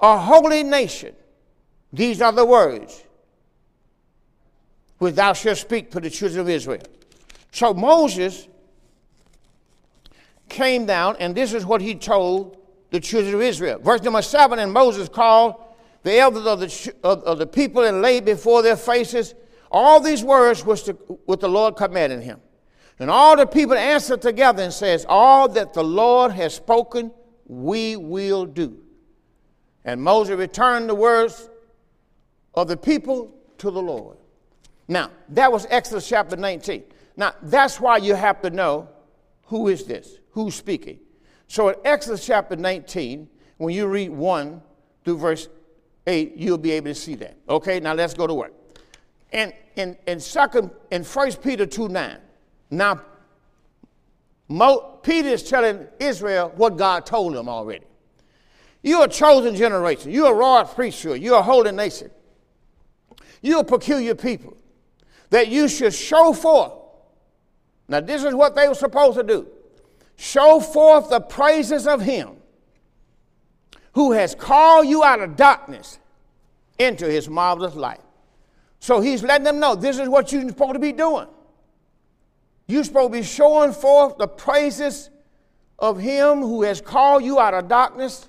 a 0.00 0.18
holy 0.18 0.62
nation. 0.62 1.14
These 1.92 2.20
are 2.20 2.32
the 2.32 2.44
words 2.44 3.04
which 4.98 5.14
thou 5.14 5.32
shalt 5.32 5.58
speak 5.58 5.90
to 5.92 6.00
the 6.00 6.10
children 6.10 6.40
of 6.40 6.48
Israel. 6.48 6.82
So 7.52 7.72
Moses 7.72 8.48
came 10.48 10.86
down, 10.86 11.16
and 11.20 11.34
this 11.34 11.52
is 11.52 11.64
what 11.64 11.80
he 11.80 11.94
told 11.94 12.56
the 12.90 13.00
children 13.00 13.34
of 13.34 13.42
Israel. 13.42 13.78
Verse 13.78 14.02
number 14.02 14.22
seven, 14.22 14.58
and 14.58 14.72
Moses 14.72 15.08
called 15.08 15.54
the 16.02 16.18
elders 16.18 16.46
of 16.46 16.60
the, 16.60 16.94
of, 17.04 17.22
of 17.22 17.38
the 17.38 17.46
people 17.46 17.84
and 17.84 18.02
laid 18.02 18.24
before 18.24 18.62
their 18.62 18.76
faces 18.76 19.34
all 19.70 20.00
these 20.00 20.24
words 20.24 20.64
which 20.64 20.84
the, 20.84 20.92
which 20.92 21.40
the 21.40 21.48
Lord 21.48 21.76
commanded 21.76 22.22
him. 22.22 22.40
And 22.98 23.10
all 23.10 23.36
the 23.36 23.46
people 23.46 23.76
answered 23.76 24.22
together 24.22 24.62
and 24.62 24.72
says, 24.72 25.06
All 25.08 25.48
that 25.50 25.72
the 25.72 25.84
Lord 25.84 26.32
has 26.32 26.54
spoken, 26.54 27.12
we 27.46 27.96
will 27.96 28.44
do. 28.44 28.78
And 29.84 30.02
Moses 30.02 30.36
returned 30.36 30.88
the 30.88 30.94
words 30.94 31.48
of 32.54 32.68
the 32.68 32.76
people 32.76 33.34
to 33.58 33.70
the 33.70 33.80
Lord. 33.80 34.16
Now, 34.88 35.10
that 35.30 35.52
was 35.52 35.66
Exodus 35.70 36.08
chapter 36.08 36.36
19. 36.36 36.82
Now, 37.16 37.34
that's 37.42 37.80
why 37.80 37.98
you 37.98 38.14
have 38.14 38.42
to 38.42 38.50
know 38.50 38.88
who 39.44 39.68
is 39.68 39.84
this? 39.84 40.18
Who's 40.30 40.54
speaking? 40.54 40.98
So 41.46 41.68
in 41.68 41.76
Exodus 41.84 42.26
chapter 42.26 42.56
19, 42.56 43.28
when 43.58 43.74
you 43.74 43.86
read 43.86 44.10
1 44.10 44.62
through 45.04 45.18
verse 45.18 45.48
8, 46.06 46.36
you'll 46.36 46.58
be 46.58 46.72
able 46.72 46.88
to 46.88 46.94
see 46.94 47.14
that. 47.16 47.36
Okay, 47.48 47.80
now 47.80 47.94
let's 47.94 48.14
go 48.14 48.26
to 48.26 48.34
work. 48.34 48.52
And 49.32 49.52
in, 49.76 49.96
in 50.06 50.20
second 50.20 50.70
in 50.90 51.04
1 51.04 51.32
Peter 51.36 51.66
2 51.66 51.88
9, 51.88 52.18
now 52.70 53.00
Mo, 54.48 54.98
Peter 55.02 55.28
is 55.28 55.42
telling 55.42 55.86
Israel 56.00 56.52
what 56.56 56.76
God 56.76 57.04
told 57.04 57.34
them 57.34 57.48
already. 57.48 57.84
You're 58.82 59.04
a 59.04 59.08
chosen 59.08 59.54
generation, 59.54 60.10
you're 60.10 60.32
a 60.32 60.34
royal 60.34 60.64
priesthood, 60.64 61.20
you're 61.20 61.38
a 61.38 61.42
holy 61.42 61.72
nation, 61.72 62.10
you're 63.42 63.60
a 63.60 63.64
peculiar 63.64 64.14
people, 64.14 64.56
that 65.30 65.48
you 65.48 65.68
should 65.68 65.92
show 65.92 66.32
forth 66.32 66.72
Now, 67.88 68.00
this 68.00 68.24
is 68.24 68.34
what 68.34 68.54
they 68.54 68.68
were 68.68 68.74
supposed 68.74 69.16
to 69.18 69.22
do 69.22 69.48
show 70.16 70.58
forth 70.58 71.10
the 71.10 71.20
praises 71.20 71.86
of 71.86 72.00
Him 72.00 72.36
who 73.92 74.12
has 74.12 74.34
called 74.34 74.86
you 74.86 75.04
out 75.04 75.20
of 75.20 75.36
darkness 75.36 75.98
into 76.78 77.06
His 77.06 77.28
marvelous 77.28 77.74
light. 77.74 78.00
So 78.80 79.00
He's 79.00 79.22
letting 79.22 79.44
them 79.44 79.60
know 79.60 79.74
this 79.74 79.98
is 79.98 80.08
what 80.08 80.32
you're 80.32 80.48
supposed 80.48 80.74
to 80.74 80.78
be 80.78 80.92
doing. 80.92 81.28
You're 82.68 82.84
supposed 82.84 83.12
to 83.12 83.18
be 83.18 83.24
showing 83.24 83.72
forth 83.72 84.18
the 84.18 84.28
praises 84.28 85.10
of 85.78 85.98
Him 85.98 86.40
who 86.40 86.62
has 86.62 86.80
called 86.80 87.24
you 87.24 87.40
out 87.40 87.54
of 87.54 87.66
darkness 87.66 88.28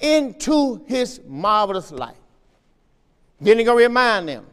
into 0.00 0.84
His 0.86 1.20
marvelous 1.26 1.90
light. 1.90 2.16
Then 3.40 3.58
He's 3.58 3.66
going 3.66 3.78
to 3.78 3.84
remind 3.84 4.28
them, 4.28 4.46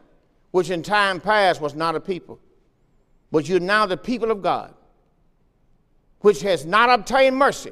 which 0.50 0.72
in 0.72 0.82
time 0.82 1.22
past 1.22 1.62
was 1.62 1.76
not 1.76 1.96
a 1.96 2.00
people 2.00 2.40
but 3.34 3.50
you're 3.50 3.60
now 3.60 3.88
the 3.88 3.98
people 3.98 4.30
of 4.30 4.44
God, 4.44 4.76
which 6.20 6.44
has 6.44 6.68
not 6.68 6.92
obtained 6.92 7.36
mercy, 7.36 7.72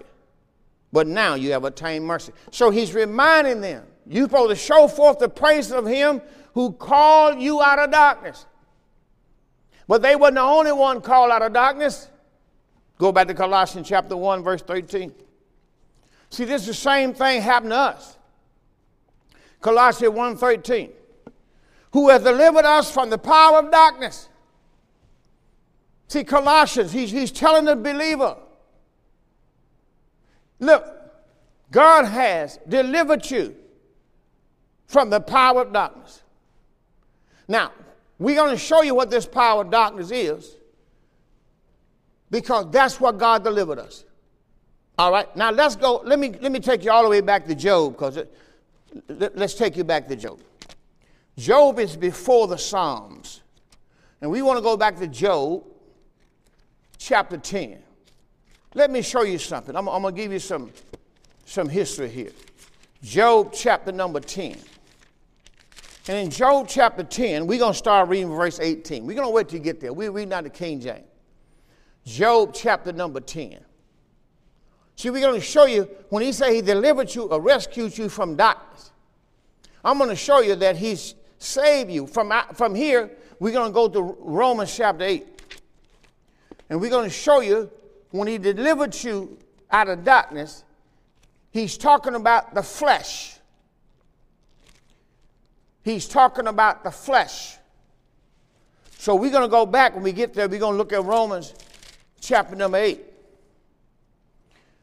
but 0.92 1.06
now 1.06 1.36
you 1.36 1.52
have 1.52 1.64
obtained 1.66 2.04
mercy. 2.04 2.34
So 2.50 2.72
he's 2.72 2.96
reminding 2.96 3.62
them, 3.62 3.86
you're 4.08 4.24
supposed 4.24 4.50
to 4.50 4.56
show 4.56 4.88
forth 4.88 5.20
the 5.20 5.30
praise 5.30 5.72
of 5.72 5.86
him 5.86 6.20
who 6.56 6.72
called 6.72 7.40
you 7.40 7.62
out 7.62 7.78
of 7.78 7.92
darkness. 7.92 8.48
But 9.88 10.02
they 10.02 10.16
weren't 10.16 10.36
the 10.36 10.42
only 10.42 10.72
one 10.72 11.02
called 11.02 11.32
out 11.32 11.42
of 11.42 11.54
darkness. 11.54 12.08
Go 12.98 13.12
back 13.12 13.28
to 13.28 13.34
Colossians 13.34 13.88
chapter 13.88 14.16
1, 14.16 14.44
verse 14.44 14.62
13. 14.62 15.12
See, 16.30 16.46
this 16.46 16.62
is 16.62 16.68
the 16.68 16.74
same 16.74 17.14
thing 17.14 17.42
happened 17.42 17.72
to 17.72 17.78
us. 17.78 18.18
Colossians 19.60 20.14
1 20.14 20.38
13. 20.38 20.92
Who 21.94 22.10
has 22.10 22.24
delivered 22.24 22.66
us 22.66 22.92
from 22.92 23.10
the 23.10 23.18
power 23.18 23.60
of 23.60 23.72
darkness 23.72 24.30
See, 26.12 26.26
Colossians, 26.26 26.92
he's, 26.92 27.10
he's 27.10 27.32
telling 27.32 27.64
the 27.64 27.74
believer 27.74 28.36
look, 30.60 30.86
God 31.72 32.04
has 32.04 32.60
delivered 32.68 33.32
you 33.32 33.56
from 34.88 35.10
the 35.10 35.22
power 35.22 35.62
of 35.62 35.72
darkness. 35.72 36.22
Now, 37.48 37.72
we're 38.22 38.36
going 38.36 38.52
to 38.52 38.58
show 38.58 38.84
you 38.84 38.94
what 38.94 39.10
this 39.10 39.26
power 39.26 39.64
of 39.64 39.72
darkness 39.72 40.12
is 40.12 40.56
because 42.30 42.70
that's 42.70 43.00
what 43.00 43.18
God 43.18 43.44
delivered 43.44 43.80
us. 43.80 44.06
All 45.00 45.12
right, 45.12 45.36
now 45.36 45.50
let's 45.50 45.76
go. 45.76 46.04
Let 46.06 46.20
me, 46.20 46.30
let 46.40 46.52
me 46.52 46.60
take 46.60 46.84
you 46.84 46.92
all 46.92 47.02
the 47.02 47.10
way 47.10 47.22
back 47.22 47.48
to 47.48 47.56
Job 47.56 47.94
because 47.94 48.20
let, 49.08 49.36
let's 49.36 49.56
take 49.56 49.76
you 49.76 49.84
back 49.84 50.08
to 50.08 50.16
Job. 50.16 50.40
Job 51.36 51.80
is 51.80 51.98
before 51.98 52.46
the 52.46 52.58
Psalms. 52.58 53.42
And 54.22 54.30
we 54.30 54.44
want 54.44 54.58
to 54.58 54.62
go 54.62 54.78
back 54.78 54.98
to 54.98 55.08
Job 55.08 55.64
chapter 57.00 57.38
10. 57.38 57.82
Let 58.76 58.92
me 58.92 59.02
show 59.02 59.24
you 59.24 59.40
something. 59.40 59.76
I'm, 59.76 59.90
I'm 59.90 60.04
going 60.04 60.14
to 60.14 60.22
give 60.22 60.32
you 60.32 60.38
some, 60.38 60.72
some 61.46 61.68
history 61.68 62.10
here. 62.10 62.34
Job 63.02 63.52
chapter 63.52 63.92
number 63.92 64.20
10. 64.20 64.60
And 66.08 66.18
in 66.18 66.30
Job 66.32 66.68
chapter 66.68 67.04
10, 67.04 67.46
we're 67.46 67.60
going 67.60 67.74
to 67.74 67.78
start 67.78 68.10
reading 68.10 68.30
verse 68.30 68.60
18. 68.60 69.06
We're 69.06 69.16
going 69.16 69.28
to 69.28 69.32
wait 69.32 69.50
till 69.50 69.60
you 69.60 69.64
get 69.64 69.80
there. 69.80 69.94
We're 69.94 70.12
reading 70.12 70.34
out 70.34 70.44
the 70.44 70.50
King 70.50 70.80
James. 70.80 71.06
Job 72.06 72.54
chapter 72.56 72.92
number 72.92 73.20
10. 73.20 73.60
See, 74.96 75.10
we're 75.12 75.22
going 75.22 75.40
to 75.40 75.46
show 75.46 75.66
you 75.66 75.88
when 76.10 76.24
he 76.24 76.32
said 76.32 76.54
he 76.54 76.62
delivered 76.62 77.14
you 77.14 77.24
or 77.24 77.40
rescued 77.40 77.96
you 77.98 78.10
from 78.10 78.36
darkness. 78.36 78.92
I'm 79.86 79.98
going 79.98 80.10
to 80.10 80.16
show 80.16 80.42
you 80.42 80.56
that 80.56 80.76
he's 80.76 81.16
saved 81.38 81.92
you. 81.92 82.08
From, 82.08 82.34
from 82.54 82.74
here, 82.74 83.12
we're 83.40 83.52
going 83.52 83.72
to 83.72 83.74
go 83.74 83.88
to 83.88 84.02
Romans 84.20 84.76
chapter 84.76 85.04
8. 85.04 85.28
And 86.70 86.82
we're 86.82 86.90
going 86.90 87.10
to 87.10 87.16
show 87.16 87.42
you 87.42 87.70
when 88.10 88.28
he 88.28 88.38
delivered 88.38 88.96
you 89.04 89.38
out 89.70 89.88
of 89.88 90.04
darkness, 90.04 90.64
he's 91.52 91.78
talking 91.78 92.16
about 92.16 92.54
the 92.54 92.64
flesh. 92.64 93.38
He's 95.84 96.08
talking 96.08 96.48
about 96.48 96.84
the 96.84 96.92
flesh. 96.92 97.58
So 98.98 99.16
we're 99.16 99.32
going 99.32 99.44
to 99.44 99.50
go 99.50 99.66
back 99.66 99.96
when 99.96 100.04
we 100.04 100.12
get 100.12 100.34
there, 100.34 100.48
we're 100.48 100.60
going 100.60 100.74
to 100.74 100.78
look 100.78 100.94
at 100.94 101.04
Romans 101.04 101.56
chapter 102.20 102.56
number 102.56 102.78
8. 102.78 103.02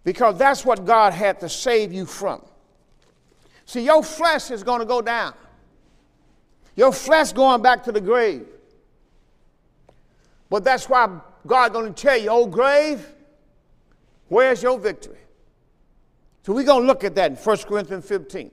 Because 0.05 0.39
that's 0.39 0.65
what 0.65 0.85
God 0.85 1.13
had 1.13 1.39
to 1.41 1.49
save 1.49 1.93
you 1.93 2.05
from. 2.05 2.43
See, 3.67 3.85
your 3.85 4.03
flesh 4.03 4.51
is 4.51 4.63
going 4.63 4.81
to 4.81 4.87
go 4.87 5.03
down. 5.03 5.35
Your 6.75 6.93
flesh 6.93 7.33
going 7.33 7.63
back 7.63 7.85
to 7.85 7.93
the 7.93 8.01
grave. 8.01 8.47
But 10.49 10.65
that's 10.65 10.89
why 10.89 11.21
God 11.47 11.73
going 11.73 11.93
to 11.93 12.03
tell 12.03 12.17
you, 12.17 12.31
oh 12.31 12.47
grave, 12.47 13.07
where's 14.29 14.63
your 14.63 14.79
victory? 14.79 15.19
So 16.45 16.55
we're 16.55 16.65
going 16.65 16.83
to 16.83 16.87
look 16.87 17.05
at 17.05 17.15
that 17.17 17.33
in 17.33 17.37
1 17.37 17.57
Corinthians 17.59 18.09
15. 18.09 18.51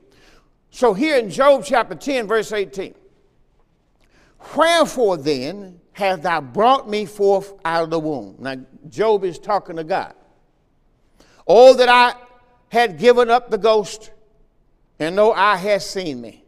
So 0.76 0.94
here 0.94 1.16
in 1.16 1.30
Job 1.30 1.64
chapter 1.64 1.96
10, 1.96 2.28
verse 2.28 2.52
18. 2.52 2.96
Wherefore 4.58 5.16
then 5.16 5.80
hast 5.94 6.24
thou 6.24 6.42
brought 6.42 6.90
me 6.90 7.06
forth 7.06 7.54
out 7.64 7.86
of 7.86 7.92
the 7.92 8.00
womb? 8.00 8.36
Now, 8.40 8.58
Job 8.90 9.24
is 9.24 9.40
talking 9.40 9.78
to 9.78 9.86
God. 9.86 10.14
Oh, 11.48 11.76
that 11.76 11.88
I 11.88 12.16
had 12.68 13.00
given 13.00 13.30
up 13.30 13.50
the 13.50 13.58
ghost, 13.58 14.12
and 15.00 15.16
no 15.16 15.32
eye 15.32 15.56
had 15.56 15.82
seen 15.82 16.20
me. 16.20 16.44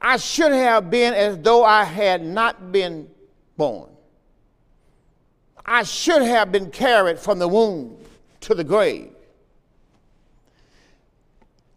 I 0.00 0.16
should 0.16 0.52
have 0.52 0.88
been 0.88 1.14
as 1.14 1.36
though 1.38 1.64
I 1.64 1.82
had 1.82 2.24
not 2.24 2.70
been 2.70 3.10
born. 3.56 3.90
I 5.66 5.82
should 5.82 6.22
have 6.22 6.52
been 6.52 6.70
carried 6.70 7.18
from 7.18 7.40
the 7.40 7.48
womb 7.48 7.96
to 8.42 8.54
the 8.54 8.62
grave. 8.62 9.10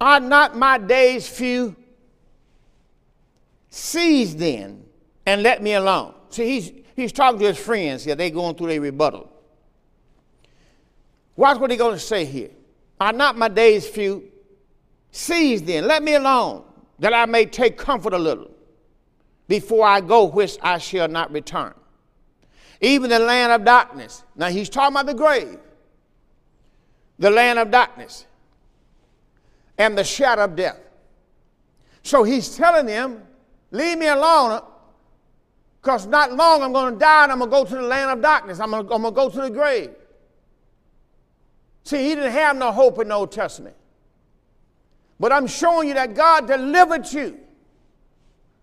Are 0.02 0.20
not 0.20 0.58
my 0.58 0.78
days 0.78 1.28
few? 1.28 1.78
Seize 3.70 4.36
then 4.36 4.84
and 5.26 5.44
let 5.44 5.64
me 5.64 5.76
alone. 5.76 6.14
See, 6.30 6.46
he's, 6.46 6.72
he's 6.96 7.12
talking 7.14 7.40
to 7.40 7.46
his 7.46 7.58
friends 7.58 8.04
here. 8.04 8.16
They're 8.16 8.30
going 8.30 8.56
through 8.56 8.68
their 8.68 8.82
rebuttal. 8.82 9.32
Watch 11.38 11.58
what 11.60 11.72
he's 11.72 11.80
going 11.80 11.94
to 11.94 12.00
say 12.00 12.26
here. 12.26 12.50
Are 13.00 13.14
not 13.14 13.38
my 13.38 13.48
days 13.48 13.88
few? 13.88 14.30
Seize 15.12 15.62
then, 15.62 15.88
let 15.88 16.04
me 16.04 16.16
alone, 16.16 16.64
that 17.00 17.14
I 17.14 17.26
may 17.26 17.46
take 17.46 17.78
comfort 17.78 18.14
a 18.14 18.20
little 18.20 18.52
before 19.48 19.86
I 19.86 20.02
go, 20.02 20.26
which 20.26 20.58
I 20.62 20.78
shall 20.78 21.08
not 21.08 21.32
return 21.32 21.74
even 22.82 23.12
the 23.12 23.20
land 23.20 23.52
of 23.52 23.64
darkness. 23.64 24.24
Now 24.36 24.50
he's 24.50 24.68
talking 24.68 24.96
about 24.96 25.06
the 25.06 25.14
grave, 25.14 25.60
the 27.20 27.30
land 27.30 27.60
of 27.60 27.70
darkness, 27.70 28.26
and 29.82 29.98
the 29.98 30.04
shadow 30.04 30.44
of 30.44 30.56
death. 30.56 30.78
So 32.04 32.24
he's 32.24 32.56
telling 32.56 32.86
them, 32.86 33.24
leave 33.72 33.98
me 33.98 34.08
alone, 34.08 34.62
because 35.82 36.06
not 36.06 36.34
long 36.34 36.62
I'm 36.62 36.72
going 36.72 36.94
to 36.94 37.00
die 37.00 37.24
and 37.24 37.32
I'm 37.32 37.40
going 37.40 37.50
to 37.50 37.58
go 37.58 37.66
to 37.66 37.76
the 37.76 37.88
land 37.88 38.12
of 38.12 38.22
darkness. 38.22 38.60
I'm 38.60 38.70
going, 38.70 38.88
to, 38.88 38.94
I'm 38.94 39.02
going 39.02 39.14
to 39.14 39.16
go 39.16 39.30
to 39.30 39.42
the 39.42 39.50
grave. 39.50 39.90
See, 41.84 42.04
he 42.04 42.10
didn't 42.14 42.32
have 42.32 42.56
no 42.58 42.72
hope 42.72 43.00
in 43.00 43.08
the 43.08 43.16
Old 43.16 43.32
Testament. 43.32 43.76
But 45.20 45.32
I'm 45.32 45.48
showing 45.48 45.88
you 45.88 45.96
that 45.96 46.14
God 46.14 46.46
delivered 46.46 47.12
you 47.12 47.40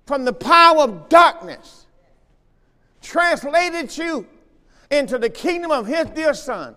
from 0.06 0.24
the 0.24 0.32
power 0.32 0.82
of 0.82 1.08
darkness 1.08 1.86
translated 3.02 3.96
you 3.96 4.26
into 4.90 5.18
the 5.18 5.30
kingdom 5.30 5.70
of 5.70 5.86
his 5.86 6.06
dear 6.10 6.34
son. 6.34 6.76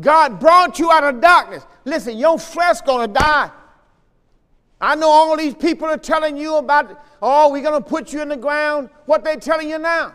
God 0.00 0.40
brought 0.40 0.78
you 0.78 0.90
out 0.90 1.04
of 1.04 1.20
darkness. 1.20 1.64
Listen, 1.84 2.16
your 2.16 2.38
flesh 2.38 2.80
gonna 2.80 3.08
die. 3.08 3.50
I 4.80 4.96
know 4.96 5.08
all 5.08 5.36
these 5.36 5.54
people 5.54 5.86
are 5.86 5.96
telling 5.96 6.36
you 6.36 6.56
about, 6.56 7.00
oh, 7.22 7.52
we're 7.52 7.62
gonna 7.62 7.80
put 7.80 8.12
you 8.12 8.20
in 8.20 8.28
the 8.28 8.36
ground. 8.36 8.90
What 9.06 9.24
they 9.24 9.36
telling 9.36 9.70
you 9.70 9.78
now? 9.78 10.14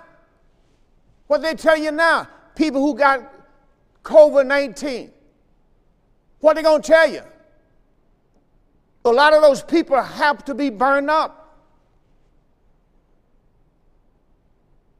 What 1.27 1.41
they 1.41 1.53
telling 1.53 1.83
you 1.83 1.91
now? 1.91 2.27
People 2.55 2.81
who 2.81 2.95
got 2.95 3.33
COVID-19. 4.03 5.11
What 6.39 6.55
they 6.55 6.63
gonna 6.63 6.83
tell 6.83 7.09
you? 7.09 7.21
A 9.05 9.09
lot 9.09 9.33
of 9.33 9.41
those 9.41 9.63
people 9.63 10.01
have 10.01 10.43
to 10.45 10.53
be 10.53 10.69
burned 10.69 11.09
up. 11.09 11.57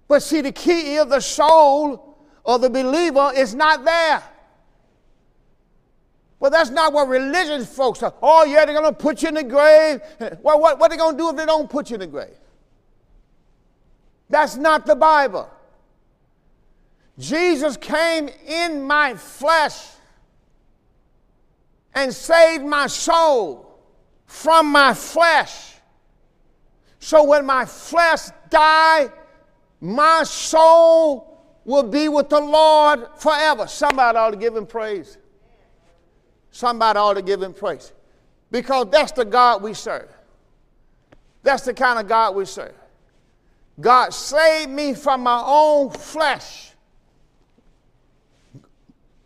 But 0.07 0.23
see, 0.23 0.41
the 0.41 0.51
key 0.51 0.95
is 0.95 1.05
the 1.07 1.19
soul 1.19 2.17
of 2.45 2.61
the 2.61 2.69
believer 2.69 3.31
is 3.35 3.53
not 3.53 3.83
there. 3.85 4.23
Well, 6.39 6.49
that's 6.49 6.69
not 6.69 6.93
what 6.93 7.07
religious 7.07 7.67
folks 7.75 8.01
are. 8.01 8.13
Oh, 8.21 8.45
yeah, 8.45 8.65
they're 8.65 8.79
going 8.79 8.93
to 8.93 8.97
put 8.97 9.21
you 9.21 9.27
in 9.27 9.33
the 9.35 9.43
grave. 9.43 10.01
Well, 10.41 10.59
what, 10.59 10.79
what 10.79 10.89
are 10.89 10.89
they 10.89 10.97
going 10.97 11.15
to 11.15 11.17
do 11.17 11.29
if 11.29 11.35
they 11.35 11.45
don't 11.45 11.69
put 11.69 11.89
you 11.89 11.95
in 11.95 11.99
the 11.99 12.07
grave? 12.07 12.37
That's 14.29 14.55
not 14.55 14.85
the 14.85 14.95
Bible. 14.95 15.49
Jesus 17.17 17.75
came 17.75 18.29
in 18.47 18.81
my 18.83 19.15
flesh 19.15 19.87
and 21.93 22.13
saved 22.13 22.63
my 22.63 22.87
soul 22.87 23.77
from 24.25 24.67
my 24.67 24.93
flesh. 24.93 25.73
So 26.99 27.23
when 27.23 27.45
my 27.45 27.65
flesh 27.65 28.29
died, 28.49 29.11
my 29.81 30.23
soul 30.23 31.43
will 31.65 31.83
be 31.83 32.07
with 32.07 32.29
the 32.29 32.39
Lord 32.39 33.07
forever. 33.17 33.67
Somebody 33.67 34.17
ought 34.17 34.31
to 34.31 34.37
give 34.37 34.55
him 34.55 34.65
praise. 34.65 35.17
Somebody 36.51 36.97
ought 36.97 37.13
to 37.13 37.21
give 37.21 37.41
him 37.41 37.53
praise. 37.53 37.93
Because 38.51 38.87
that's 38.89 39.11
the 39.11 39.25
God 39.25 39.61
we 39.61 39.73
serve. 39.73 40.09
That's 41.43 41.63
the 41.63 41.73
kind 41.73 41.99
of 41.99 42.07
God 42.07 42.35
we 42.35 42.45
serve. 42.45 42.73
God 43.79 44.13
saved 44.13 44.71
me 44.71 44.93
from 44.93 45.21
my 45.21 45.41
own 45.45 45.89
flesh. 45.91 46.71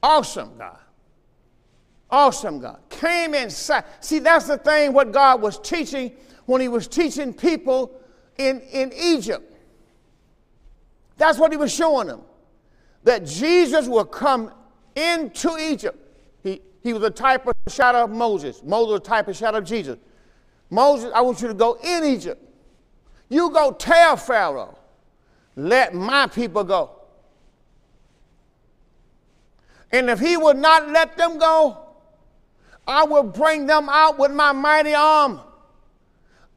Awesome 0.01 0.51
God. 0.57 0.77
Awesome 2.09 2.59
God. 2.59 2.79
Came 2.89 3.33
inside. 3.33 3.85
See, 4.01 4.19
that's 4.19 4.45
the 4.47 4.57
thing 4.57 4.93
what 4.93 5.11
God 5.11 5.41
was 5.41 5.57
teaching 5.59 6.11
when 6.45 6.61
he 6.61 6.67
was 6.67 6.87
teaching 6.87 7.33
people 7.33 7.99
in, 8.37 8.59
in 8.61 8.91
Egypt. 8.93 9.51
That's 11.17 11.39
what 11.39 11.51
he 11.51 11.57
was 11.57 11.73
showing 11.73 12.07
them. 12.07 12.21
That 13.03 13.25
Jesus 13.25 13.87
will 13.87 14.05
come 14.05 14.51
into 14.95 15.57
Egypt. 15.57 16.02
He, 16.83 16.93
was 16.93 17.03
a 17.03 17.09
type 17.09 17.47
of 17.47 17.53
shadow 17.67 18.03
of 18.03 18.11
Moses. 18.11 18.61
Moses 18.63 18.91
was 18.91 18.99
a 18.99 19.03
type 19.03 19.27
of 19.29 19.35
shadow 19.35 19.59
of 19.59 19.65
Jesus. 19.65 19.97
Moses, 20.69 21.11
I 21.15 21.21
want 21.21 21.41
you 21.41 21.47
to 21.47 21.53
go 21.53 21.77
in 21.83 22.03
Egypt. 22.03 22.41
You 23.29 23.49
go 23.51 23.71
tell 23.71 24.17
Pharaoh, 24.17 24.77
let 25.55 25.93
my 25.93 26.27
people 26.27 26.63
go. 26.63 26.91
And 29.91 30.09
if 30.09 30.19
he 30.19 30.35
would 30.35 30.57
not 30.57 30.89
let 30.89 31.15
them 31.17 31.37
go, 31.37 31.77
I 32.85 33.05
will 33.05 33.23
bring 33.23 33.65
them 33.65 33.87
out 33.89 34.19
with 34.19 34.31
my 34.31 34.51
mighty 34.51 34.93
arm. 34.93 35.39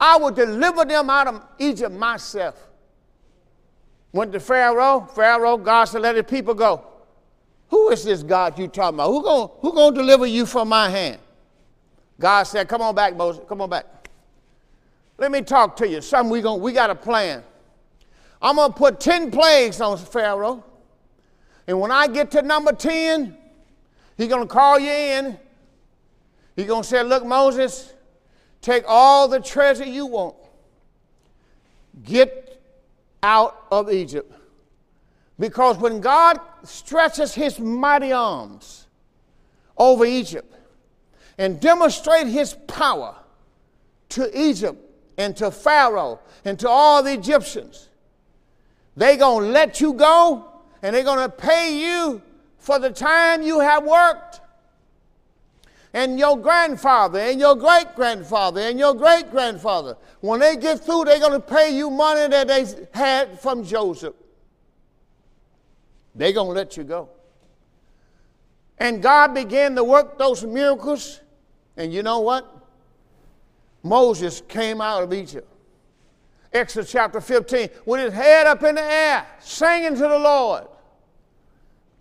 I 0.00 0.16
will 0.16 0.32
deliver 0.32 0.84
them 0.84 1.08
out 1.08 1.28
of 1.28 1.42
Egypt 1.58 1.92
myself. 1.92 2.66
Went 4.12 4.32
to 4.32 4.40
Pharaoh. 4.40 5.08
Pharaoh, 5.14 5.56
God 5.56 5.84
said, 5.84 6.02
let 6.02 6.16
his 6.16 6.24
people 6.24 6.54
go. 6.54 6.86
Who 7.68 7.90
is 7.90 8.04
this 8.04 8.22
God 8.22 8.58
you 8.58 8.68
talking 8.68 8.96
about? 8.96 9.08
Who 9.10 9.22
going 9.22 9.50
who 9.60 9.72
gonna 9.72 9.96
deliver 9.96 10.26
you 10.26 10.46
from 10.46 10.68
my 10.68 10.88
hand? 10.88 11.20
God 12.18 12.44
said, 12.44 12.68
come 12.68 12.80
on 12.80 12.94
back, 12.94 13.16
Moses. 13.16 13.42
Come 13.48 13.60
on 13.60 13.68
back. 13.68 14.08
Let 15.18 15.30
me 15.30 15.42
talk 15.42 15.76
to 15.76 15.88
you. 15.88 16.00
Something 16.00 16.30
we 16.30 16.40
going 16.40 16.60
we 16.60 16.72
got 16.72 16.90
a 16.90 16.94
plan. 16.94 17.42
I'm 18.40 18.56
gonna 18.56 18.72
put 18.72 19.00
10 19.00 19.30
plagues 19.30 19.80
on 19.80 19.98
Pharaoh. 19.98 20.64
And 21.66 21.80
when 21.80 21.90
I 21.90 22.06
get 22.06 22.30
to 22.32 22.42
number 22.42 22.72
10, 22.72 23.36
he's 24.16 24.28
gonna 24.28 24.46
call 24.46 24.78
you 24.78 24.90
in. 24.90 25.38
He's 26.54 26.66
gonna 26.66 26.84
say, 26.84 27.02
Look, 27.02 27.24
Moses, 27.24 27.92
take 28.60 28.84
all 28.86 29.26
the 29.28 29.40
treasure 29.40 29.84
you 29.84 30.06
want. 30.06 30.36
Get 32.04 32.62
out 33.22 33.66
of 33.70 33.90
Egypt. 33.90 34.32
Because 35.38 35.76
when 35.78 36.00
God 36.00 36.38
stretches 36.64 37.34
his 37.34 37.58
mighty 37.58 38.12
arms 38.12 38.86
over 39.76 40.04
Egypt 40.04 40.54
and 41.38 41.60
demonstrate 41.60 42.26
his 42.26 42.54
power 42.66 43.14
to 44.10 44.40
Egypt 44.40 44.78
and 45.18 45.36
to 45.36 45.50
Pharaoh 45.50 46.20
and 46.44 46.58
to 46.58 46.68
all 46.68 47.02
the 47.02 47.12
Egyptians. 47.12 47.88
They're 48.96 49.16
going 49.16 49.46
to 49.46 49.50
let 49.50 49.80
you 49.80 49.92
go 49.92 50.48
and 50.82 50.94
they're 50.94 51.04
going 51.04 51.28
to 51.28 51.34
pay 51.34 51.78
you 51.78 52.22
for 52.58 52.78
the 52.78 52.90
time 52.90 53.42
you 53.42 53.60
have 53.60 53.84
worked. 53.84 54.40
And 55.92 56.18
your 56.18 56.36
grandfather 56.36 57.18
and 57.18 57.40
your 57.40 57.56
great 57.56 57.94
grandfather 57.94 58.60
and 58.60 58.78
your 58.78 58.94
great 58.94 59.30
grandfather, 59.30 59.96
when 60.20 60.40
they 60.40 60.56
get 60.56 60.80
through, 60.80 61.04
they're 61.04 61.20
going 61.20 61.32
to 61.32 61.40
pay 61.40 61.74
you 61.74 61.90
money 61.90 62.28
that 62.28 62.48
they 62.48 62.66
had 62.92 63.40
from 63.40 63.64
Joseph. 63.64 64.14
They're 66.16 66.32
going 66.32 66.48
to 66.48 66.54
let 66.54 66.76
you 66.76 66.84
go. 66.84 67.10
And 68.78 69.02
God 69.02 69.34
began 69.34 69.76
to 69.76 69.84
work 69.84 70.18
those 70.18 70.44
miracles. 70.44 71.20
And 71.76 71.92
you 71.92 72.02
know 72.02 72.20
what? 72.20 72.52
Moses 73.82 74.42
came 74.48 74.80
out 74.80 75.02
of 75.02 75.12
Egypt. 75.12 75.48
Exodus 76.52 76.90
chapter 76.90 77.20
15, 77.20 77.68
with 77.84 78.00
his 78.00 78.14
head 78.14 78.46
up 78.46 78.62
in 78.62 78.76
the 78.76 78.82
air, 78.82 79.26
singing 79.40 79.94
to 79.94 80.00
the 80.00 80.18
Lord. 80.18 80.66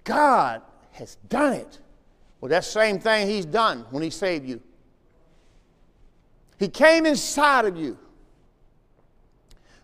God 0.03 0.61
has 0.93 1.18
done 1.28 1.53
it. 1.53 1.80
Well, 2.39 2.49
that 2.49 2.63
same 2.63 2.99
thing 2.99 3.28
he's 3.28 3.45
done 3.45 3.86
when 3.89 4.01
he 4.01 4.09
saved 4.09 4.47
you. 4.47 4.61
He 6.57 6.70
came 6.70 7.05
inside 7.05 7.66
of 7.66 7.76
you 7.76 7.97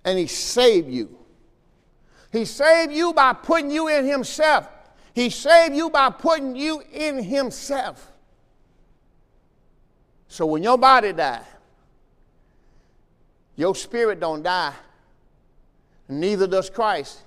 and 0.05 0.17
he 0.17 0.27
saved 0.27 0.89
you. 0.89 1.17
He 2.31 2.45
saved 2.45 2.93
you 2.93 3.13
by 3.13 3.33
putting 3.33 3.71
you 3.71 3.87
in 3.87 4.05
himself. 4.05 4.67
He 5.13 5.29
saved 5.29 5.75
you 5.75 5.89
by 5.89 6.09
putting 6.09 6.55
you 6.55 6.81
in 6.91 7.21
himself. 7.21 8.11
So 10.27 10.45
when 10.45 10.63
your 10.63 10.77
body 10.77 11.11
dies, 11.11 11.43
your 13.57 13.75
spirit 13.75 14.19
don't 14.19 14.43
die. 14.43 14.73
Neither 16.07 16.47
does 16.47 16.69
Christ. 16.69 17.21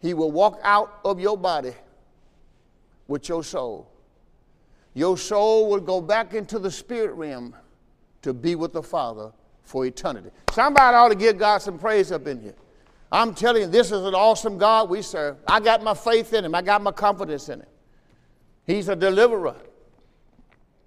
He 0.00 0.14
will 0.14 0.30
walk 0.30 0.60
out 0.62 1.00
of 1.04 1.18
your 1.18 1.36
body 1.36 1.72
with 3.06 3.28
your 3.28 3.42
soul. 3.42 3.90
Your 4.94 5.16
soul 5.16 5.70
will 5.70 5.80
go 5.80 6.00
back 6.00 6.34
into 6.34 6.58
the 6.58 6.70
spirit 6.70 7.14
realm 7.14 7.54
to 8.22 8.34
be 8.34 8.54
with 8.54 8.72
the 8.72 8.82
Father 8.82 9.32
for 9.62 9.86
eternity. 9.86 10.30
Somebody 10.52 10.96
ought 10.96 11.08
to 11.08 11.14
give 11.14 11.38
God 11.38 11.58
some 11.58 11.78
praise 11.78 12.12
up 12.12 12.26
in 12.26 12.40
here. 12.40 12.54
I'm 13.10 13.34
telling 13.34 13.62
you, 13.62 13.68
this 13.68 13.86
is 13.90 14.04
an 14.04 14.14
awesome 14.14 14.58
God 14.58 14.90
we 14.90 15.02
serve. 15.02 15.38
I 15.46 15.60
got 15.60 15.82
my 15.82 15.94
faith 15.94 16.32
in 16.34 16.44
him, 16.44 16.54
I 16.54 16.62
got 16.62 16.82
my 16.82 16.92
confidence 16.92 17.48
in 17.48 17.60
him. 17.60 17.68
He's 18.66 18.88
a 18.88 18.96
deliverer. 18.96 19.56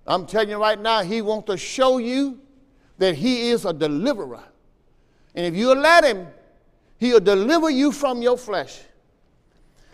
I'm 0.06 0.26
telling 0.26 0.50
you 0.50 0.58
right 0.58 0.80
now, 0.80 1.02
he 1.04 1.22
wants 1.22 1.48
to 1.48 1.58
show 1.58 1.98
you 1.98 2.42
that 3.02 3.16
He 3.16 3.50
is 3.50 3.66
a 3.66 3.74
deliverer. 3.74 4.44
And 5.36 5.46
if 5.46 5.56
you 5.56 5.74
let 5.74 6.06
Him, 6.06 6.28
He'll 7.00 7.20
deliver 7.20 7.70
you 7.70 7.92
from 7.92 8.22
your 8.22 8.38
flesh. 8.38 8.80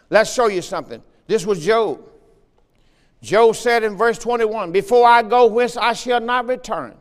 Let's 0.09 0.33
show 0.33 0.47
you 0.47 0.61
something. 0.61 1.01
This 1.25 1.45
was 1.45 1.65
Job. 1.65 2.01
Job 3.21 3.55
said 3.55 3.83
in 3.83 3.95
verse 3.95 4.19
21 4.19 4.71
Before 4.71 5.07
I 5.07 5.23
go 5.23 5.47
whence 5.47 5.77
I 5.77 5.93
shall 5.93 6.19
not 6.19 6.47
return, 6.47 6.95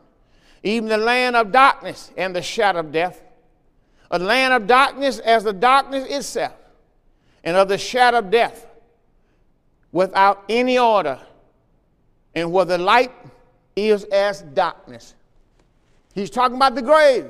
even 0.63 0.89
the 0.89 0.97
land 0.97 1.35
of 1.35 1.51
darkness 1.51 2.11
and 2.17 2.35
the 2.35 2.41
shadow 2.41 2.79
of 2.79 2.91
death, 2.91 3.21
a 4.11 4.19
land 4.19 4.53
of 4.53 4.67
darkness 4.67 5.19
as 5.19 5.43
the 5.43 5.53
darkness 5.53 6.07
itself, 6.09 6.53
and 7.43 7.55
of 7.55 7.67
the 7.67 7.77
shadow 7.77 8.19
of 8.19 8.31
death, 8.31 8.65
without 9.91 10.43
any 10.49 10.77
order, 10.77 11.19
and 12.35 12.51
where 12.51 12.65
the 12.65 12.77
light 12.77 13.11
is 13.75 14.03
as 14.05 14.41
darkness. 14.41 15.13
He's 16.13 16.29
talking 16.29 16.55
about 16.55 16.75
the 16.75 16.81
grave. 16.81 17.27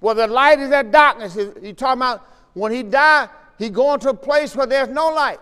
Where 0.00 0.14
the 0.14 0.26
light 0.26 0.58
is 0.58 0.70
at 0.72 0.90
darkness. 0.90 1.34
He's 1.34 1.74
talking 1.74 2.00
about 2.00 2.26
when 2.54 2.72
he 2.72 2.82
died, 2.82 3.28
he 3.58 3.68
going 3.68 4.00
to 4.00 4.10
a 4.10 4.14
place 4.14 4.56
where 4.56 4.66
there's 4.66 4.88
no 4.88 5.10
light. 5.10 5.38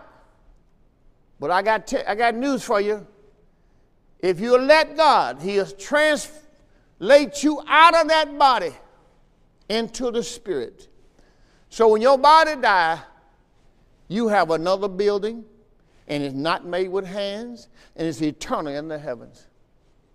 But 1.39 1.51
I 1.51 1.61
got, 1.61 1.91
I 2.07 2.15
got 2.15 2.35
news 2.35 2.63
for 2.63 2.81
you. 2.81 3.07
If 4.19 4.39
you 4.39 4.57
let 4.57 4.97
God, 4.97 5.41
He'll 5.41 5.65
translate 5.65 7.43
you 7.43 7.61
out 7.65 7.95
of 7.95 8.09
that 8.09 8.37
body 8.37 8.73
into 9.69 10.11
the 10.11 10.23
spirit. 10.23 10.87
So 11.69 11.87
when 11.87 12.01
your 12.01 12.17
body 12.17 12.55
die, 12.55 12.99
you 14.07 14.27
have 14.27 14.49
another 14.49 14.87
building, 14.87 15.45
and 16.07 16.23
it's 16.23 16.35
not 16.35 16.65
made 16.65 16.89
with 16.89 17.05
hands, 17.05 17.69
and 17.95 18.07
it's 18.07 18.21
eternal 18.21 18.73
in 18.73 18.87
the 18.87 18.97
heavens. 18.97 19.47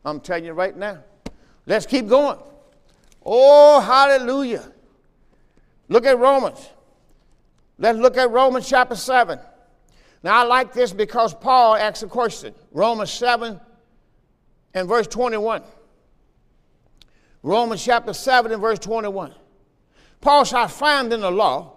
I'm 0.04 0.20
telling 0.20 0.44
you 0.44 0.52
right 0.52 0.76
now. 0.76 0.98
Let's 1.66 1.86
keep 1.86 2.08
going. 2.08 2.38
Oh, 3.24 3.80
hallelujah. 3.80 4.70
Look 5.88 6.04
at 6.04 6.18
Romans. 6.18 6.68
Let's 7.78 7.98
look 7.98 8.16
at 8.16 8.30
Romans 8.30 8.68
chapter 8.68 8.96
7. 8.96 9.38
Now, 10.22 10.40
I 10.40 10.42
like 10.44 10.72
this 10.72 10.92
because 10.92 11.34
Paul 11.34 11.76
asks 11.76 12.02
a 12.02 12.06
question. 12.06 12.54
Romans 12.72 13.10
7 13.12 13.60
and 14.74 14.88
verse 14.88 15.06
21. 15.06 15.62
Romans 17.42 17.84
chapter 17.84 18.12
7 18.12 18.52
and 18.52 18.60
verse 18.60 18.78
21. 18.78 19.34
Paul 20.24 20.46
said, 20.46 20.58
I 20.58 20.66
find 20.68 21.12
in 21.12 21.20
the 21.20 21.30
law 21.30 21.74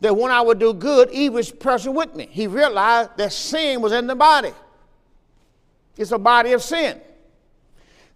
that 0.00 0.14
when 0.14 0.30
I 0.30 0.42
would 0.42 0.58
do 0.58 0.74
good, 0.74 1.10
evil 1.10 1.38
is 1.38 1.50
present 1.50 1.94
with 1.94 2.14
me. 2.14 2.28
He 2.30 2.46
realized 2.46 3.16
that 3.16 3.32
sin 3.32 3.80
was 3.80 3.92
in 3.92 4.06
the 4.06 4.14
body. 4.14 4.52
It's 5.96 6.12
a 6.12 6.18
body 6.18 6.52
of 6.52 6.62
sin. 6.62 7.00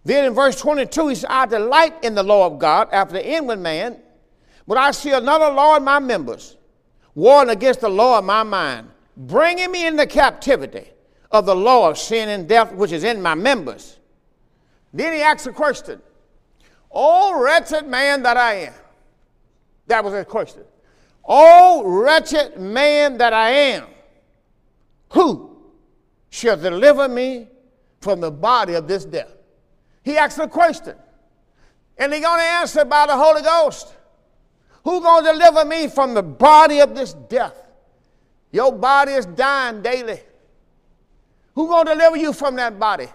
Then 0.05 0.25
in 0.25 0.33
verse 0.33 0.61
22, 0.61 1.07
he 1.07 1.15
said, 1.15 1.29
I 1.31 1.47
delight 1.47 2.03
in 2.03 2.13
the 2.13 2.21
law 2.21 2.45
of 2.45 2.59
God 2.59 2.89
after 2.91 3.13
the 3.15 3.27
inward 3.27 3.59
man, 3.59 3.97
but 4.67 4.77
I 4.77 4.91
see 4.91 5.11
another 5.11 5.49
law 5.51 5.75
in 5.75 5.83
my 5.83 5.99
members, 5.99 6.55
warring 7.15 7.49
against 7.49 7.81
the 7.81 7.89
law 7.89 8.19
of 8.19 8.25
my 8.25 8.43
mind, 8.43 8.89
bringing 9.17 9.71
me 9.71 9.87
into 9.87 10.05
captivity 10.05 10.87
of 11.31 11.47
the 11.47 11.55
law 11.55 11.89
of 11.89 11.97
sin 11.97 12.29
and 12.29 12.47
death 12.47 12.71
which 12.73 12.91
is 12.91 13.03
in 13.03 13.21
my 13.21 13.33
members. 13.33 13.97
Then 14.93 15.13
he 15.13 15.21
asks 15.21 15.47
a 15.47 15.51
question, 15.51 15.99
Oh, 16.91 17.41
wretched 17.41 17.87
man 17.87 18.21
that 18.21 18.37
I 18.37 18.53
am. 18.53 18.73
That 19.87 20.03
was 20.03 20.13
his 20.13 20.25
question. 20.25 20.63
Oh, 21.25 21.83
wretched 21.85 22.59
man 22.59 23.17
that 23.17 23.33
I 23.33 23.49
am, 23.49 23.85
who 25.09 25.57
shall 26.29 26.57
deliver 26.57 27.07
me 27.07 27.47
from 28.01 28.19
the 28.19 28.31
body 28.31 28.73
of 28.73 28.87
this 28.87 29.05
death? 29.05 29.31
He 30.03 30.17
asked 30.17 30.39
a 30.39 30.47
question, 30.47 30.95
and 31.97 32.13
he's 32.13 32.23
going 32.23 32.39
to 32.39 32.45
answer 32.45 32.83
by 32.83 33.07
the 33.07 33.15
Holy 33.15 33.41
Ghost. 33.41 33.95
Who 34.83 34.99
going 34.99 35.23
to 35.23 35.31
deliver 35.31 35.63
me 35.63 35.87
from 35.87 36.13
the 36.13 36.23
body 36.23 36.81
of 36.81 36.93
this 36.93 37.13
death? 37.13 37.55
Your 38.51 38.73
body 38.73 39.13
is 39.13 39.25
dying 39.25 39.81
daily. 39.81 40.19
Who 41.55 41.67
going 41.67 41.85
to 41.85 41.93
deliver 41.93 42.17
you 42.17 42.33
from 42.33 42.55
that 42.57 42.77
body? 42.77 43.07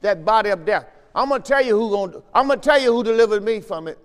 That 0.00 0.24
body 0.24 0.50
of 0.50 0.64
death. 0.64 0.86
I'm 1.14 1.28
going 1.28 1.42
to 1.42 1.48
tell 1.48 1.64
you 1.64 1.78
who 1.78 1.90
going 1.90 2.12
to, 2.12 2.22
I'm 2.34 2.48
going 2.48 2.60
to 2.60 2.68
tell 2.68 2.80
you 2.80 2.92
who 2.92 3.04
delivered 3.04 3.42
me 3.44 3.60
from 3.60 3.86
it. 3.86 3.98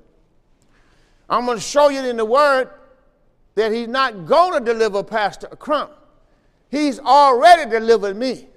I'm 1.32 1.45
going 1.45 1.57
to 1.57 1.63
show 1.63 1.88
you 1.88 2.03
in 2.03 2.17
the 2.17 2.25
word 2.25 2.69
that 3.55 3.71
he's 3.71 3.88
not 3.88 4.25
going 4.25 4.59
to 4.59 4.73
deliver 4.73 5.01
Pastor 5.01 5.47
Crump. 5.47 5.91
He's 6.69 6.99
already 6.99 7.71
delivered 7.71 8.17
me. 8.17 8.47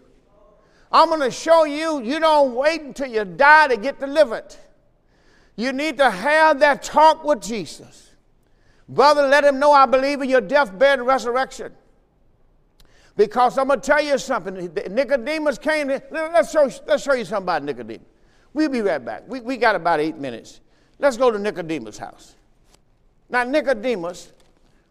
I'm 0.91 1.09
going 1.09 1.21
to 1.21 1.31
show 1.31 1.65
you, 1.65 2.03
you 2.03 2.19
don't 2.19 2.55
wait 2.55 2.81
until 2.83 3.07
you 3.07 3.25
die 3.25 3.69
to 3.69 3.77
get 3.77 4.01
delivered. 4.01 4.57
You 5.55 5.73
need 5.73 5.99
to 5.99 6.11
have 6.11 6.59
that 6.61 6.83
talk 6.83 7.23
with 7.25 7.41
Jesus. 7.41 8.11
Brother, 8.89 9.29
let 9.29 9.45
him 9.45 9.61
know 9.61 9.71
I 9.71 9.87
believe 9.87 10.21
in 10.21 10.29
your 10.29 10.41
deathbed 10.41 10.99
and 10.99 11.07
resurrection. 11.07 11.73
Because 13.17 13.57
I'm 13.57 13.69
going 13.69 13.81
to 13.81 13.87
tell 13.87 14.03
you 14.03 14.19
something. 14.19 14.55
Nicodemus 14.91 15.59
came. 15.59 15.89
let's, 16.11 16.51
show, 16.51 16.69
let's 16.87 17.05
show 17.05 17.15
you 17.15 17.25
something 17.25 17.45
about 17.45 17.63
Nicodemus. 17.63 18.07
We'll 18.53 18.69
be 18.69 18.81
right 18.81 19.05
back. 19.05 19.23
We, 19.29 19.41
we 19.41 19.57
got 19.57 19.77
about 19.77 20.01
eight 20.01 20.17
minutes. 20.17 20.61
Let's 20.99 21.17
go 21.17 21.31
to 21.31 21.39
Nicodemus' 21.39 21.99
house. 21.99 22.35
Now, 23.35 23.43
Nicodemus 23.43 24.31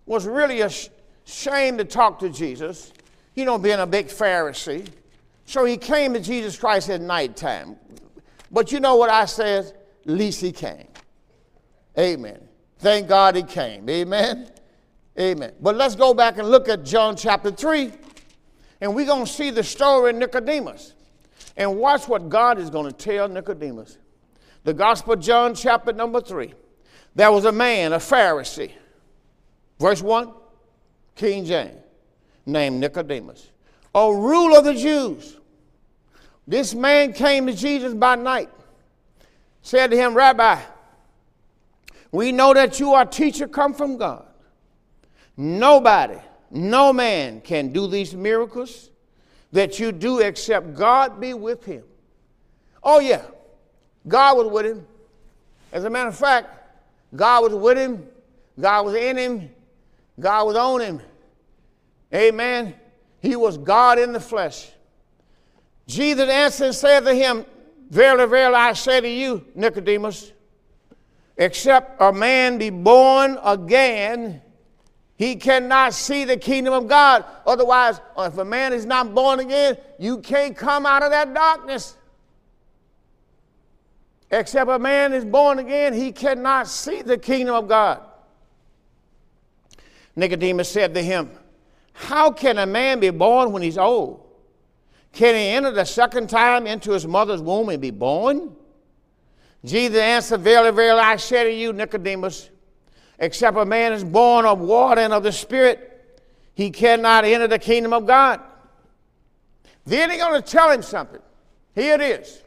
was 0.06 0.28
really 0.28 0.60
ashamed 0.60 1.78
to 1.78 1.86
talk 1.86 2.20
to 2.20 2.30
Jesus, 2.30 2.92
you 3.36 3.46
know, 3.46 3.58
being 3.58 3.80
a 3.80 3.88
big 3.88 4.08
Pharisee. 4.08 4.86
So 5.46 5.64
he 5.64 5.78
came 5.78 6.14
to 6.14 6.20
Jesus 6.20 6.58
Christ 6.58 6.90
at 6.90 7.00
nighttime. 7.00 7.78
But 8.52 8.74
you 8.74 8.82
know 8.82 8.98
what 8.98 9.10
I 9.10 9.24
said? 9.28 9.68
At 10.06 10.12
least 10.12 10.42
he 10.42 10.52
came. 10.52 10.88
Amen. 11.98 12.38
Thank 12.80 13.08
God 13.08 13.38
he 13.38 13.44
came. 13.44 13.90
Amen. 13.90 14.52
Amen. 15.18 15.54
But 15.62 15.78
let's 15.78 15.96
go 15.96 16.14
back 16.14 16.38
and 16.38 16.50
look 16.50 16.68
at 16.68 16.84
John 16.84 17.16
chapter 17.16 17.50
3, 17.50 17.94
and 18.82 18.94
we're 18.94 19.06
going 19.06 19.26
to 19.26 19.32
see 19.32 19.52
the 19.52 19.64
story 19.64 20.10
of 20.10 20.18
Nicodemus. 20.18 20.96
And 21.56 21.78
watch 21.78 22.10
what 22.10 22.28
God 22.28 22.60
is 22.60 22.70
going 22.70 22.92
to 22.92 22.98
tell 22.98 23.30
Nicodemus. 23.30 24.00
The 24.66 24.74
Gospel 24.74 25.16
John, 25.16 25.56
chapter 25.56 25.94
number 25.94 26.20
3. 26.20 26.54
There 27.16 27.32
was 27.32 27.46
a 27.46 27.52
man, 27.52 27.94
a 27.94 27.98
Pharisee, 27.98 28.72
verse 29.80 30.02
1, 30.02 30.32
King 31.16 31.46
James, 31.46 31.80
named 32.46 32.80
Nicodemus, 32.80 33.50
a 33.94 34.14
ruler 34.14 34.60
of 34.60 34.66
the 34.66 34.74
Jews. 34.74 35.38
This 36.48 36.74
man 36.74 37.14
came 37.14 37.46
to 37.48 37.54
Jesus 37.54 37.94
by 37.94 38.16
night, 38.16 38.50
said 39.62 39.92
to 39.92 39.98
him, 39.98 40.16
Rabbi, 40.16 40.60
we 42.12 42.32
know 42.32 42.54
that 42.54 42.80
you 42.80 42.94
are 42.94 43.04
a 43.04 43.06
teacher 43.06 43.48
come 43.48 43.74
from 43.74 43.98
God. 43.98 44.26
Nobody, 45.38 46.18
no 46.52 46.94
man 46.94 47.42
can 47.42 47.72
do 47.72 47.88
these 47.88 48.16
miracles 48.16 48.92
that 49.52 49.80
you 49.80 49.92
do 49.92 50.20
except 50.20 50.74
God 50.74 51.22
be 51.22 51.34
with 51.34 51.64
him. 51.64 51.84
Oh, 52.84 53.00
yeah, 53.00 53.24
God 54.08 54.38
was 54.38 54.48
with 54.48 54.66
him. 54.66 54.88
As 55.72 55.86
a 55.86 55.90
matter 55.90 56.10
of 56.10 56.18
fact, 56.18 56.63
God 57.16 57.44
was 57.44 57.54
with 57.54 57.78
him, 57.78 58.08
God 58.60 58.86
was 58.86 58.96
in 58.96 59.18
him, 59.18 59.50
God 60.20 60.48
was 60.48 60.56
on 60.56 60.82
him. 60.82 61.02
Amen. 62.14 62.76
He 63.22 63.36
was 63.36 63.58
God 63.58 64.00
in 64.00 64.12
the 64.12 64.20
flesh. 64.20 64.72
Jesus 65.88 66.30
answered 66.30 66.66
and 66.66 66.76
said 66.76 67.00
to 67.02 67.14
him, 67.14 67.46
Verily, 67.90 68.28
verily, 68.28 68.56
I 68.56 68.74
say 68.74 69.02
to 69.02 69.10
you, 69.10 69.46
Nicodemus, 69.54 70.32
except 71.38 72.02
a 72.02 72.12
man 72.12 72.58
be 72.58 72.70
born 72.70 73.38
again, 73.44 74.42
he 75.16 75.36
cannot 75.36 75.94
see 75.94 76.24
the 76.24 76.38
kingdom 76.38 76.74
of 76.74 76.88
God. 76.88 77.24
Otherwise, 77.46 78.02
if 78.18 78.38
a 78.38 78.46
man 78.46 78.74
is 78.74 78.86
not 78.86 79.14
born 79.14 79.40
again, 79.40 79.78
you 80.00 80.20
can't 80.20 80.56
come 80.58 80.86
out 80.86 81.04
of 81.04 81.12
that 81.12 81.34
darkness. 81.34 81.96
Except 84.34 84.68
a 84.68 84.80
man 84.80 85.14
is 85.14 85.24
born 85.24 85.60
again, 85.60 85.94
he 85.94 86.12
cannot 86.12 86.68
see 86.68 87.04
the 87.04 87.20
kingdom 87.20 87.54
of 87.54 87.68
God. 87.68 88.02
Nicodemus 90.16 90.70
said 90.70 90.96
to 90.96 91.04
him, 91.04 91.30
How 91.94 92.32
can 92.32 92.58
a 92.58 92.66
man 92.66 93.00
be 93.00 93.12
born 93.12 93.52
when 93.52 93.62
he's 93.62 93.78
old? 93.78 94.26
Can 95.12 95.36
he 95.36 95.50
enter 95.50 95.70
the 95.70 95.86
second 95.86 96.32
time 96.32 96.66
into 96.66 96.94
his 96.94 97.06
mother's 97.06 97.44
womb 97.44 97.70
and 97.70 97.80
be 97.80 97.92
born? 97.92 98.56
Jesus 99.64 100.00
answered, 100.00 100.42
Verily, 100.42 100.72
verily, 100.72 101.02
I 101.02 101.18
say 101.18 101.44
to 101.44 101.54
you, 101.54 101.72
Nicodemus, 101.72 102.50
except 103.20 103.56
a 103.56 103.66
man 103.66 103.94
is 103.94 104.04
born 104.04 104.46
of 104.46 104.58
water 104.60 105.02
and 105.02 105.14
of 105.14 105.22
the 105.22 105.32
Spirit, 105.32 106.18
he 106.56 106.72
cannot 106.72 107.24
enter 107.24 107.48
the 107.48 107.60
kingdom 107.60 107.94
of 107.94 108.08
God. 108.08 108.42
Then 109.86 110.10
he's 110.10 110.20
going 110.20 110.42
to 110.42 110.52
tell 110.52 110.72
him 110.72 110.82
something. 110.82 111.22
Here 111.76 111.94
it 111.94 112.02
is. 112.02 112.42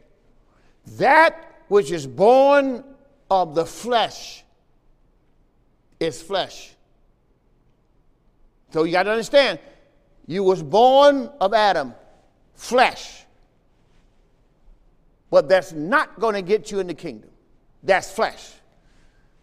That 0.98 1.55
which 1.68 1.90
is 1.90 2.06
born 2.06 2.84
of 3.30 3.54
the 3.54 3.66
flesh 3.66 4.44
is 5.98 6.22
flesh. 6.22 6.72
So 8.72 8.84
you 8.84 8.92
got 8.92 9.04
to 9.04 9.10
understand, 9.10 9.58
you 10.26 10.42
was 10.42 10.62
born 10.62 11.30
of 11.40 11.54
Adam, 11.54 11.94
flesh. 12.54 13.24
But 15.30 15.48
that's 15.48 15.72
not 15.72 16.20
going 16.20 16.34
to 16.34 16.42
get 16.42 16.70
you 16.70 16.78
in 16.80 16.86
the 16.86 16.94
kingdom. 16.94 17.30
That's 17.82 18.10
flesh. 18.10 18.52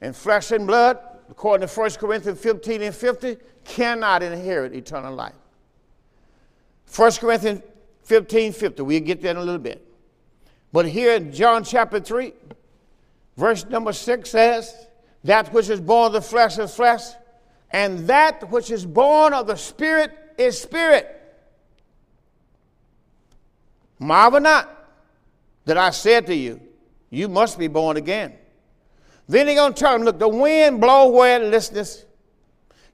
And 0.02 0.16
flesh 0.16 0.52
and 0.52 0.68
blood, 0.68 1.00
according 1.30 1.68
to 1.68 1.74
1 1.74 1.92
Corinthians 1.92 2.40
15 2.40 2.82
and 2.82 2.96
50, 2.96 3.38
cannot 3.64 4.24
inherit 4.24 4.74
eternal 4.74 5.14
life. 5.14 5.36
1 6.96 7.12
Corinthians 7.14 7.62
15, 8.04 8.54
50, 8.54 8.82
we'll 8.84 9.00
get 9.00 9.22
there 9.22 9.32
in 9.32 9.38
a 9.38 9.44
little 9.44 9.60
bit. 9.60 9.93
But 10.74 10.88
here 10.88 11.14
in 11.14 11.32
John 11.32 11.64
chapter 11.64 12.00
3, 12.00 12.34
verse 13.38 13.64
number 13.66 13.94
6 13.94 14.28
says, 14.28 14.88
That 15.24 15.54
which 15.54 15.70
is 15.70 15.80
born 15.80 16.08
of 16.08 16.14
the 16.14 16.22
flesh 16.22 16.58
is 16.58 16.76
flesh, 16.76 17.04
and 17.70 18.08
that 18.08 18.50
which 18.50 18.72
is 18.72 18.84
born 18.84 19.34
of 19.34 19.46
the 19.46 19.56
Spirit 19.56 20.12
is 20.38 20.60
spirit. 20.60 21.08
Marvel 24.00 24.40
not 24.40 24.68
that 25.66 25.78
I 25.78 25.92
said 25.92 26.26
to 26.26 26.36
you, 26.36 26.60
You 27.12 27.30
must 27.30 27.60
be 27.60 27.68
born 27.68 27.96
again. 27.96 28.34
Then 29.30 29.48
he's 29.48 29.56
going 29.56 29.74
to 29.74 29.80
tell 29.80 29.96
him, 29.96 30.02
Look, 30.02 30.18
the 30.18 30.28
wind 30.28 30.82
blow 30.82 31.10
where 31.12 31.40
it 31.40 31.52
listeth. 31.52 32.04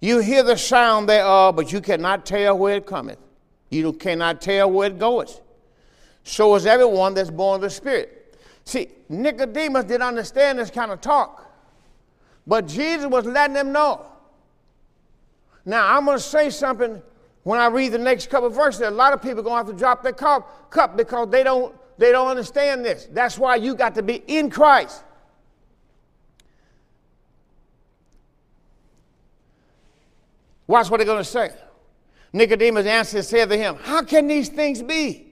You 0.01 0.19
hear 0.19 0.43
the 0.43 0.57
sound 0.57 1.07
thereof, 1.07 1.55
but 1.55 1.71
you 1.71 1.79
cannot 1.79 2.25
tell 2.25 2.57
where 2.57 2.75
it 2.75 2.85
cometh. 2.85 3.19
You 3.69 3.93
cannot 3.93 4.41
tell 4.41 4.69
where 4.69 4.87
it 4.87 4.99
goeth 4.99 5.39
so 6.29 6.53
is 6.53 6.67
everyone 6.67 7.15
that's 7.15 7.31
born 7.31 7.55
of 7.55 7.61
the 7.61 7.71
Spirit. 7.71 8.37
See, 8.63 8.89
Nicodemus 9.09 9.85
didn't 9.85 10.03
understand 10.03 10.59
this 10.59 10.69
kind 10.69 10.91
of 10.91 11.01
talk, 11.01 11.51
but 12.45 12.67
Jesus 12.67 13.07
was 13.07 13.25
letting 13.25 13.55
them 13.55 13.71
know. 13.71 14.05
Now, 15.65 15.95
I'm 15.97 16.05
going 16.05 16.17
to 16.17 16.23
say 16.23 16.51
something 16.51 17.01
when 17.41 17.59
I 17.59 17.65
read 17.65 17.93
the 17.93 17.97
next 17.97 18.29
couple 18.29 18.47
of 18.47 18.53
verses. 18.53 18.81
A 18.81 18.91
lot 18.91 19.11
of 19.11 19.23
people 19.23 19.39
are 19.39 19.43
going 19.43 19.53
to 19.53 19.71
have 19.71 19.75
to 19.75 19.79
drop 19.79 20.03
their 20.03 20.13
cup, 20.13 20.95
because 20.95 21.29
they 21.29 21.41
don't, 21.41 21.75
they 21.97 22.11
don't 22.11 22.27
understand 22.27 22.85
this. 22.85 23.07
That's 23.11 23.39
why 23.39 23.55
you 23.55 23.73
got 23.73 23.95
to 23.95 24.03
be 24.03 24.23
in 24.27 24.51
Christ. 24.51 25.03
Watch 30.67 30.91
what 30.91 30.97
they're 30.97 31.07
going 31.07 31.17
to 31.17 31.23
say. 31.23 31.49
Nicodemus 32.31 32.85
answered 32.85 33.17
and 33.17 33.25
said 33.25 33.49
to 33.49 33.57
him, 33.57 33.77
How 33.81 34.03
can 34.03 34.27
these 34.27 34.49
things 34.49 34.83
be? 34.83 35.28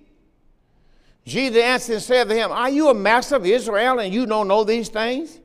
Jesus 1.28 1.61
answered 1.61 1.93
and 1.93 2.01
said 2.01 2.30
to 2.30 2.36
him, 2.36 2.53
Are 2.53 2.69
you 2.69 2.88
a 2.88 2.93
master 2.93 3.36
of 3.36 3.45
Israel 3.45 3.99
and 3.99 4.13
you 4.13 4.25
don't 4.25 4.47
know 4.47 4.63
these 4.63 4.88
things? 4.88 5.41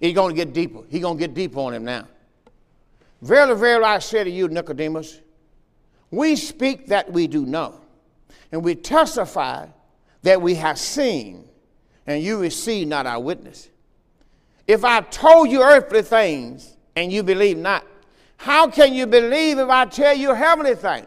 He's 0.00 0.12
going 0.12 0.34
to 0.34 0.44
get 0.44 0.52
deeper. 0.52 0.80
He's 0.88 1.02
going 1.02 1.16
to 1.16 1.20
get 1.20 1.34
deeper 1.34 1.60
on 1.60 1.72
him 1.72 1.84
now. 1.84 2.08
Verily, 3.22 3.58
verily, 3.58 3.84
I 3.84 4.00
say 4.00 4.24
to 4.24 4.30
you, 4.30 4.48
Nicodemus, 4.48 5.20
we 6.10 6.34
speak 6.34 6.88
that 6.88 7.12
we 7.12 7.28
do 7.28 7.46
know, 7.46 7.80
and 8.50 8.64
we 8.64 8.74
testify 8.74 9.66
that 10.22 10.42
we 10.42 10.56
have 10.56 10.78
seen, 10.80 11.48
and 12.04 12.20
you 12.20 12.40
receive 12.40 12.88
not 12.88 13.06
our 13.06 13.20
witness. 13.20 13.68
If 14.66 14.84
I 14.84 15.00
told 15.02 15.48
you 15.48 15.62
earthly 15.62 16.02
things 16.02 16.76
and 16.96 17.12
you 17.12 17.22
believe 17.22 17.56
not, 17.56 17.86
how 18.36 18.68
can 18.68 18.92
you 18.92 19.06
believe 19.06 19.58
if 19.58 19.68
I 19.68 19.84
tell 19.84 20.14
you 20.14 20.34
heavenly 20.34 20.74
things? 20.74 21.06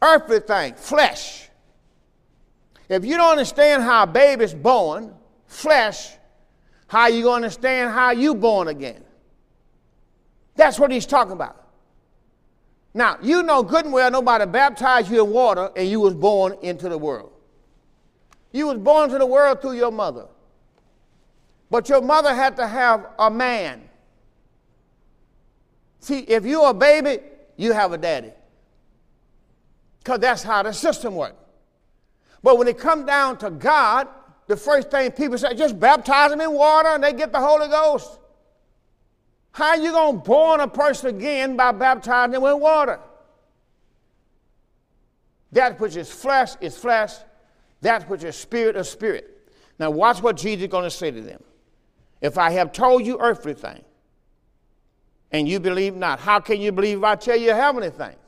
Earthly 0.00 0.40
things, 0.40 0.80
flesh. 0.80 1.43
If 2.88 3.04
you 3.04 3.16
don't 3.16 3.32
understand 3.32 3.82
how 3.82 4.02
a 4.02 4.06
baby 4.06 4.44
is 4.44 4.54
born, 4.54 5.14
flesh, 5.46 6.10
how 6.86 7.06
you 7.06 7.22
going 7.22 7.42
to 7.42 7.46
understand 7.46 7.92
how 7.92 8.10
you 8.10 8.34
born 8.34 8.68
again? 8.68 9.02
That's 10.54 10.78
what 10.78 10.90
he's 10.90 11.06
talking 11.06 11.32
about. 11.32 11.60
Now, 12.92 13.18
you 13.20 13.42
know 13.42 13.62
good 13.62 13.86
and 13.86 13.92
well 13.92 14.10
nobody 14.10 14.46
baptized 14.46 15.10
you 15.10 15.24
in 15.24 15.30
water 15.30 15.70
and 15.74 15.88
you 15.88 15.98
was 15.98 16.14
born 16.14 16.56
into 16.62 16.88
the 16.88 16.98
world. 16.98 17.32
You 18.52 18.68
was 18.68 18.78
born 18.78 19.10
to 19.10 19.18
the 19.18 19.26
world 19.26 19.60
through 19.60 19.72
your 19.72 19.90
mother. 19.90 20.26
But 21.70 21.88
your 21.88 22.02
mother 22.02 22.32
had 22.32 22.54
to 22.56 22.68
have 22.68 23.08
a 23.18 23.28
man. 23.28 23.82
See, 25.98 26.20
if 26.20 26.44
you're 26.44 26.70
a 26.70 26.74
baby, 26.74 27.18
you 27.56 27.72
have 27.72 27.92
a 27.92 27.98
daddy. 27.98 28.30
Because 29.98 30.20
that's 30.20 30.42
how 30.44 30.62
the 30.62 30.72
system 30.72 31.16
works. 31.16 31.43
But 32.44 32.58
when 32.58 32.68
it 32.68 32.78
comes 32.78 33.06
down 33.06 33.38
to 33.38 33.50
God, 33.50 34.06
the 34.48 34.56
first 34.56 34.90
thing 34.90 35.10
people 35.12 35.38
say, 35.38 35.54
just 35.54 35.80
baptize 35.80 36.30
them 36.30 36.42
in 36.42 36.52
water 36.52 36.90
and 36.90 37.02
they 37.02 37.14
get 37.14 37.32
the 37.32 37.40
Holy 37.40 37.68
Ghost. 37.68 38.18
How 39.52 39.68
are 39.68 39.78
you 39.78 39.92
going 39.92 40.16
to 40.16 40.22
born 40.22 40.60
a 40.60 40.68
person 40.68 41.16
again 41.16 41.56
by 41.56 41.72
baptizing 41.72 42.32
them 42.32 42.44
in 42.44 42.60
water? 42.60 43.00
That 45.52 45.80
which 45.80 45.96
is 45.96 46.10
flesh 46.10 46.50
is 46.60 46.76
flesh, 46.76 47.14
that 47.80 48.10
which 48.10 48.22
is 48.22 48.36
spirit 48.36 48.76
is 48.76 48.90
spirit. 48.90 49.48
Now, 49.78 49.90
watch 49.90 50.20
what 50.22 50.36
Jesus 50.36 50.64
is 50.64 50.68
going 50.68 50.84
to 50.84 50.90
say 50.90 51.10
to 51.10 51.20
them. 51.22 51.42
If 52.20 52.36
I 52.36 52.50
have 52.50 52.72
told 52.72 53.06
you 53.06 53.18
earthly 53.20 53.54
things, 53.54 53.84
and 55.32 55.48
you 55.48 55.60
believe 55.60 55.96
not, 55.96 56.20
how 56.20 56.40
can 56.40 56.60
you 56.60 56.72
believe 56.72 56.98
if 56.98 57.04
I 57.04 57.16
tell 57.16 57.36
you 57.36 57.54
heavenly 57.54 57.90
things? 57.90 58.18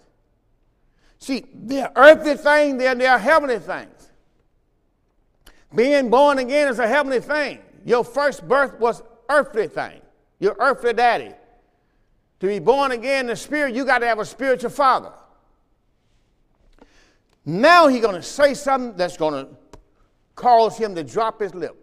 See, 1.19 1.45
they're 1.53 1.93
earthly 1.95 2.37
things, 2.37 2.79
they're, 2.79 2.95
they're 2.95 3.19
heavenly 3.19 3.59
things. 3.59 3.96
Being 5.75 6.11
born 6.11 6.39
again 6.39 6.69
is 6.69 6.79
a 6.79 6.87
heavenly 6.87 7.21
thing. 7.21 7.59
Your 7.85 8.05
first 8.05 8.47
birth 8.47 8.79
was 8.79 9.03
earthly 9.29 9.69
thing. 9.69 10.01
Your 10.39 10.57
earthly 10.59 10.93
daddy. 10.93 11.33
To 12.41 12.47
be 12.47 12.59
born 12.59 12.93
again 12.93 13.21
in 13.21 13.27
the 13.29 13.37
spirit, 13.37 13.75
you 13.75 13.85
got 13.85 13.99
to 14.01 14.07
have 14.07 14.19
a 14.19 14.25
spiritual 14.25 14.71
father. 14.71 15.13
Now 17.45 17.87
he's 17.87 18.03
going 18.03 18.17
to 18.17 18.23
say 18.23 18.55
something 18.55 18.97
that's 18.97 19.17
going 19.17 19.47
to 19.47 19.53
cause 20.35 20.77
him 20.77 20.95
to 20.95 21.05
drop 21.05 21.41
his 21.41 21.55
lip. 21.55 21.77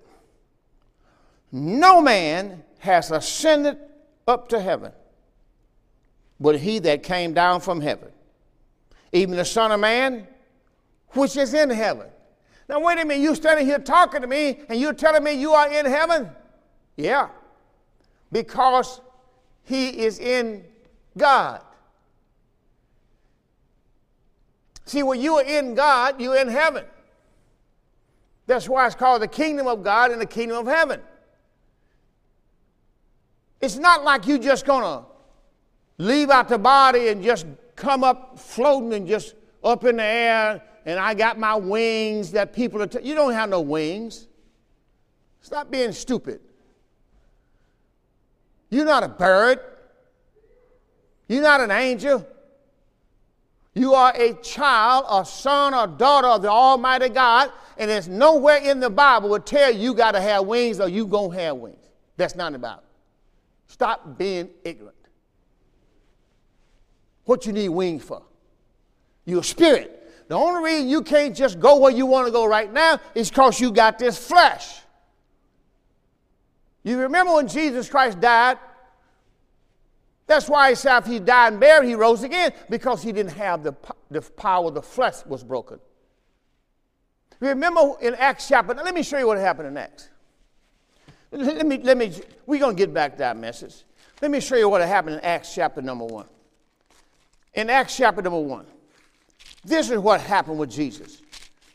No 1.51 2.01
man 2.01 2.63
has 2.79 3.11
ascended 3.11 3.77
up 4.27 4.49
to 4.49 4.59
heaven, 4.59 4.91
but 6.39 6.59
he 6.59 6.79
that 6.79 7.03
came 7.03 7.33
down 7.33 7.61
from 7.61 7.79
heaven, 7.79 8.09
even 9.11 9.35
the 9.35 9.45
Son 9.45 9.71
of 9.71 9.79
Man, 9.79 10.27
which 11.09 11.37
is 11.37 11.53
in 11.53 11.69
heaven. 11.69 12.07
Now, 12.69 12.79
wait 12.79 12.99
a 12.99 13.05
minute, 13.05 13.21
you 13.21 13.35
standing 13.35 13.65
here 13.65 13.79
talking 13.79 14.21
to 14.21 14.27
me 14.27 14.61
and 14.69 14.79
you're 14.79 14.93
telling 14.93 15.23
me 15.23 15.33
you 15.33 15.51
are 15.51 15.71
in 15.71 15.85
heaven? 15.85 16.29
Yeah, 16.95 17.29
because 18.31 19.01
he 19.63 19.89
is 19.89 20.19
in 20.19 20.63
God. 21.17 21.61
See, 24.85 25.03
when 25.03 25.21
you 25.21 25.35
are 25.35 25.43
in 25.43 25.75
God, 25.75 26.21
you're 26.21 26.37
in 26.37 26.47
heaven. 26.47 26.85
That's 28.45 28.67
why 28.67 28.85
it's 28.85 28.95
called 28.95 29.21
the 29.21 29.27
kingdom 29.27 29.67
of 29.67 29.83
God 29.83 30.11
and 30.11 30.21
the 30.21 30.25
kingdom 30.25 30.57
of 30.57 30.67
heaven. 30.67 31.01
It's 33.61 33.77
not 33.77 34.03
like 34.03 34.27
you 34.27 34.37
just 34.37 34.65
gonna 34.65 35.05
leave 35.97 36.29
out 36.29 36.49
the 36.49 36.57
body 36.57 37.07
and 37.07 37.23
just 37.23 37.45
come 37.75 38.03
up 38.03 38.37
floating 38.37 38.93
and 38.93 39.07
just 39.07 39.35
up 39.63 39.85
in 39.85 39.97
the 39.97 40.03
air 40.03 40.61
and 40.85 40.99
I 40.99 41.13
got 41.13 41.39
my 41.39 41.55
wings 41.55 42.31
that 42.31 42.53
people 42.53 42.81
are. 42.81 42.87
T- 42.87 42.99
you 43.03 43.15
don't 43.15 43.33
have 43.33 43.49
no 43.49 43.61
wings. 43.61 44.27
Stop 45.41 45.71
being 45.71 45.91
stupid. 45.91 46.41
You're 48.69 48.85
not 48.85 49.03
a 49.03 49.07
bird. 49.09 49.59
You're 51.27 51.43
not 51.43 51.61
an 51.61 51.71
angel. 51.71 52.27
You 53.75 53.93
are 53.93 54.13
a 54.15 54.33
child, 54.35 55.05
a 55.09 55.25
son 55.25 55.73
or 55.73 55.87
daughter 55.87 56.27
of 56.27 56.41
the 56.41 56.49
Almighty 56.49 57.09
God, 57.09 57.51
and 57.77 57.89
there's 57.89 58.07
nowhere 58.07 58.57
in 58.57 58.79
the 58.79 58.89
Bible 58.89 59.29
will 59.29 59.39
tell 59.39 59.73
you 59.73 59.79
you 59.79 59.93
got 59.93 60.11
to 60.11 60.21
have 60.21 60.45
wings 60.45 60.79
or 60.79 60.87
you 60.87 61.07
gonna 61.07 61.33
have 61.35 61.57
wings. 61.57 61.77
That's 62.17 62.35
not 62.35 62.59
Bible. 62.61 62.83
Stop 63.67 64.17
being 64.17 64.49
ignorant. 64.63 64.95
What 67.25 67.45
you 67.45 67.53
need 67.53 67.69
wings 67.69 68.03
for? 68.03 68.21
You're 69.25 69.43
spirit. 69.43 70.02
The 70.27 70.35
only 70.35 70.63
reason 70.63 70.89
you 70.89 71.01
can't 71.01 71.35
just 71.35 71.59
go 71.59 71.77
where 71.77 71.91
you 71.91 72.05
want 72.05 72.27
to 72.27 72.31
go 72.31 72.45
right 72.45 72.71
now 72.71 72.99
is 73.13 73.29
because 73.29 73.59
you 73.59 73.71
got 73.71 73.99
this 73.99 74.17
flesh. 74.17 74.79
You 76.83 76.99
remember 76.99 77.35
when 77.35 77.47
Jesus 77.47 77.89
Christ 77.89 78.19
died? 78.19 78.57
That's 80.27 80.47
why 80.47 80.69
he 80.69 80.75
said 80.75 80.99
if 80.99 81.05
he 81.05 81.19
died 81.19 81.53
and 81.53 81.59
buried, 81.59 81.87
he 81.87 81.95
rose 81.95 82.23
again, 82.23 82.53
because 82.69 83.03
he 83.03 83.11
didn't 83.11 83.33
have 83.33 83.63
the, 83.63 83.73
the 84.09 84.21
power 84.21 84.71
the 84.71 84.81
flesh 84.81 85.25
was 85.25 85.43
broken. 85.43 85.79
Remember 87.39 87.93
in 88.01 88.15
Acts 88.15 88.47
chapter, 88.47 88.73
let 88.73 88.95
me 88.95 89.03
show 89.03 89.17
you 89.17 89.27
what 89.27 89.37
happened 89.37 89.67
in 89.67 89.77
Acts. 89.77 90.09
Let 91.31 91.65
me, 91.65 91.77
let 91.79 91.97
me, 91.97 92.13
we're 92.45 92.59
going 92.59 92.75
to 92.75 92.79
get 92.79 92.93
back 92.93 93.13
to 93.13 93.17
that 93.19 93.37
message. 93.37 93.83
Let 94.21 94.31
me 94.31 94.39
show 94.39 94.55
you 94.55 94.69
what 94.69 94.81
happened 94.81 95.15
in 95.15 95.21
Acts 95.21 95.53
chapter 95.53 95.81
number 95.81 96.05
one. 96.05 96.27
In 97.53 97.69
Acts 97.69 97.97
chapter 97.97 98.21
number 98.21 98.39
one. 98.39 98.65
This 99.63 99.89
is 99.89 99.99
what 99.99 100.21
happened 100.21 100.59
with 100.59 100.71
Jesus. 100.71 101.21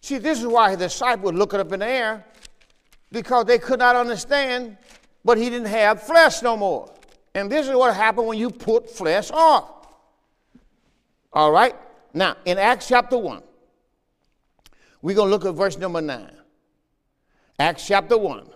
See, 0.00 0.18
this 0.18 0.40
is 0.40 0.46
why 0.46 0.74
the 0.74 0.86
disciples 0.86 1.32
were 1.32 1.38
looking 1.38 1.60
up 1.60 1.72
in 1.72 1.80
the 1.80 1.86
air 1.86 2.24
because 3.10 3.46
they 3.46 3.58
could 3.58 3.78
not 3.78 3.96
understand, 3.96 4.76
but 5.24 5.38
he 5.38 5.50
didn't 5.50 5.68
have 5.68 6.02
flesh 6.02 6.42
no 6.42 6.56
more. 6.56 6.92
And 7.34 7.50
this 7.50 7.68
is 7.68 7.74
what 7.74 7.94
happened 7.94 8.26
when 8.26 8.38
you 8.38 8.50
put 8.50 8.90
flesh 8.90 9.30
off. 9.30 9.86
All 11.32 11.50
right? 11.50 11.74
Now, 12.12 12.36
in 12.44 12.58
Acts 12.58 12.88
chapter 12.88 13.16
1, 13.16 13.42
we're 15.02 15.14
going 15.14 15.28
to 15.28 15.30
look 15.30 15.44
at 15.44 15.54
verse 15.54 15.78
number 15.78 16.00
9. 16.00 16.32
Acts 17.58 17.86
chapter 17.86 18.16
1. 18.16 18.48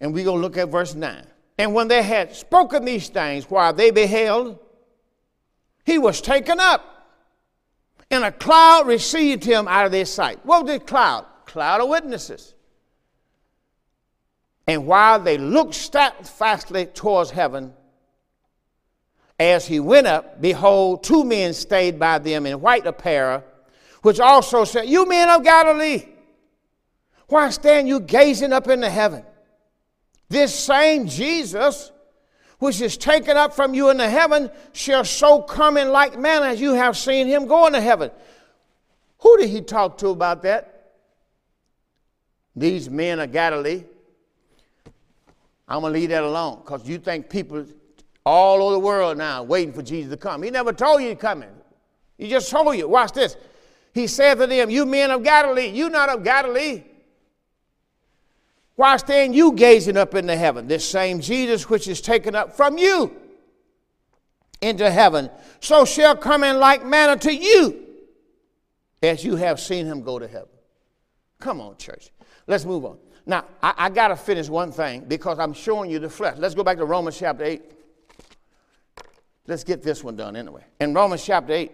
And 0.00 0.12
we're 0.12 0.24
going 0.24 0.38
to 0.38 0.42
look 0.42 0.56
at 0.56 0.68
verse 0.68 0.94
9. 0.94 1.26
And 1.58 1.74
when 1.74 1.88
they 1.88 2.02
had 2.02 2.34
spoken 2.34 2.84
these 2.84 3.08
things 3.08 3.48
while 3.48 3.72
they 3.72 3.90
beheld, 3.90 4.58
he 5.84 5.98
was 5.98 6.20
taken 6.20 6.58
up 6.60 6.91
and 8.12 8.24
a 8.24 8.30
cloud 8.30 8.86
received 8.86 9.42
him 9.42 9.66
out 9.66 9.86
of 9.86 9.92
their 9.92 10.04
sight. 10.04 10.44
What 10.44 10.64
was 10.64 10.74
the 10.74 10.80
cloud? 10.80 11.24
Cloud 11.46 11.80
of 11.80 11.88
witnesses. 11.88 12.54
And 14.66 14.86
while 14.86 15.18
they 15.18 15.38
looked 15.38 15.74
steadfastly 15.74 16.86
towards 16.86 17.30
heaven, 17.30 17.72
as 19.40 19.66
he 19.66 19.80
went 19.80 20.06
up, 20.06 20.42
behold, 20.42 21.02
two 21.02 21.24
men 21.24 21.54
stayed 21.54 21.98
by 21.98 22.18
them 22.18 22.44
in 22.44 22.60
white 22.60 22.86
apparel, 22.86 23.42
which 24.02 24.20
also 24.20 24.64
said, 24.64 24.86
You 24.86 25.06
men 25.06 25.30
of 25.30 25.42
Galilee, 25.42 26.04
why 27.28 27.48
stand 27.48 27.88
you 27.88 27.98
gazing 27.98 28.52
up 28.52 28.68
into 28.68 28.90
heaven? 28.90 29.24
This 30.28 30.54
same 30.54 31.08
Jesus 31.08 31.90
which 32.62 32.80
is 32.80 32.96
taken 32.96 33.36
up 33.36 33.52
from 33.52 33.74
you 33.74 33.90
into 33.90 34.08
heaven 34.08 34.48
shall 34.72 35.04
so 35.04 35.42
come 35.42 35.76
in 35.76 35.90
like 35.90 36.16
manner 36.16 36.46
as 36.46 36.60
you 36.60 36.74
have 36.74 36.96
seen 36.96 37.26
him 37.26 37.48
go 37.48 37.66
into 37.66 37.80
heaven. 37.80 38.08
Who 39.18 39.36
did 39.38 39.50
he 39.50 39.60
talk 39.62 39.98
to 39.98 40.10
about 40.10 40.42
that? 40.42 40.92
These 42.54 42.88
men 42.88 43.18
of 43.18 43.32
Galilee. 43.32 43.82
I'm 45.66 45.80
going 45.80 45.92
to 45.92 45.98
leave 45.98 46.10
that 46.10 46.22
alone 46.22 46.60
because 46.64 46.88
you 46.88 46.98
think 46.98 47.28
people 47.28 47.66
all 48.24 48.62
over 48.62 48.74
the 48.74 48.78
world 48.78 49.18
now 49.18 49.42
waiting 49.42 49.74
for 49.74 49.82
Jesus 49.82 50.12
to 50.12 50.16
come. 50.16 50.44
He 50.44 50.50
never 50.50 50.72
told 50.72 51.02
you 51.02 51.08
he's 51.08 51.18
coming. 51.18 51.50
He 52.16 52.28
just 52.28 52.48
told 52.48 52.76
you. 52.76 52.88
Watch 52.88 53.10
this. 53.10 53.36
He 53.92 54.06
said 54.06 54.36
to 54.36 54.46
them, 54.46 54.70
You 54.70 54.86
men 54.86 55.10
of 55.10 55.24
Galilee, 55.24 55.66
you 55.66 55.90
not 55.90 56.08
of 56.08 56.22
Galilee. 56.22 56.84
Why 58.76 58.96
stand 58.96 59.34
you 59.34 59.52
gazing 59.52 59.96
up 59.96 60.14
into 60.14 60.36
heaven? 60.36 60.66
This 60.66 60.88
same 60.88 61.20
Jesus 61.20 61.68
which 61.68 61.88
is 61.88 62.00
taken 62.00 62.34
up 62.34 62.56
from 62.56 62.78
you 62.78 63.14
into 64.60 64.90
heaven, 64.90 65.28
so 65.60 65.84
shall 65.84 66.16
come 66.16 66.44
in 66.44 66.58
like 66.58 66.84
manner 66.84 67.16
to 67.16 67.34
you 67.34 67.84
as 69.02 69.24
you 69.24 69.36
have 69.36 69.58
seen 69.60 69.86
him 69.86 70.02
go 70.02 70.18
to 70.18 70.28
heaven. 70.28 70.48
Come 71.40 71.60
on, 71.60 71.76
church. 71.76 72.10
Let's 72.46 72.64
move 72.64 72.84
on. 72.84 72.98
Now, 73.26 73.44
I, 73.62 73.74
I 73.76 73.90
got 73.90 74.08
to 74.08 74.16
finish 74.16 74.48
one 74.48 74.72
thing 74.72 75.04
because 75.06 75.38
I'm 75.38 75.52
showing 75.52 75.90
you 75.90 75.98
the 75.98 76.08
flesh. 76.08 76.36
Let's 76.38 76.54
go 76.54 76.62
back 76.62 76.78
to 76.78 76.84
Romans 76.84 77.18
chapter 77.18 77.44
8. 77.44 77.62
Let's 79.48 79.64
get 79.64 79.82
this 79.82 80.04
one 80.04 80.16
done 80.16 80.36
anyway. 80.36 80.64
In 80.80 80.94
Romans 80.94 81.24
chapter 81.24 81.52
8, 81.52 81.72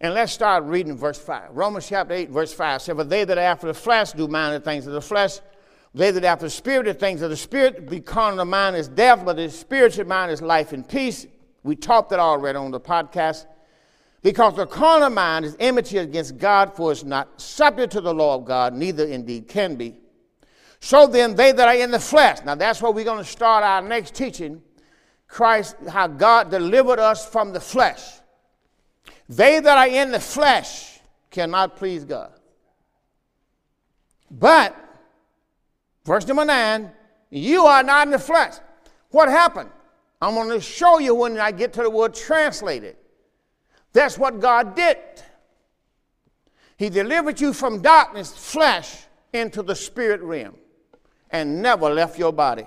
and 0.00 0.14
let's 0.14 0.32
start 0.32 0.64
reading 0.64 0.96
verse 0.96 1.18
5. 1.18 1.50
Romans 1.52 1.86
chapter 1.86 2.14
8, 2.14 2.30
verse 2.30 2.54
5 2.54 2.80
says, 2.80 2.96
For 2.96 3.04
they 3.04 3.24
that 3.24 3.36
after 3.36 3.66
the 3.66 3.74
flesh 3.74 4.12
do 4.12 4.26
mind 4.26 4.54
the 4.54 4.60
things 4.60 4.86
of 4.86 4.94
the 4.94 5.02
flesh, 5.02 5.40
they 5.94 6.10
that 6.10 6.24
after 6.24 6.46
the 6.46 6.50
spirit 6.50 6.84
the 6.84 6.94
things 6.94 7.22
of 7.22 7.30
the 7.30 7.36
spirit, 7.36 7.88
the 7.88 8.00
carnal 8.00 8.44
mind 8.44 8.76
is 8.76 8.88
death, 8.88 9.24
but 9.24 9.36
the 9.36 9.50
spiritual 9.50 10.06
mind 10.06 10.30
is 10.30 10.40
life 10.40 10.72
and 10.72 10.88
peace. 10.88 11.26
We 11.62 11.76
talked 11.76 12.10
that 12.10 12.20
already 12.20 12.56
on 12.56 12.70
the 12.70 12.80
podcast. 12.80 13.46
Because 14.22 14.54
the 14.54 14.66
carnal 14.66 15.10
mind 15.10 15.46
is 15.46 15.56
enmity 15.58 15.98
against 15.98 16.36
God, 16.36 16.76
for 16.76 16.92
it's 16.92 17.04
not 17.04 17.40
subject 17.40 17.92
to 17.92 18.00
the 18.00 18.12
law 18.12 18.34
of 18.34 18.44
God, 18.44 18.74
neither 18.74 19.06
indeed 19.06 19.48
can 19.48 19.76
be. 19.76 19.96
So 20.80 21.06
then, 21.06 21.34
they 21.34 21.52
that 21.52 21.68
are 21.68 21.74
in 21.74 21.90
the 21.90 22.00
flesh, 22.00 22.38
now 22.44 22.54
that's 22.54 22.80
where 22.80 22.92
we're 22.92 23.04
going 23.04 23.22
to 23.22 23.30
start 23.30 23.64
our 23.64 23.82
next 23.82 24.14
teaching, 24.14 24.62
Christ, 25.26 25.76
how 25.88 26.06
God 26.06 26.50
delivered 26.50 26.98
us 26.98 27.26
from 27.26 27.52
the 27.52 27.60
flesh. 27.60 28.02
They 29.28 29.60
that 29.60 29.78
are 29.78 29.88
in 29.88 30.10
the 30.10 30.20
flesh 30.20 31.00
cannot 31.30 31.76
please 31.76 32.04
God. 32.04 32.32
But, 34.30 34.76
verse 36.10 36.26
number 36.26 36.44
nine, 36.44 36.90
you 37.30 37.66
are 37.66 37.84
not 37.84 38.08
in 38.08 38.10
the 38.10 38.18
flesh. 38.18 38.54
What 39.10 39.28
happened? 39.28 39.70
I'm 40.20 40.34
going 40.34 40.50
to 40.50 40.60
show 40.60 40.98
you 40.98 41.14
when 41.14 41.38
I 41.38 41.52
get 41.52 41.72
to 41.74 41.82
the 41.82 41.90
word 41.90 42.14
translated. 42.14 42.96
That's 43.92 44.18
what 44.18 44.40
God 44.40 44.74
did. 44.74 44.98
He 46.76 46.90
delivered 46.90 47.40
you 47.40 47.52
from 47.52 47.80
darkness, 47.80 48.32
flesh, 48.32 49.04
into 49.32 49.62
the 49.62 49.76
spirit 49.76 50.20
realm 50.22 50.56
and 51.30 51.62
never 51.62 51.88
left 51.88 52.18
your 52.18 52.32
body. 52.32 52.66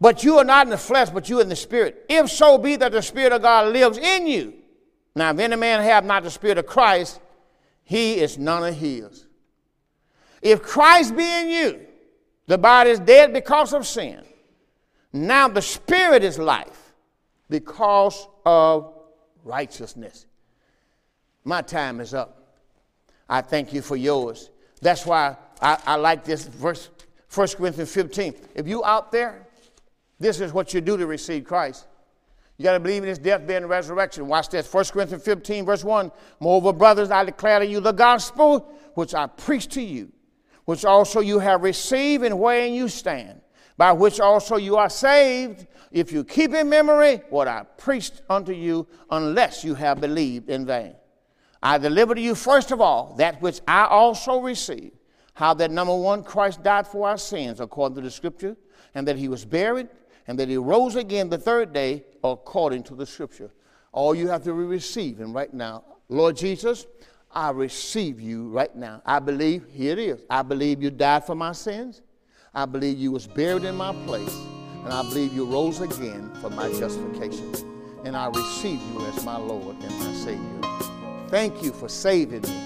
But 0.00 0.24
you 0.24 0.38
are 0.38 0.44
not 0.44 0.66
in 0.66 0.70
the 0.70 0.78
flesh, 0.78 1.10
but 1.10 1.28
you 1.28 1.42
in 1.42 1.50
the 1.50 1.56
spirit. 1.56 2.06
If 2.08 2.30
so 2.30 2.56
be 2.56 2.76
that 2.76 2.92
the 2.92 3.02
spirit 3.02 3.32
of 3.32 3.42
God 3.42 3.70
lives 3.70 3.98
in 3.98 4.26
you. 4.26 4.54
Now, 5.14 5.30
if 5.30 5.38
any 5.38 5.56
man 5.56 5.82
have 5.82 6.06
not 6.06 6.22
the 6.22 6.30
spirit 6.30 6.56
of 6.56 6.66
Christ, 6.66 7.20
he 7.84 8.14
is 8.14 8.38
none 8.38 8.64
of 8.64 8.74
his. 8.74 9.26
If 10.42 10.62
Christ 10.62 11.16
be 11.16 11.24
in 11.24 11.48
you, 11.48 11.80
the 12.46 12.58
body 12.58 12.90
is 12.90 12.98
dead 12.98 13.32
because 13.32 13.72
of 13.72 13.86
sin. 13.86 14.22
Now 15.12 15.48
the 15.48 15.62
spirit 15.62 16.24
is 16.24 16.38
life 16.38 16.92
because 17.48 18.28
of 18.44 18.92
righteousness. 19.44 20.26
My 21.44 21.62
time 21.62 22.00
is 22.00 22.12
up. 22.12 22.58
I 23.28 23.40
thank 23.40 23.72
you 23.72 23.80
for 23.80 23.96
yours. 23.96 24.50
That's 24.80 25.06
why 25.06 25.36
I, 25.60 25.78
I 25.86 25.94
like 25.96 26.24
this 26.24 26.44
verse, 26.44 26.90
1 27.32 27.48
Corinthians 27.48 27.92
15. 27.94 28.34
If 28.54 28.66
you 28.66 28.84
out 28.84 29.12
there 29.12 29.46
this 30.22 30.40
is 30.40 30.52
what 30.52 30.72
you 30.72 30.80
do 30.80 30.96
to 30.96 31.06
receive 31.06 31.44
Christ. 31.44 31.86
You 32.56 32.62
got 32.62 32.74
to 32.74 32.80
believe 32.80 33.02
in 33.02 33.08
his 33.08 33.18
death, 33.18 33.40
burial, 33.40 33.64
and 33.64 33.70
resurrection. 33.70 34.28
Watch 34.28 34.50
this. 34.50 34.72
1 34.72 34.84
Corinthians 34.86 35.24
15, 35.24 35.64
verse 35.66 35.82
1. 35.82 36.12
Moreover, 36.38 36.72
brothers, 36.72 37.10
I 37.10 37.24
declare 37.24 37.58
to 37.58 37.66
you 37.66 37.80
the 37.80 37.90
gospel 37.90 38.72
which 38.94 39.14
I 39.14 39.26
preach 39.26 39.66
to 39.68 39.82
you, 39.82 40.12
which 40.64 40.84
also 40.84 41.20
you 41.20 41.38
have 41.38 41.62
received 41.62 42.24
and 42.24 42.38
wherein 42.38 42.74
you 42.74 42.88
stand, 42.88 43.40
by 43.76 43.92
which 43.92 44.20
also 44.20 44.56
you 44.56 44.76
are 44.76 44.90
saved, 44.90 45.66
if 45.90 46.12
you 46.12 46.24
keep 46.24 46.54
in 46.54 46.68
memory 46.68 47.22
what 47.30 47.48
I 47.48 47.64
preached 47.76 48.22
unto 48.30 48.52
you, 48.52 48.86
unless 49.10 49.64
you 49.64 49.74
have 49.74 50.00
believed 50.00 50.48
in 50.48 50.64
vain. 50.64 50.94
I 51.62 51.78
deliver 51.78 52.14
to 52.14 52.20
you 52.20 52.34
first 52.34 52.70
of 52.70 52.80
all 52.80 53.14
that 53.18 53.40
which 53.40 53.60
I 53.68 53.86
also 53.86 54.40
received, 54.40 54.96
how 55.34 55.54
that 55.54 55.70
number 55.70 55.96
one, 55.96 56.24
Christ 56.24 56.62
died 56.62 56.86
for 56.86 57.08
our 57.08 57.18
sins 57.18 57.60
according 57.60 57.96
to 57.96 58.02
the 58.02 58.10
scripture, 58.10 58.56
and 58.94 59.06
that 59.08 59.16
he 59.16 59.28
was 59.28 59.44
buried 59.44 59.88
and 60.26 60.38
that 60.38 60.48
he 60.48 60.56
rose 60.56 60.96
again 60.96 61.28
the 61.28 61.38
third 61.38 61.72
day 61.72 62.04
according 62.22 62.82
to 62.84 62.94
the 62.94 63.06
scripture. 63.06 63.50
All 63.92 64.14
you 64.14 64.28
have 64.28 64.44
to 64.44 64.52
receive 64.52 65.18
him 65.18 65.32
right 65.32 65.52
now. 65.52 65.84
Lord 66.08 66.36
Jesus, 66.36 66.86
I 67.34 67.50
receive 67.50 68.20
you 68.20 68.48
right 68.48 68.74
now. 68.76 69.00
I 69.06 69.18
believe, 69.18 69.64
here 69.72 69.92
it 69.92 69.98
is. 69.98 70.20
I 70.28 70.42
believe 70.42 70.82
you 70.82 70.90
died 70.90 71.24
for 71.24 71.34
my 71.34 71.52
sins. 71.52 72.02
I 72.54 72.66
believe 72.66 72.98
you 72.98 73.10
was 73.10 73.26
buried 73.26 73.64
in 73.64 73.74
my 73.74 73.94
place. 74.04 74.34
And 74.84 74.92
I 74.92 75.02
believe 75.02 75.32
you 75.32 75.46
rose 75.46 75.80
again 75.80 76.30
for 76.42 76.50
my 76.50 76.68
justification. 76.72 77.54
And 78.04 78.16
I 78.16 78.26
receive 78.26 78.80
you 78.92 79.06
as 79.06 79.24
my 79.24 79.38
Lord 79.38 79.76
and 79.82 79.98
my 79.98 80.12
Savior. 80.12 81.28
Thank 81.28 81.62
you 81.62 81.72
for 81.72 81.88
saving 81.88 82.42
me. 82.42 82.62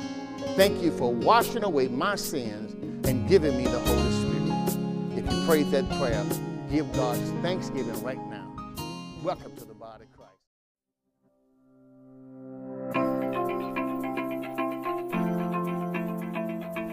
Thank 0.57 0.83
you 0.83 0.91
for 0.91 1.13
washing 1.13 1.63
away 1.63 1.87
my 1.87 2.17
sins 2.17 2.73
and 3.07 3.29
giving 3.29 3.57
me 3.57 3.65
the 3.65 3.79
Holy 3.79 4.11
Spirit. 4.11 5.19
If 5.19 5.33
you 5.33 5.47
prayed 5.47 5.71
that 5.71 5.89
prayer, 6.01 6.25
give 6.71 6.91
God 6.93 7.17
thanksgiving 7.43 8.03
right 8.03 8.19
now. 8.29 8.51
Welcome 9.23 9.55
to 9.57 9.65
the 9.65 9.76